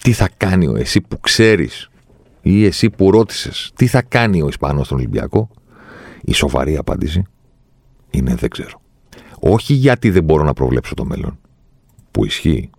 τι 0.03 0.13
θα 0.13 0.29
κάνει 0.37 0.67
ο 0.67 0.77
εσύ 0.77 1.01
που 1.01 1.21
ξέρεις 1.21 1.91
ή 2.41 2.65
εσύ 2.65 2.91
που 2.91 3.11
ρώτησες 3.11 3.73
τι 3.75 3.87
θα 3.87 4.03
κάνει 4.03 4.43
ο 4.43 4.49
Ισπανός 4.49 4.87
στον 4.87 4.99
Ολυμπιακό, 4.99 5.51
η 6.21 6.33
σοβαρή 6.33 6.77
απάντηση 6.77 7.23
είναι 8.11 8.35
δεν 8.35 8.51
ξέρω. 8.51 8.81
Όχι 9.41 9.75
γιατί 9.75 10.11
δεν 10.11 10.25
μπορώ 10.25 10.45
να 10.45 10.53
προβλέψω 10.53 10.95
το 10.95 11.05
μέλλον, 11.05 11.39
που 12.11 12.25
ισχύει. 12.25 12.71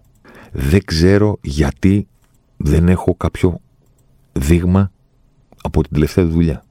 Δεν 0.52 0.86
ξέρω 0.86 1.38
γιατί 1.42 2.08
δεν 2.64 2.90
έχω 2.90 3.16
κάποιο 3.16 3.60
δείγμα 4.32 4.92
από 5.62 5.82
την 5.82 5.92
τελευταία 5.94 6.26
δουλειά. 6.26 6.64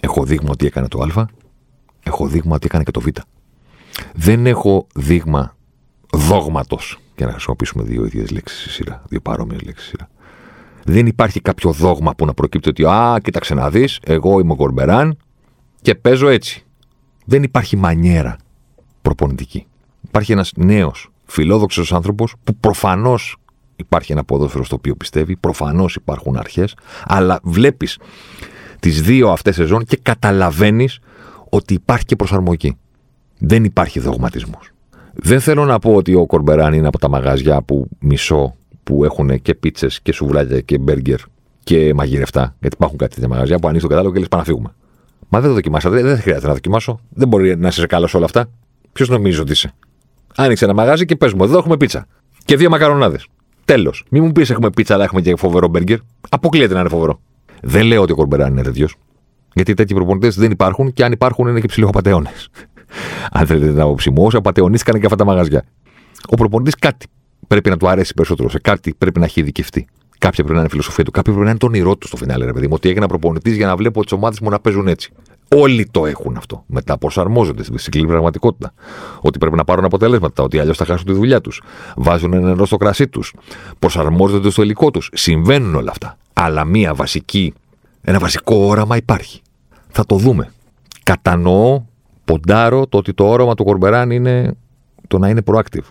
Έχω 0.00 0.24
δείγμα 0.24 0.48
ότι 0.50 0.66
έκανε 0.66 0.88
το 0.88 1.02
Α, 1.02 1.26
έχω 2.02 2.26
δείγμα 2.26 2.54
ότι 2.54 2.66
έκανε 2.66 2.84
και 2.84 2.90
το 2.90 3.00
Β. 3.00 3.06
Δεν 4.14 4.46
έχω 4.46 4.86
δείγμα 4.94 5.56
δόγματος, 6.12 6.98
για 7.16 7.26
να 7.26 7.32
χρησιμοποιήσουμε 7.32 7.82
δύο 7.82 8.04
ίδιες 8.04 8.30
λέξεις 8.30 8.60
στη 8.60 8.70
σειρά, 8.70 9.02
δύο 9.08 9.20
παρόμοιες 9.20 9.62
λέξεις 9.62 9.86
στη 9.86 9.96
σειρά. 9.96 10.10
Δεν 10.84 11.06
υπάρχει 11.06 11.40
κάποιο 11.40 11.72
δόγμα 11.72 12.14
που 12.14 12.24
να 12.24 12.34
προκύπτει 12.34 12.68
ότι, 12.68 12.84
Α, 12.84 13.20
κοίταξε 13.22 13.54
να 13.54 13.70
δεις, 13.70 13.98
εγώ 14.02 14.40
είμαι 14.40 14.52
ο 14.52 14.56
Κορμπεράν 14.56 15.16
και 15.82 15.94
παίζω 15.94 16.28
έτσι 16.28 16.64
δεν 17.24 17.42
υπάρχει 17.42 17.76
μανιέρα 17.76 18.36
προπονητική. 19.02 19.66
Υπάρχει 20.00 20.32
ένας 20.32 20.52
νέος 20.56 21.12
φιλόδοξος 21.24 21.92
άνθρωπος 21.92 22.34
που 22.44 22.56
προφανώς 22.56 23.36
υπάρχει 23.80 24.12
ένα 24.12 24.24
ποδόσφαιρο 24.24 24.64
στο 24.64 24.76
οποίο 24.76 24.94
πιστεύει, 24.94 25.36
προφανώς 25.36 25.94
υπάρχουν 25.94 26.36
αρχές, 26.36 26.74
αλλά 27.04 27.40
βλέπεις 27.42 27.98
τις 28.80 29.02
δύο 29.02 29.30
αυτές 29.30 29.54
σεζόν 29.54 29.84
και 29.84 29.98
καταλαβαίνεις 30.02 30.98
ότι 31.48 31.74
υπάρχει 31.74 32.04
και 32.04 32.16
προσαρμογή. 32.16 32.76
Δεν 33.38 33.64
υπάρχει 33.64 34.00
δογματισμός. 34.00 34.70
Δεν 35.12 35.40
θέλω 35.40 35.64
να 35.64 35.78
πω 35.78 35.94
ότι 35.94 36.14
ο 36.14 36.26
Κορμπεράν 36.26 36.72
είναι 36.72 36.86
από 36.86 36.98
τα 36.98 37.08
μαγαζιά 37.08 37.62
που 37.62 37.88
μισώ 37.98 38.54
που 38.84 39.04
έχουν 39.04 39.42
και 39.42 39.54
πίτσες 39.54 40.00
και 40.00 40.12
σουβλάκια 40.12 40.60
και 40.60 40.78
μπέργκερ 40.78 41.20
και 41.64 41.94
μαγειρευτά. 41.94 42.54
Γιατί 42.60 42.74
υπάρχουν 42.76 42.98
κάτι 42.98 43.14
τέτοια 43.14 43.28
μαγαζιά 43.28 43.58
που 43.58 43.66
ανοίγεις 43.66 43.82
το 43.82 43.88
κατάλογο 43.88 44.12
και 44.12 44.18
λες 44.18 44.28
πάμε 44.28 44.42
να 44.42 44.48
φύγουμε. 44.48 44.74
Μα 45.28 45.40
δεν 45.40 45.48
το 45.48 45.54
δοκιμάσατε, 45.54 46.02
δεν 46.02 46.18
χρειάζεται 46.20 46.46
να 46.46 46.52
δοκιμάσω. 46.52 47.00
Δεν 47.08 47.28
μπορεί 47.28 47.56
να 47.56 47.68
είσαι 47.68 47.86
καλός 47.86 48.14
όλα 48.14 48.24
αυτά. 48.24 48.50
Ποιος 48.92 49.08
νομίζει 49.08 49.40
ότι 49.40 49.52
είσαι; 49.52 49.74
Άνοιξε 50.36 50.64
ένα 50.64 50.74
μαγάζι 50.74 51.04
και 51.04 51.16
πες 51.16 51.32
μου, 51.32 51.44
εδώ 51.44 51.58
έχουμε 51.58 51.76
πίτσα. 51.76 52.06
Και 52.44 52.56
δύο 52.56 52.70
μακαρονάδες. 52.70 53.26
Τέλος. 53.70 54.04
Μην 54.10 54.24
μου 54.24 54.32
πεις 54.32 54.50
έχουμε 54.50 54.70
πίτσα, 54.70 54.94
αλλά 54.94 55.04
έχουμε 55.04 55.20
και 55.20 55.36
φοβερό 55.36 55.68
μπέργκερ. 55.68 55.98
Αποκλείεται 56.28 56.74
να 56.74 56.80
είναι 56.80 56.88
φοβερό. 56.88 57.20
Δεν 57.62 57.86
λέω 57.86 58.02
ότι 58.02 58.12
ο 58.12 58.14
Κορμπεράν 58.14 58.50
είναι 58.52 58.62
τέτοιος. 58.62 58.96
Γιατί 59.54 59.74
τέτοιοι 59.74 59.94
προπονητές 59.94 60.36
δεν 60.36 60.50
υπάρχουν 60.50 60.92
και 60.92 61.04
αν 61.04 61.12
υπάρχουν 61.12 61.48
είναι 61.48 61.60
και 61.60 61.66
ψηλοαπαταιώνε. 61.66 62.30
αν 63.38 63.46
θέλετε 63.46 63.66
την 63.66 63.80
άποψή 63.80 64.10
μου, 64.10 64.24
όσοι 64.24 64.36
απαταιωνίστηκαν 64.36 65.00
και 65.00 65.04
αυτά 65.04 65.16
τα 65.16 65.24
μαγαζιά. 65.24 65.64
Ο 66.28 66.36
προπονητής 66.36 66.74
κάτι 66.74 67.06
πρέπει 67.46 67.70
να 67.70 67.76
του 67.76 67.88
αρέσει 67.88 68.14
περισσότερο. 68.14 68.48
Σε 68.48 68.58
κάτι 68.58 68.94
πρέπει 68.98 69.18
να 69.18 69.24
έχει 69.24 69.40
ειδικευτεί. 69.40 69.86
Κάποια 70.18 70.44
πρέπει 70.44 70.52
να 70.52 70.58
είναι 70.58 70.66
η 70.66 70.70
φιλοσοφία 70.70 71.04
του, 71.04 71.10
κάποια 71.10 71.32
πρέπει 71.32 71.44
να 71.44 71.50
είναι 71.50 71.60
το 71.60 71.66
όνειρό 71.66 71.96
του 71.96 72.06
στο 72.06 72.16
φινάλε, 72.16 72.44
ρε 72.44 72.52
παιδί 72.52 72.66
μου. 72.66 72.72
Ότι 72.76 72.88
έγινα 72.88 73.06
προπονητής 73.06 73.56
για 73.56 73.66
να 73.66 73.76
βλέπω 73.76 74.02
τις 74.02 74.12
ομάδες 74.12 74.40
μου 74.40 74.50
να 74.50 74.60
παίζουν 74.60 74.88
έτσι. 74.88 75.12
Όλοι 75.56 75.88
το 75.90 76.06
έχουν 76.06 76.36
αυτό. 76.36 76.64
Μετά 76.66 76.98
προσαρμόζονται 76.98 77.62
στην 77.62 77.78
σκληρή 77.78 78.06
πραγματικότητα. 78.06 78.72
Ότι 79.20 79.38
πρέπει 79.38 79.56
να 79.56 79.64
πάρουν 79.64 79.84
αποτελέσματα, 79.84 80.42
ότι 80.42 80.58
αλλιώς 80.58 80.76
θα 80.76 80.84
χάσουν 80.84 81.06
τη 81.06 81.12
δουλειά 81.12 81.40
τους. 81.40 81.62
Βάζουν 81.96 82.32
ένα 82.32 82.48
νερό 82.48 82.66
στο 82.66 82.76
κρασί 82.76 83.08
τους. 83.08 83.34
Προσαρμόζονται 83.78 84.50
στο 84.50 84.62
υλικό 84.62 84.90
τους. 84.90 85.10
Συμβαίνουν 85.12 85.74
όλα 85.74 85.90
αυτά. 85.90 86.16
Αλλά 86.32 86.64
μία 86.64 86.94
βασική, 86.94 87.54
ένα 88.00 88.18
βασικό 88.18 88.56
όραμα 88.56 88.96
υπάρχει. 88.96 89.40
Θα 89.88 90.06
το 90.06 90.16
δούμε. 90.16 90.52
Κατανοώ, 91.02 91.82
ποντάρω 92.24 92.86
το 92.86 92.98
ότι 92.98 93.14
το 93.14 93.28
όραμα 93.28 93.54
του 93.54 93.64
Κορμπεράν 93.64 94.10
είναι 94.10 94.56
το 95.08 95.18
να 95.18 95.28
είναι 95.28 95.42
proactive. 95.44 95.88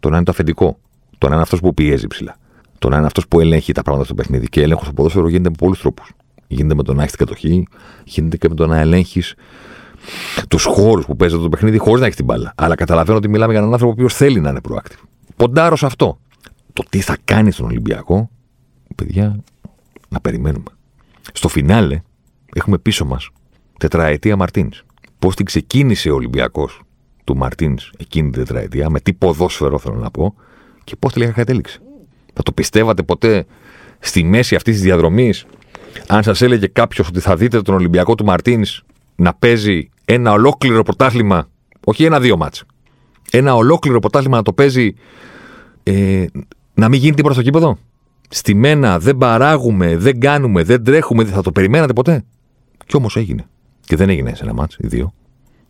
Το 0.00 0.08
να 0.08 0.16
είναι 0.16 0.24
το 0.24 0.30
αφεντικό. 0.30 0.78
Το 1.18 1.28
να 1.28 1.34
είναι 1.34 1.42
αυτός 1.42 1.60
που 1.60 1.74
πιέζει 1.74 2.06
ψηλά. 2.06 2.36
Το 2.78 2.88
να 2.88 2.96
είναι 2.96 3.06
αυτός 3.06 3.28
που 3.28 3.40
ελέγχει 3.40 3.72
τα 3.72 3.82
πράγματα 3.82 4.04
στο 4.04 4.14
παιχνίδι. 4.14 4.48
Και 4.48 4.62
έλεγχος 4.62 4.84
στο 4.84 4.94
ποδόσφαιρο 4.94 5.28
γίνεται 5.28 5.48
με 5.48 5.56
πολλούς 5.58 5.80
τρόπους. 5.80 6.12
Γίνεται 6.52 6.74
με 6.74 6.82
το 6.82 6.94
να 6.94 7.02
έχεις 7.02 7.16
την 7.16 7.26
κατοχή, 7.26 7.66
γίνεται 8.04 8.36
και 8.36 8.48
με 8.48 8.54
το 8.54 8.66
να 8.66 8.78
ελέγχεις 8.78 9.34
τους 10.48 10.64
χώρους 10.64 11.04
που 11.04 11.16
παίζεται 11.16 11.42
το 11.42 11.48
παιχνίδι 11.48 11.78
χωρίς 11.78 12.00
να 12.00 12.04
έχεις 12.04 12.16
την 12.16 12.24
μπάλα. 12.24 12.52
Αλλά 12.56 12.74
καταλαβαίνω 12.74 13.18
ότι 13.18 13.28
μιλάμε 13.28 13.52
για 13.52 13.60
έναν 13.60 13.72
άνθρωπο 13.72 13.92
ο 13.92 13.96
οποίος 13.96 14.14
θέλει 14.14 14.40
να 14.40 14.50
είναι 14.50 14.60
proactive. 14.68 15.04
Ποντάρω 15.36 15.76
σε 15.76 15.86
αυτό. 15.86 16.18
Το 16.72 16.82
τι 16.88 17.00
θα 17.00 17.16
κάνει 17.24 17.50
στον 17.50 17.66
Ολυμπιακό, 17.66 18.30
παιδιά, 18.94 19.36
να 20.08 20.20
περιμένουμε. 20.20 20.70
Στο 21.32 21.48
φινάλε 21.48 22.00
έχουμε 22.54 22.78
πίσω 22.78 23.04
μας 23.04 23.30
τετραετία 23.78 24.36
Μαρτίνς. 24.36 24.82
Πώς 25.18 25.36
την 25.36 25.44
ξεκίνησε 25.44 26.10
ο 26.10 26.14
Ολυμπιακός 26.14 26.80
του 27.24 27.36
Μαρτίνς 27.36 27.90
εκείνη 27.98 28.30
την 28.30 28.44
τετραετία, 28.44 28.90
με 28.90 29.00
τι 29.00 29.12
ποδόσφαιρο 29.12 29.78
θέλω 29.78 29.96
να 29.96 30.10
πω, 30.10 30.34
και 30.84 30.96
πώς 30.96 31.12
τελικά 31.12 31.32
κατέληξε. 31.32 31.80
Θα 32.34 32.42
το 32.42 32.52
πιστεύατε 32.52 33.02
ποτέ 33.02 33.46
στη 33.98 34.24
μέση 34.24 34.54
αυτής 34.54 34.74
της 34.74 34.82
διαδρομής, 34.82 35.46
αν 36.08 36.22
σας 36.22 36.42
έλεγε 36.42 36.66
κάποιος 36.66 37.08
ότι 37.08 37.20
θα 37.20 37.36
δείτε 37.36 37.62
τον 37.62 37.74
Ολυμπιακό 37.74 38.14
του 38.14 38.24
Μαρτίνς 38.24 38.82
να 39.16 39.34
παίζει 39.34 39.90
ένα 40.04 40.32
ολόκληρο 40.32 40.82
πρωτάθλημα, 40.82 41.48
όχι 41.84 42.04
ένα-δύο 42.04 42.36
μάτς, 42.36 42.64
ένα 43.30 43.54
ολόκληρο 43.54 43.98
πρωτάθλημα 43.98 44.36
να 44.36 44.42
το 44.42 44.52
παίζει 44.52 44.94
ε, 45.82 46.24
να 46.74 46.88
μην 46.88 47.00
γίνει 47.00 47.14
τίποτα 47.14 47.34
στο 47.34 47.42
κήπεδο; 47.42 47.78
Στη 48.28 48.54
μένα 48.54 48.98
δεν 48.98 49.16
παράγουμε, 49.16 49.96
δεν 49.96 50.20
κάνουμε, 50.20 50.62
δεν 50.62 50.84
τρέχουμε, 50.84 51.24
δεν 51.24 51.32
θα 51.32 51.42
το 51.42 51.52
περιμένατε 51.52 51.92
ποτέ; 51.92 52.24
Κι 52.86 52.96
όμως 52.96 53.16
έγινε. 53.16 53.46
Και 53.84 53.96
δεν 53.96 54.08
έγινε 54.08 54.34
σε 54.34 54.44
ένα 54.44 54.52
μάτς, 54.52 54.76
οι 54.78 54.86
δύο. 54.86 55.12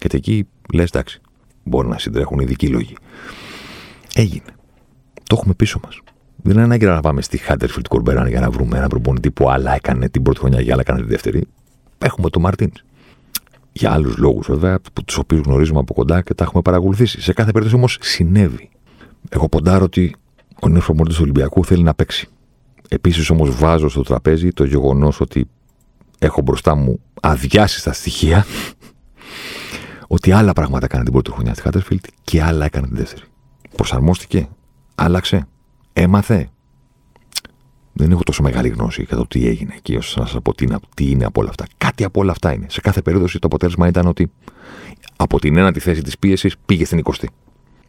Γιατί 0.00 0.16
εκεί 0.16 0.46
λες, 0.72 0.88
εντάξει, 0.88 1.20
μπορεί 1.64 1.88
να 1.88 1.98
συντρέχουν 1.98 2.38
ειδικοί 2.38 2.68
λόγοι. 2.68 2.96
Έγινε. 4.14 4.56
Το 5.26 5.36
έχουμε 5.38 5.54
πίσω 5.54 5.80
μας. 5.84 6.00
Δεν 6.42 6.52
είναι 6.52 6.62
ανάγκη 6.62 6.84
να 6.84 7.00
πάμε 7.00 7.22
στη 7.22 7.36
Χάντερφιλτ 7.36 7.86
Κορμπεράν 7.88 8.28
για 8.28 8.40
να 8.40 8.50
βρούμε 8.50 8.78
ένα 8.78 8.86
προπονητή 8.86 9.30
που 9.30 9.50
άλλα 9.50 9.74
έκανε 9.74 10.08
την 10.08 10.22
πρώτη 10.22 10.38
χρονιά 10.38 10.62
και 10.62 10.72
άλλα 10.72 10.80
έκανε 10.80 11.00
τη 11.00 11.06
δεύτερη. 11.06 11.46
Έχουμε 11.98 12.30
τον 12.30 12.42
Μαρτίν. 12.42 12.72
Για 13.72 13.92
άλλους 13.92 14.16
λόγους 14.16 14.46
βέβαια, 14.46 14.78
τους 15.04 15.16
οποίους 15.16 15.40
γνωρίζουμε 15.40 15.78
από 15.78 15.94
κοντά 15.94 16.22
και 16.22 16.34
τα 16.34 16.44
έχουμε 16.44 16.62
παρακολουθήσει. 16.62 17.20
Σε 17.20 17.32
κάθε 17.32 17.50
περίπτωση 17.50 17.76
όμως 17.76 17.98
συνέβη. 18.00 18.70
Εγώ 19.28 19.48
ποντάρω 19.48 19.84
ότι 19.84 20.14
ο 20.60 20.68
νέος 20.68 20.84
προπονητής 20.84 21.16
του 21.16 21.22
Ολυμπιακού 21.24 21.64
θέλει 21.64 21.82
να 21.82 21.94
παίξει. 21.94 22.28
Επίσης 22.88 23.30
όμως 23.30 23.56
βάζω 23.56 23.88
στο 23.88 24.02
τραπέζι 24.02 24.52
το 24.52 24.64
γεγονός 24.64 25.20
ότι 25.20 25.48
έχω 26.18 26.42
μπροστά 26.42 26.74
μου 26.74 27.00
αδειάσεις 27.20 27.88
στοιχεία 27.90 28.46
ότι 30.14 30.32
άλλα 30.32 30.52
πράγματα 30.52 30.84
έκανε 30.84 31.02
την 31.04 31.12
πρώτη 31.12 31.30
χρονιά 31.30 31.52
στη 31.52 31.62
Χάτερφιλτ 31.62 32.04
και 32.24 32.42
άλλα 32.42 32.64
έκανε 32.64 32.86
την 32.86 32.96
δεύτερη. 32.96 33.24
Προσαρμόστηκε, 33.76 34.48
άλλαξε, 34.94 35.46
έμαθε. 35.92 36.48
Δεν 37.92 38.10
έχω 38.10 38.22
τόσο 38.22 38.42
μεγάλη 38.42 38.68
γνώση 38.68 39.02
για 39.02 39.16
το 39.16 39.26
τι 39.26 39.46
έγινε 39.46 39.74
εκεί, 39.76 39.96
ώστε 39.96 40.20
να 40.20 40.26
σας 40.26 40.40
πω 40.42 40.54
τι 40.54 40.64
είναι, 40.64 40.78
τι 40.94 41.10
είναι 41.10 41.24
από 41.24 41.40
όλα 41.40 41.50
αυτά. 41.50 41.66
Κάτι 41.76 42.04
από 42.04 42.20
όλα 42.20 42.30
αυτά 42.30 42.52
είναι. 42.52 42.66
Σε 42.68 42.80
κάθε 42.80 43.02
περίπτωση 43.02 43.38
το 43.38 43.46
αποτέλεσμα 43.46 43.86
ήταν 43.86 44.06
ότι 44.06 44.32
από 45.16 45.38
την 45.38 45.56
ένατη 45.56 45.80
θέση 45.80 46.02
της 46.02 46.18
πίεσης 46.18 46.54
πήγε 46.66 46.84
στην 46.84 47.02
20 47.04 47.12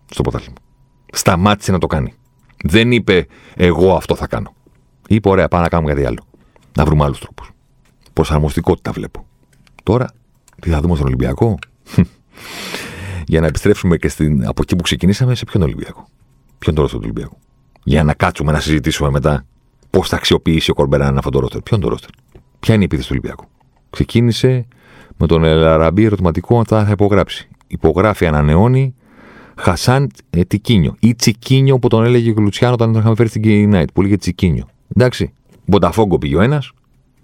στο 0.09 0.21
ποτάλιμο. 0.21 0.53
Σταμάτησε 1.11 1.71
να 1.71 1.77
το 1.77 1.87
κάνει. 1.87 2.13
Δεν 2.63 2.91
είπε 2.91 3.27
εγώ 3.55 3.95
αυτό 3.95 4.15
θα 4.15 4.27
κάνω. 4.27 4.53
Είπε 5.07 5.29
ωραία, 5.29 5.47
πάμε 5.47 5.63
να 5.63 5.69
κάνουμε 5.69 5.93
κάτι 5.93 6.05
άλλο. 6.05 6.23
Να 6.77 6.85
βρούμε 6.85 7.03
άλλους 7.03 7.19
τρόπους. 7.19 7.51
Προσαρμοστικότητα 8.13 8.91
βλέπω. 8.91 9.25
Τώρα, 9.83 10.13
τι 10.61 10.69
θα 10.69 10.81
δούμε 10.81 10.95
στον 10.95 11.07
Ολυμπιακό; 11.07 11.57
Για 13.31 13.41
να 13.41 13.47
επιστρέψουμε 13.47 13.97
και 13.97 14.07
στην, 14.07 14.47
από 14.47 14.61
εκεί 14.61 14.75
που 14.75 14.83
ξεκινήσαμε, 14.83 15.35
σε 15.35 15.45
ποιον 15.45 15.63
Ολυμπιακό; 15.63 16.07
Ποιον 16.59 16.75
τώρα 16.75 16.87
στον 16.87 17.03
Ολυμπιακό; 17.03 17.37
Για 17.83 18.03
να 18.03 18.13
κάτσουμε 18.13 18.51
να 18.51 18.59
συζητήσουμε 18.59 19.09
μετά 19.09 19.45
πώς 19.89 20.09
θα 20.09 20.15
αξιοποιήσει 20.15 20.71
ο 20.71 20.73
Κορμπεράν 20.73 21.17
αυτό 21.17 21.29
το 21.29 21.39
ρόστερ. 21.39 21.61
Ποιον 21.61 21.79
το 21.79 21.89
ρόστερ; 21.89 22.09
Ποια 22.59 22.73
είναι 22.73 22.83
η 22.83 22.85
επίθεση 22.85 23.07
του 23.07 23.15
Ολυμπιακού; 23.17 23.45
Ξεκίνησε 23.89 24.67
με 25.17 25.27
τον 25.27 25.43
Ελαραμπή 25.43 26.03
ερωτηματικό 26.03 26.57
αν 26.57 26.65
θα 26.65 26.87
υπογράψει. 26.91 27.47
Υπογράφει, 27.67 28.27
ανανεώνει 28.27 28.95
Χασάν 29.55 30.11
ε, 30.29 30.43
Τικίνιο. 30.43 30.95
Ή 30.99 31.15
Τσικίνιο 31.15 31.79
που 31.79 31.87
τον 31.87 32.03
έλεγε 32.03 32.31
ο 32.31 32.41
Λουτσιάνο 32.41 32.73
όταν 32.73 32.91
τον 32.91 32.99
είχαμε 32.99 33.15
φέρει 33.15 33.29
στην 33.29 33.41
United. 33.45 33.85
Που 33.93 34.01
λέγε 34.01 34.17
Τσικίνιο. 34.17 34.67
Εντάξει. 34.95 35.33
Μπονταφόγκο 35.65 36.17
πήγε 36.17 36.35
ο 36.35 36.41
ένας. 36.41 36.71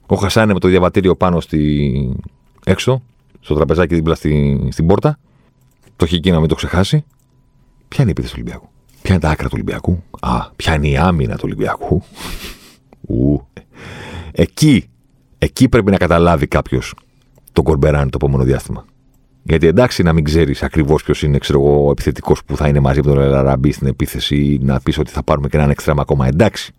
Ο 0.05 0.15
Χασάν 0.15 0.51
με 0.53 0.59
το 0.59 0.67
διαβατήριο 0.67 1.15
πάνω 1.15 1.39
στη... 1.39 2.21
έξω, 2.65 3.01
στο 3.39 3.55
τραπεζάκι 3.55 3.95
δίπλα 3.95 4.15
στη... 4.15 4.67
στην 4.71 4.87
πόρτα. 4.87 5.19
Το 5.95 6.05
έχει 6.05 6.15
εκεί 6.15 6.31
να 6.31 6.39
μην 6.39 6.47
το 6.47 6.55
ξεχάσει. 6.55 7.05
Ποια 7.87 8.03
είναι 8.03 8.09
η 8.09 8.11
επίθεση 8.11 8.33
του 8.33 8.39
Ολυμπιακού; 8.41 8.69
Ποια 9.09 9.17
είναι 9.17 9.27
τα 9.27 9.33
άκρα 9.33 9.47
του 9.47 9.53
Ολυμπιακού; 9.55 10.03
Α, 10.19 10.49
ποια 10.55 10.75
είναι 10.75 10.87
η 10.87 10.97
άμυνα 10.97 11.35
του 11.35 11.41
Ολυμπιακού; 11.45 12.03
Ου. 13.01 13.47
Εκεί, 14.31 14.89
εκεί 15.37 15.69
πρέπει 15.69 15.91
να 15.91 15.97
καταλάβει 15.97 16.47
κάποιος 16.47 16.93
τον 17.51 17.63
Κορμπεράν 17.63 18.09
το 18.09 18.17
επόμενο 18.21 18.43
διάστημα. 18.43 18.85
Γιατί 19.43 19.67
εντάξει 19.67 20.03
να 20.03 20.13
μην 20.13 20.23
ξέρεις 20.23 20.63
ακριβώς 20.63 21.03
ποιος 21.03 21.23
είναι 21.23 21.37
ξέρω 21.37 21.59
εγώ, 21.59 21.87
ο 21.87 21.91
επιθετικός 21.91 22.43
που 22.43 22.55
θα 22.55 22.67
είναι 22.67 22.79
μαζί 22.79 22.99
με 22.99 23.13
τον 23.13 23.21
Ελαραμπή 23.21 23.71
στην 23.71 23.87
επίθεση 23.87 24.35
ή 24.35 24.59
να 24.61 24.79
πεις 24.79 24.97
ότι 24.97 25.11
θα 25.11 25.23
πάρουμε 25.23 25.47
και 25.47 25.57
έναν 25.57 25.69
εξτρέμα 25.69 26.01
ακόμα. 26.01 26.27
Εντάξει. 26.27 26.73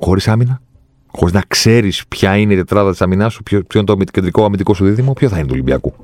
Χωρίς 0.00 0.28
άμυνα; 0.28 0.60
Χωρίς 1.06 1.34
να 1.34 1.42
ξέρεις 1.48 2.06
ποια 2.08 2.36
είναι 2.36 2.52
η 2.52 2.56
τετράδα 2.56 2.90
της 2.90 3.02
αμυνάς 3.02 3.32
σου, 3.32 3.42
ποιο, 3.42 3.62
ποιο 3.62 3.80
είναι 3.80 3.94
το 3.94 4.04
κεντρικό 4.04 4.44
αμυντικό 4.44 4.74
σου 4.74 4.84
δίδυμο, 4.84 5.12
ποιο 5.12 5.28
θα 5.28 5.36
είναι 5.36 5.46
του 5.46 5.52
Ολυμπιακού; 5.52 5.94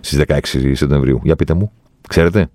Στις 0.00 0.18
16 0.28 0.38
Σεπτεμβρίου. 0.72 1.20
Για 1.24 1.36
πείτε 1.36 1.54
μου, 1.54 1.72
ξέρετε, 2.08 2.50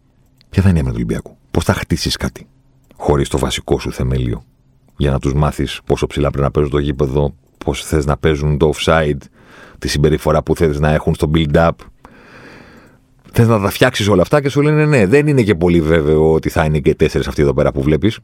ποια 0.55 0.63
θα 0.63 0.69
είναι 0.69 0.79
η 0.79 0.81
άμυνα 0.81 0.97
του 0.97 1.03
Ολυμπιακού; 1.05 1.37
Πώς 1.51 1.63
θα 1.63 1.73
χτίσεις 1.73 2.15
κάτι 2.17 2.47
χωρίς 2.95 3.29
το 3.29 3.37
βασικό 3.37 3.79
σου 3.79 3.91
θεμέλιο; 3.91 4.43
Για 4.97 5.11
να 5.11 5.19
τους 5.19 5.33
μάθεις 5.33 5.79
πόσο 5.85 6.07
ψηλά 6.07 6.29
πρέπει 6.29 6.43
να 6.43 6.51
παίζουν 6.51 6.71
το 6.71 6.79
γήπεδο, 6.79 7.35
πώς 7.65 7.85
θες 7.85 8.05
να 8.05 8.17
παίζουν 8.17 8.57
το 8.57 8.71
offside, 8.75 9.17
τη 9.79 9.87
συμπεριφορά 9.87 10.43
που 10.43 10.55
θες 10.55 10.79
να 10.79 10.91
έχουν 10.91 11.15
στο 11.15 11.31
build-up, 11.33 11.69
Θες 13.31 13.47
να 13.47 13.59
τα 13.59 13.69
φτιάξεις 13.69 14.07
όλα 14.07 14.21
αυτά 14.21 14.41
και 14.41 14.49
σου 14.49 14.61
λένε 14.61 14.85
ναι, 14.85 15.05
δεν 15.05 15.27
είναι 15.27 15.41
και 15.41 15.55
πολύ 15.55 15.81
βέβαιο 15.81 16.33
ότι 16.33 16.49
θα 16.49 16.65
είναι 16.65 16.79
και 16.79 16.95
τέσσερις 16.95 17.27
αυτοί 17.27 17.41
εδώ 17.41 17.53
πέρα 17.53 17.71
που 17.71 17.81
βλέπεις. 17.81 18.19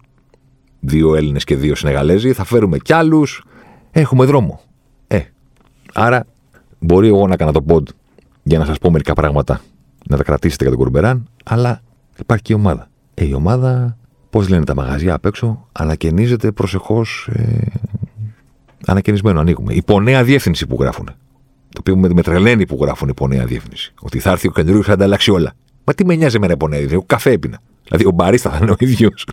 Δύο 0.80 1.16
Έλληνες 1.16 1.44
και 1.44 1.56
δύο 1.56 1.76
Συνεγαλέζοι. 1.76 2.34
Θα 2.34 2.44
φέρουμε 2.44 2.78
κι 2.78 2.94
άλλους. 2.94 3.44
Έχουμε 3.92 4.26
δρόμο. 4.26 4.62
Ε. 5.08 5.20
Άρα 5.94 6.26
μπορεί 6.80 7.08
εγώ 7.08 7.28
να 7.28 7.36
κάνω 7.36 7.52
το 7.52 7.66
pod 7.68 7.84
για 8.44 8.60
να 8.60 8.66
σας 8.66 8.78
πω 8.78 8.92
μερικά 8.92 9.14
πράγματα 9.14 9.62
να 10.08 10.18
τα 10.18 10.24
κρατήσετε 10.24 10.64
για 10.64 10.74
τον 10.74 10.82
Κορμπεράν, 10.82 11.30
αλλά 11.44 11.82
υπάρχει 12.22 12.44
και 12.44 12.54
η 12.54 12.56
ομάδα. 12.56 12.90
Ε, 13.14 13.26
η 13.26 13.34
ομάδα, 13.34 13.98
πώς 14.30 14.50
λένε 14.50 14.64
τα 14.64 14.76
μαγαζιά 14.76 15.14
απ' 15.14 15.26
έξω, 15.26 15.68
ανακαινίζεται 15.72 16.52
προσεχώς. 16.52 17.30
Ε, 17.34 17.66
ανακαινισμένο 18.86 19.40
ανοίγουμε. 19.40 19.74
Υπό 19.74 20.00
νέα 20.00 20.24
διεύθυνση 20.24 20.68
που 20.68 20.78
γράφουν. 20.80 21.06
Το 21.70 21.80
οποίο 21.80 21.98
με 21.98 22.22
τρελαίνει 22.22 22.66
που 22.66 22.78
γράφουν 22.82 23.10
υπό 23.10 23.28
νέα 23.28 23.46
διεύθυνση. 23.46 23.94
Ότι 24.02 24.20
θα 24.20 24.32
έρθει 24.32 24.48
ο 24.48 24.52
καινούριο 24.52 24.80
και 24.80 24.88
θα 24.88 24.94
ανταλλάξει 24.94 25.32
όλα. 25.32 25.54
Μα 25.84 25.94
τι 25.94 26.06
με 26.06 26.16
νοιάζει 26.16 26.36
εμένα 26.36 26.54
υπό 26.54 26.68
νέα 26.68 26.78
διεύθυνση. 26.78 27.04
Ο 27.04 27.08
καφέ 27.08 27.32
έπεινα. 27.32 27.62
Δηλαδή 27.84 28.06
ο 28.06 28.12
μπαρίστα 28.12 28.50
θα 28.50 28.60
είναι 28.62 28.72
ο 28.72 28.76
ίδιος. 28.78 29.28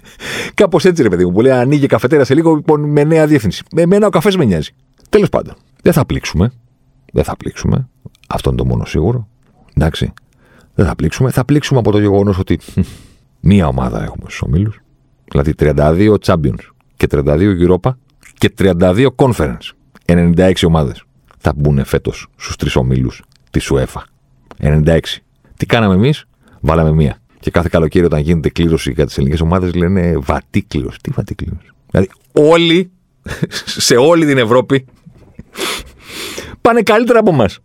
Κάπως 0.54 0.84
έτσι 0.84 1.02
ρε 1.02 1.08
παιδί 1.08 1.24
μου. 1.24 1.32
Που 1.32 1.40
λέει 1.40 1.52
ανοίγει 1.52 1.86
καφετέρα 1.86 2.24
σε 2.24 2.34
λίγο 2.34 2.54
λοιπόν, 2.54 2.80
με 2.80 3.04
νέα 3.04 3.26
διεύθυνση. 3.26 3.62
Με 3.72 3.82
εμένα 3.82 4.06
ο 4.06 4.10
καφές 4.10 4.36
με 4.36 4.44
νοιάζει. 4.44 4.70
Τέλος 5.08 5.28
πάντων. 5.28 5.54
Δεν 5.82 5.92
θα 5.92 6.04
πλήξουμε. 6.04 6.52
Δεν 7.12 7.24
θα 7.24 7.36
πλήξουμε. 7.36 7.88
Αυτό 8.28 8.50
είναι 8.50 8.58
το 8.58 8.64
μόνο 8.64 8.84
σίγουρο. 8.84 9.28
Εντάξει. 9.74 10.12
Δεν 10.78 10.86
θα 10.86 10.94
πλήξουμε. 10.94 11.30
Θα 11.30 11.44
πλήξουμε 11.44 11.78
από 11.78 11.90
το 11.90 11.98
γεγονός 11.98 12.38
ότι 12.38 12.58
μία 13.40 13.66
ομάδα 13.66 14.02
έχουμε 14.02 14.24
στους 14.24 14.42
ομίλους. 14.42 14.80
Δηλαδή 15.30 15.54
32 15.58 16.14
Champions 16.24 16.58
και 16.96 17.06
32 17.10 17.68
Europa 17.68 17.90
και 18.38 18.52
32 18.58 19.08
Conference. 19.16 19.56
96 20.06 20.52
ομάδες 20.66 21.02
θα 21.38 21.52
μπουν 21.56 21.84
φέτος 21.84 22.26
στους 22.36 22.56
τρεις 22.56 22.76
ομίλους 22.76 23.22
της 23.50 23.70
UEFA. 23.72 24.02
96. 24.58 24.98
Τι 25.56 25.66
κάναμε 25.66 25.94
εμείς, 25.94 26.24
βάλαμε 26.60 26.92
μία. 26.92 27.18
Και 27.40 27.50
κάθε 27.50 27.68
καλοκαίρι 27.70 28.04
όταν 28.04 28.20
γίνεται 28.20 28.48
κλήρωση 28.48 28.92
για 28.92 29.06
τις 29.06 29.16
ελληνικές 29.16 29.40
ομάδες 29.40 29.74
λένε 29.74 30.16
βατή 30.18 30.62
κλήρωση. 30.62 30.98
Τι 31.02 31.10
βατή 31.10 31.34
κλήρωση. 31.34 31.70
Δηλαδή 31.90 32.10
όλοι 32.32 32.90
σε 33.86 33.96
όλη 33.96 34.26
την 34.26 34.38
Ευρώπη 34.38 34.86
πάνε 36.60 36.82
καλύτερα 36.82 37.18
από 37.18 37.30
εμάς. 37.30 37.58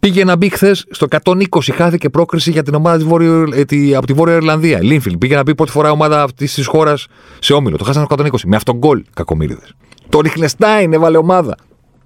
Πήγε 0.00 0.24
να 0.24 0.36
μπει 0.36 0.48
χθες 0.48 0.86
στο 0.90 1.06
120 1.24 1.44
χάθηκε 1.74 2.08
πρόκριση 2.08 2.50
για 2.50 2.62
την 2.62 2.74
ομάδα 2.74 2.96
της 2.96 3.06
Βόρειο, 3.06 3.48
ε, 3.52 3.94
από 3.94 4.06
τη 4.06 4.12
Βόρεια 4.12 4.34
Ιρλανδία. 4.34 4.82
Λίνφιλ. 4.82 5.18
Πήγε 5.18 5.34
να 5.34 5.42
μπει 5.42 5.54
πρώτη 5.54 5.70
φορά 5.70 5.90
ομάδα 5.90 6.22
αυτής 6.22 6.54
της 6.54 6.66
χώρας 6.66 7.06
σε 7.38 7.52
όμιλο. 7.52 7.76
Το 7.76 7.84
χάσανε 7.84 8.06
120 8.08 8.28
με 8.44 8.56
αυτόν 8.56 8.76
γκολ. 8.76 9.04
Κακομίριδε. 9.14 9.66
Το 10.08 10.20
Ριχνεστάιν 10.20 10.92
έβαλε 10.92 11.16
ομάδα. 11.16 11.56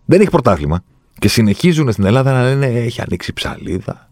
Δεν 0.05 0.21
έχει 0.21 0.31
πρωτάθλημα. 0.31 0.85
Και 1.19 1.29
συνεχίζουν 1.29 1.93
στην 1.93 2.05
Ελλάδα 2.05 2.33
να 2.33 2.43
λένε 2.43 2.67
έχει 2.67 3.01
ανοίξει 3.01 3.33
ψαλίδα. 3.33 4.09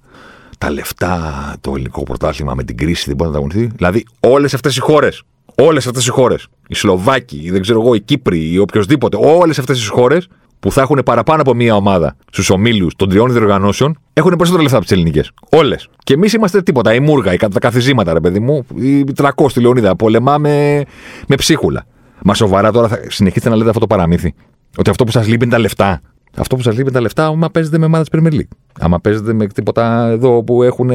Τα 0.59 0.71
λεφτά, 0.71 1.55
το 1.61 1.73
ελληνικό 1.75 2.03
πρωτάθλημα 2.03 2.55
με 2.55 2.65
την 2.65 2.77
κρίση 2.77 3.05
δεν 3.07 3.17
μπορεί 3.17 3.31
να 3.31 3.37
ανταγωνιστεί. 3.37 3.75
Δηλαδή 3.77 4.05
όλες 4.21 4.55
αυτές 4.55 4.77
οι 4.77 4.81
χώρες, 4.81 5.23
όλες 5.55 5.87
αυτές 5.87 6.07
οι 6.07 6.11
χώρες, 6.11 6.47
οι 6.69 6.75
Σλοβάκοι, 6.75 7.51
δεν 7.51 7.61
ξέρω 7.61 7.81
εγώ, 7.81 7.95
οι 7.95 8.01
Κύπροι, 8.01 8.53
ή 8.53 8.59
οποιοδήποτε, 8.59 9.17
όλες 9.21 9.59
αυτές 9.59 9.81
τι 9.81 9.87
χώρες 9.87 10.29
που 10.63 10.73
θα 10.73 10.81
έχουν 10.81 11.01
παραπάνω 11.05 11.41
από 11.41 11.55
μία 11.55 11.75
ομάδα 11.75 12.17
στους 12.31 12.51
ομίλους 12.51 12.95
των 12.97 13.09
τριών 13.09 13.33
διοργανώσεων 13.33 13.99
έχουν 14.13 14.31
περισσότερα 14.31 14.63
λεφτά 14.63 14.77
από 14.77 14.87
τις 14.87 14.95
ελληνικές. 14.95 15.33
Όλες. 15.51 15.89
Και 16.05 16.15
εμείς 16.15 16.33
είμαστε 16.33 16.63
τίποτα. 16.63 16.95
Η 16.95 17.01
Μούργα, 17.01 17.33
η, 17.33 17.37
τα 17.37 17.59
καθιζήματα, 17.61 18.13
ρε 18.13 18.21
παιδί 18.21 18.41
μου, 18.41 18.67
η 18.75 19.05
Τρακό 19.05 19.49
στη 19.49 19.61
Λεωνίδα. 19.61 19.97
Πολεμάμε 19.97 20.83
με 21.27 21.37
ψίχουλα. 21.37 21.85
Μα 22.23 22.35
σοβαρά 22.35 22.73
τώρα 22.73 22.89
θα 22.89 23.01
συνεχίσετε 23.09 23.51
να 23.51 23.57
λέτε 23.57 23.69
αυτό 23.69 23.81
το 23.81 23.87
παραμύθι. 23.87 24.35
Ότι 24.77 24.91
αυτό 24.91 25.05
που 25.05 25.11
σας 25.11 25.27
λείπει 25.27 25.45
είναι 25.45 25.53
τα 25.53 25.59
λεφτά. 25.59 26.01
Αυτό 26.37 26.57
που 26.57 26.63
σας 26.63 26.77
λείπει 26.77 26.91
τα 26.91 27.01
λεφτά, 27.01 27.27
άμα 27.27 27.51
παίζετε 27.51 27.79
με 27.79 27.85
ομάδα 27.85 28.05
Premier 28.13 28.33
League. 28.33 28.49
Άμα 28.81 29.01
παίζετε 29.01 29.33
με 29.33 29.47
τίποτα 29.47 30.07
εδώ 30.07 30.43
που 30.43 30.63
έχουν. 30.63 30.91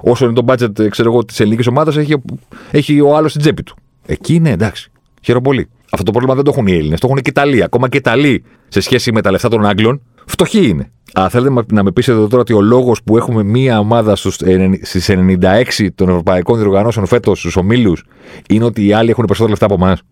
Όσο 0.00 0.24
είναι 0.24 0.34
το 0.34 0.44
budget, 0.48 0.88
ξέρω 0.88 1.10
εγώ, 1.12 1.24
της 1.24 1.40
ελληνικής 1.40 1.66
ομάδας, 1.66 1.96
έχει, 1.96 2.14
έχει 2.70 3.00
ο 3.00 3.16
άλλος 3.16 3.30
στην 3.30 3.42
τσέπη 3.42 3.62
του. 3.62 3.76
Εκεί 4.06 4.34
είναι 4.34 4.50
εντάξει. 4.50 4.90
Χαίρομαι 5.22 5.44
πολύ. 5.44 5.68
Αυτό 5.90 6.04
το 6.04 6.10
πρόβλημα 6.10 6.34
δεν 6.34 6.44
το 6.44 6.50
έχουν 6.50 6.66
οι 6.66 6.72
Έλληνες, 6.72 7.00
το 7.00 7.06
έχουν 7.06 7.20
και 7.20 7.28
οι 7.28 7.32
Ιταλοί. 7.36 7.62
Ακόμα 7.62 7.88
και 7.88 7.96
οι 7.96 8.00
Ιταλοί 8.00 8.44
σε 8.68 8.80
σχέση 8.80 9.12
με 9.12 9.20
τα 9.20 9.30
λεφτά 9.30 9.48
των 9.48 9.66
Άγγλων, 9.66 10.02
φτωχοί 10.26 10.68
είναι. 10.68 10.90
Αλλά 11.12 11.28
θέλετε 11.28 11.64
να 11.74 11.82
με 11.82 11.90
πείσετε 11.92 12.18
τώρα 12.18 12.38
ότι 12.40 12.52
ο 12.52 12.60
λόγος 12.60 13.02
που 13.02 13.16
έχουμε 13.16 13.42
μία 13.42 13.78
ομάδα 13.78 14.16
στις 14.16 15.08
96 15.08 15.88
των 15.94 16.08
ευρωπαϊκών 16.08 16.58
διοργανώσεων 16.58 17.06
φέτος 17.06 17.38
στους 17.38 17.56
ομίλους 17.56 18.04
είναι 18.48 18.64
ότι 18.64 18.86
οι 18.86 18.92
άλλοι 18.92 19.10
έχουν 19.10 19.24
περισσότερα 19.24 19.58
λεφτά 19.58 19.74
από 19.74 19.84
εμάς. 19.84 20.02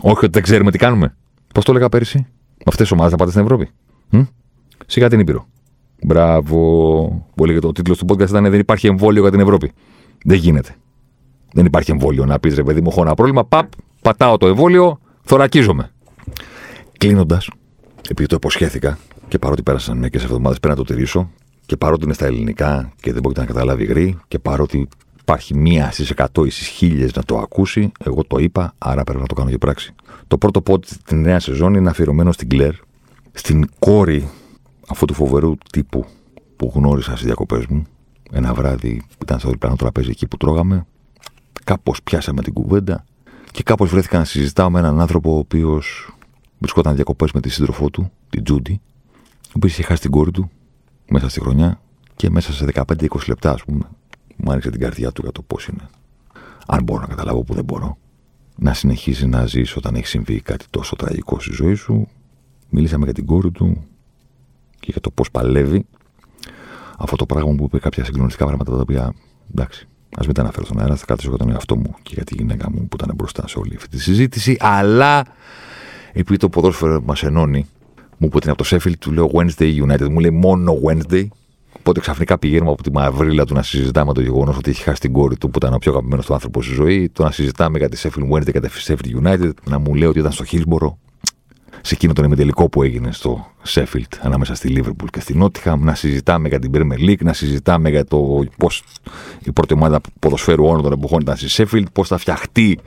Όχι 0.00 0.24
ότι 0.24 0.32
δεν 0.32 0.42
ξέρουμε 0.42 0.70
τι 0.70 0.78
κάνουμε. 0.78 1.16
Πώς 1.54 1.64
το 1.64 1.70
έλεγα 1.72 1.88
πέρυσι, 1.88 2.18
με 2.58 2.64
αυτές 2.66 2.88
τι 2.88 2.94
ομάδες 2.94 3.12
να 3.12 3.18
πάτε 3.18 3.30
στην 3.30 3.42
Ευρώπη. 3.42 3.68
Μ; 4.10 4.20
Σιγά 4.86 5.08
την 5.08 5.20
Ήπειρο. 5.20 5.46
Μπράβο. 6.02 6.56
Που 7.34 7.44
έλεγε 7.44 7.58
το 7.58 7.72
τίτλος 7.72 7.98
του 7.98 8.06
podcast 8.08 8.28
ήταν 8.28 8.50
Δεν 8.50 8.60
υπάρχει 8.60 8.86
εμβόλιο 8.86 9.22
για 9.22 9.30
την 9.30 9.40
Ευρώπη. 9.40 9.72
Δεν 10.24 10.36
γίνεται. 10.36 10.74
Δεν 11.52 11.64
υπάρχει 11.64 11.90
εμβόλιο 11.90 12.24
να 12.24 12.38
πεις 12.38 12.54
ρε 12.54 12.62
παιδί 12.62 12.80
μου, 12.80 12.88
έχω 12.90 13.02
ένα 13.02 13.14
πρόβλημα. 13.14 13.44
Παπ, 13.44 13.66
πατάω 14.02 14.36
το 14.36 14.46
εμβόλιο, 14.46 15.00
θωρακίζομαι. 15.30 15.90
Κλείνοντας, 16.98 17.48
επειδή 18.08 18.28
το 18.28 18.34
υποσχέθηκα 18.34 18.98
και 19.28 19.38
παρότι 19.38 19.62
πέρασαν 19.62 19.98
μερικές 19.98 20.22
εβδομάδες 20.22 20.60
πρέπει 20.60 20.78
να 20.78 20.84
το 20.84 20.94
τηρήσω 20.94 21.30
και 21.66 21.76
παρότι 21.76 22.04
είναι 22.04 22.12
στα 22.12 22.26
ελληνικά 22.26 22.92
και 23.00 23.12
δεν 23.12 23.22
μπορεί 23.22 23.38
να 23.38 23.46
καταλάβει 23.46 23.84
γρή 23.84 24.18
και 24.28 24.38
παρότι 24.38 24.88
υπάρχει 25.20 25.54
μία 25.54 25.90
στις 25.90 26.12
100 26.16 26.46
ή 26.46 26.50
στις 26.50 26.66
χίλιες 26.66 27.12
να 27.14 27.22
το 27.22 27.38
ακούσει, 27.38 27.92
εγώ 28.04 28.24
το 28.24 28.38
είπα, 28.38 28.74
άρα 28.78 29.04
πρέπει 29.04 29.20
να 29.20 29.26
το 29.26 29.34
κάνω 29.34 29.48
για 29.48 29.58
πράξη. 29.58 29.94
Το 30.26 30.38
πρώτο 30.38 30.62
πόντ 30.62 30.84
τη 31.04 31.14
νέα 31.14 31.40
σεζόν 31.40 31.74
είναι 31.74 31.90
αφιερωμένο 31.90 32.32
στην 32.32 32.48
Κλέρ, 32.48 32.74
στην 33.32 33.66
κόρη 33.78 34.28
αυτού 34.88 35.04
του 35.04 35.14
φοβερού 35.14 35.54
τύπου 35.72 36.06
που 36.56 36.72
γνώρισα 36.74 37.10
στις 37.10 37.24
διακοπές 37.24 37.66
μου. 37.66 37.84
Ένα 38.32 38.54
βράδυ 38.54 39.02
ήταν 39.22 39.38
στο 39.38 39.50
διπλανό 39.50 39.76
τραπέζι 39.76 40.10
εκεί 40.10 40.26
που 40.26 40.36
τρώγαμε. 40.36 40.86
Κάπως 41.64 42.02
πιάσαμε 42.02 42.42
την 42.42 42.52
κουβέντα 42.52 43.04
και 43.52 43.62
κάπως 43.62 43.90
βρέθηκα 43.90 44.18
να 44.18 44.24
συζητάω 44.24 44.70
με 44.70 44.78
έναν 44.78 45.00
άνθρωπο 45.00 45.34
ο 45.34 45.38
οποίος 45.38 46.14
βρισκόταν 46.58 46.94
διακοπές 46.94 47.32
με 47.32 47.40
τη 47.40 47.48
σύντροφό 47.48 47.90
του, 47.90 48.10
την 48.30 48.44
Τζούντι, 48.44 48.80
ο 49.46 49.52
οποίο 49.54 49.68
είχε 49.68 49.82
χάσει 49.82 50.00
την 50.00 50.10
κόρη 50.10 50.30
του 50.30 50.50
μέσα 51.08 51.28
στη 51.28 51.40
χρονιά 51.40 51.80
και 52.16 52.30
μέσα 52.30 52.52
σε 52.52 52.66
15-20 52.74 53.08
λεπτά, 53.26 53.52
ας 53.52 53.64
πούμε, 53.64 53.88
μου 54.36 54.50
άνοιξε 54.50 54.70
την 54.70 54.80
καρδιά 54.80 55.12
του 55.12 55.22
για 55.22 55.32
το 55.32 55.42
πώς 55.42 55.66
είναι. 55.66 55.88
Αν 56.66 56.82
μπορώ 56.82 57.00
να 57.00 57.06
καταλάβω 57.06 57.42
που 57.42 57.54
δεν 57.54 57.64
μπορώ. 57.64 57.98
Να 58.56 58.74
συνεχίζει 58.74 59.26
να 59.26 59.46
ζεις 59.46 59.76
όταν 59.76 59.94
έχει 59.94 60.06
συμβεί 60.06 60.40
κάτι 60.40 60.64
τόσο 60.70 60.96
τραγικό 60.96 61.40
στη 61.40 61.52
ζωή 61.52 61.74
σου. 61.74 62.08
Μίλησαμε 62.68 63.04
για 63.04 63.14
την 63.14 63.26
κόρη 63.26 63.50
του 63.50 63.84
και 64.80 64.88
για 64.90 65.00
το 65.00 65.10
πώς 65.10 65.30
παλεύει. 65.30 65.86
Αυτό 66.98 67.16
το 67.16 67.26
πράγμα 67.26 67.54
που 67.54 67.64
είπε 67.64 67.78
κάποια 67.78 68.04
συγκλονιστικά 68.04 68.46
πράγματα 68.46 68.72
τα 68.72 68.80
οποία 68.80 69.14
εντάξει, 69.50 69.88
Α 70.16 70.22
μην 70.24 70.34
τα 70.34 70.40
αναφέρω 70.40 70.64
στον 70.64 70.80
αέρα, 70.80 70.96
θα 70.96 71.04
κάτσω 71.06 71.28
για 71.28 71.38
τον 71.38 71.50
εαυτό 71.50 71.76
μου 71.76 71.94
και 72.02 72.10
για 72.14 72.24
τη 72.24 72.34
γυναίκα 72.34 72.70
μου 72.70 72.88
που 72.88 72.96
ήταν 73.00 73.14
μπροστά 73.14 73.48
σε 73.48 73.58
όλη 73.58 73.74
αυτή 73.76 73.88
τη 73.88 74.02
συζήτηση. 74.02 74.56
Αλλά 74.60 75.24
επειδή 76.12 76.36
το 76.38 76.48
ποδόσφαιρο 76.48 77.02
μας 77.04 77.22
ενώνει, 77.22 77.66
μου 78.16 78.26
είπε 78.26 78.38
την 78.38 78.50
από 78.50 78.64
το 78.64 78.68
Sheffield, 78.70 78.98
του 78.98 79.12
λέω 79.12 79.30
Wednesday 79.34 79.84
United. 79.84 80.08
Μου 80.10 80.20
λέει 80.20 80.30
μόνο 80.30 80.78
Wednesday. 80.86 81.26
Οπότε 81.78 82.00
ξαφνικά 82.00 82.38
πηγαίνουμε 82.38 82.70
από 82.70 82.82
τη 82.82 82.92
μαυρίλα 82.92 83.44
του 83.44 83.54
να 83.54 83.62
συζητάμε 83.62 84.12
το 84.12 84.20
γεγονός 84.20 84.56
ότι 84.56 84.70
έχει 84.70 84.82
χάσει 84.82 85.00
την 85.00 85.12
κόρη 85.12 85.36
του 85.36 85.50
που 85.50 85.58
ήταν 85.58 85.74
ο 85.74 85.78
πιο 85.78 85.92
αγαπημένος 85.92 86.26
του 86.26 86.34
άνθρωπος 86.34 86.64
στη 86.64 86.74
ζωή, 86.74 87.08
το 87.08 87.22
να 87.22 87.30
συζητάμε 87.30 87.78
για 87.78 87.88
τη 87.88 88.00
Sheffield 88.02 88.30
Wednesday 88.30 88.52
και 88.52 88.60
τη 88.60 88.68
Sheffield 88.86 89.26
United, 89.26 89.50
να 89.64 89.78
μου 89.78 89.94
λέει 89.94 90.08
ότι 90.08 90.18
ήταν 90.18 90.32
στο 90.32 90.44
Hillsborough, 90.50 90.94
σε 91.82 91.94
εκείνο 91.94 92.12
τον 92.12 92.24
ημιτελικό 92.24 92.68
που 92.68 92.82
έγινε 92.82 93.12
στο 93.12 93.46
Sheffield 93.68 94.16
ανάμεσα 94.20 94.54
στη 94.54 94.74
Liverpool 94.76 95.06
και 95.10 95.20
στη 95.20 95.36
Νότιχαμ, 95.36 95.84
να 95.84 95.94
συζητάμε 95.94 96.48
για 96.48 96.58
την 96.58 96.70
Premier 96.74 97.08
League, 97.08 97.22
να 97.22 97.32
συζητάμε 97.32 97.90
για 97.90 98.04
το 98.04 98.44
πώς 98.56 98.82
η 99.44 99.52
πρώτη 99.52 99.74
ομάδα 99.74 100.00
ποδοσφαίρου 100.18 100.64
όλων 100.64 100.82
των 100.82 100.92
εποχών 100.92 101.20
ήταν 101.20 101.36
στη 101.36 101.48
Sheffield, 101.50 101.86
πώς 101.92 102.08
θα 102.08 102.18
φτιαχτεί 102.18 102.78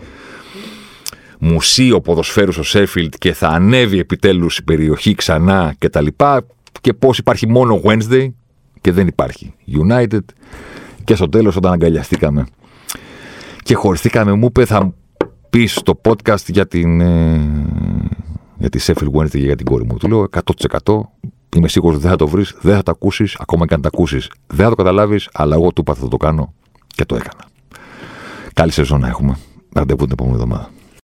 μουσείο 1.40 2.02
ποδοσφαίρου 2.02 2.52
στο 2.52 2.64
Σέφιλτ 2.64 3.14
και 3.18 3.34
θα 3.34 3.48
ανέβει 3.48 4.00
επιτέλους 4.00 4.58
η 4.58 4.64
περιοχή 4.64 5.16
ξανά 5.16 5.76
και 5.78 5.90
τα 5.90 6.02
λοιπά 6.02 6.46
και 6.82 6.94
πώς 6.94 7.18
υπάρχει 7.18 7.48
μόνο 7.48 7.82
Wednesday 7.84 8.28
και 8.82 8.92
δεν 8.92 9.08
υπάρχει 9.08 9.54
United. 9.68 10.20
Και 11.04 11.16
στο 11.16 11.30
τέλος 11.30 11.56
όταν 11.56 11.72
αγκαλιαστήκαμε 11.72 12.46
και 13.64 13.76
χωριστήκαμε 13.76 14.34
μου 14.34 14.46
είπε 14.46 14.66
θα 14.66 14.94
πεις 15.50 15.74
στο 15.74 16.02
podcast 16.04 16.46
για 16.48 16.68
την 16.68 17.02
ε, 17.02 17.42
για 18.64 18.70
τη 18.70 18.80
Sheffield 18.88 19.12
Wednesday 19.12 19.30
και 19.30 19.38
για 19.38 19.56
την 19.56 19.66
κόρη 19.66 19.86
μου 19.86 19.98
του 19.98 20.08
λέω 20.08 20.28
100% 20.84 21.02
Είμαι 21.56 21.68
σίγουρος 21.68 21.96
ότι 21.96 22.04
δεν 22.04 22.12
θα 22.12 22.18
το 22.18 22.28
βρεις, 22.28 22.56
δεν 22.62 22.76
θα 22.76 22.84
το 22.84 22.92
ακούσεις, 22.92 23.38
ακόμα 23.40 23.66
και 23.66 23.74
αν 23.74 23.82
το 23.82 23.90
ακούσεις, 23.94 24.30
δεν 24.48 24.64
θα 24.64 24.70
το 24.70 24.76
καταλάβεις, 24.76 25.30
αλλά 25.34 25.56
εγώ 25.56 25.72
του 25.72 25.82
είπα 25.82 25.94
θα 25.94 26.08
το 26.08 26.18
κάνω 26.18 26.54
και 26.88 27.06
το 27.06 27.16
έκανα. 27.16 27.46
Καλή 28.54 28.72
σεζόν 28.72 29.00
να 29.00 29.08
έχουμε. 29.08 29.38
Ραντεβού 29.74 30.04
την 30.04 30.12
επόμενη 30.12 30.36
εβδομάδα. 30.36 30.70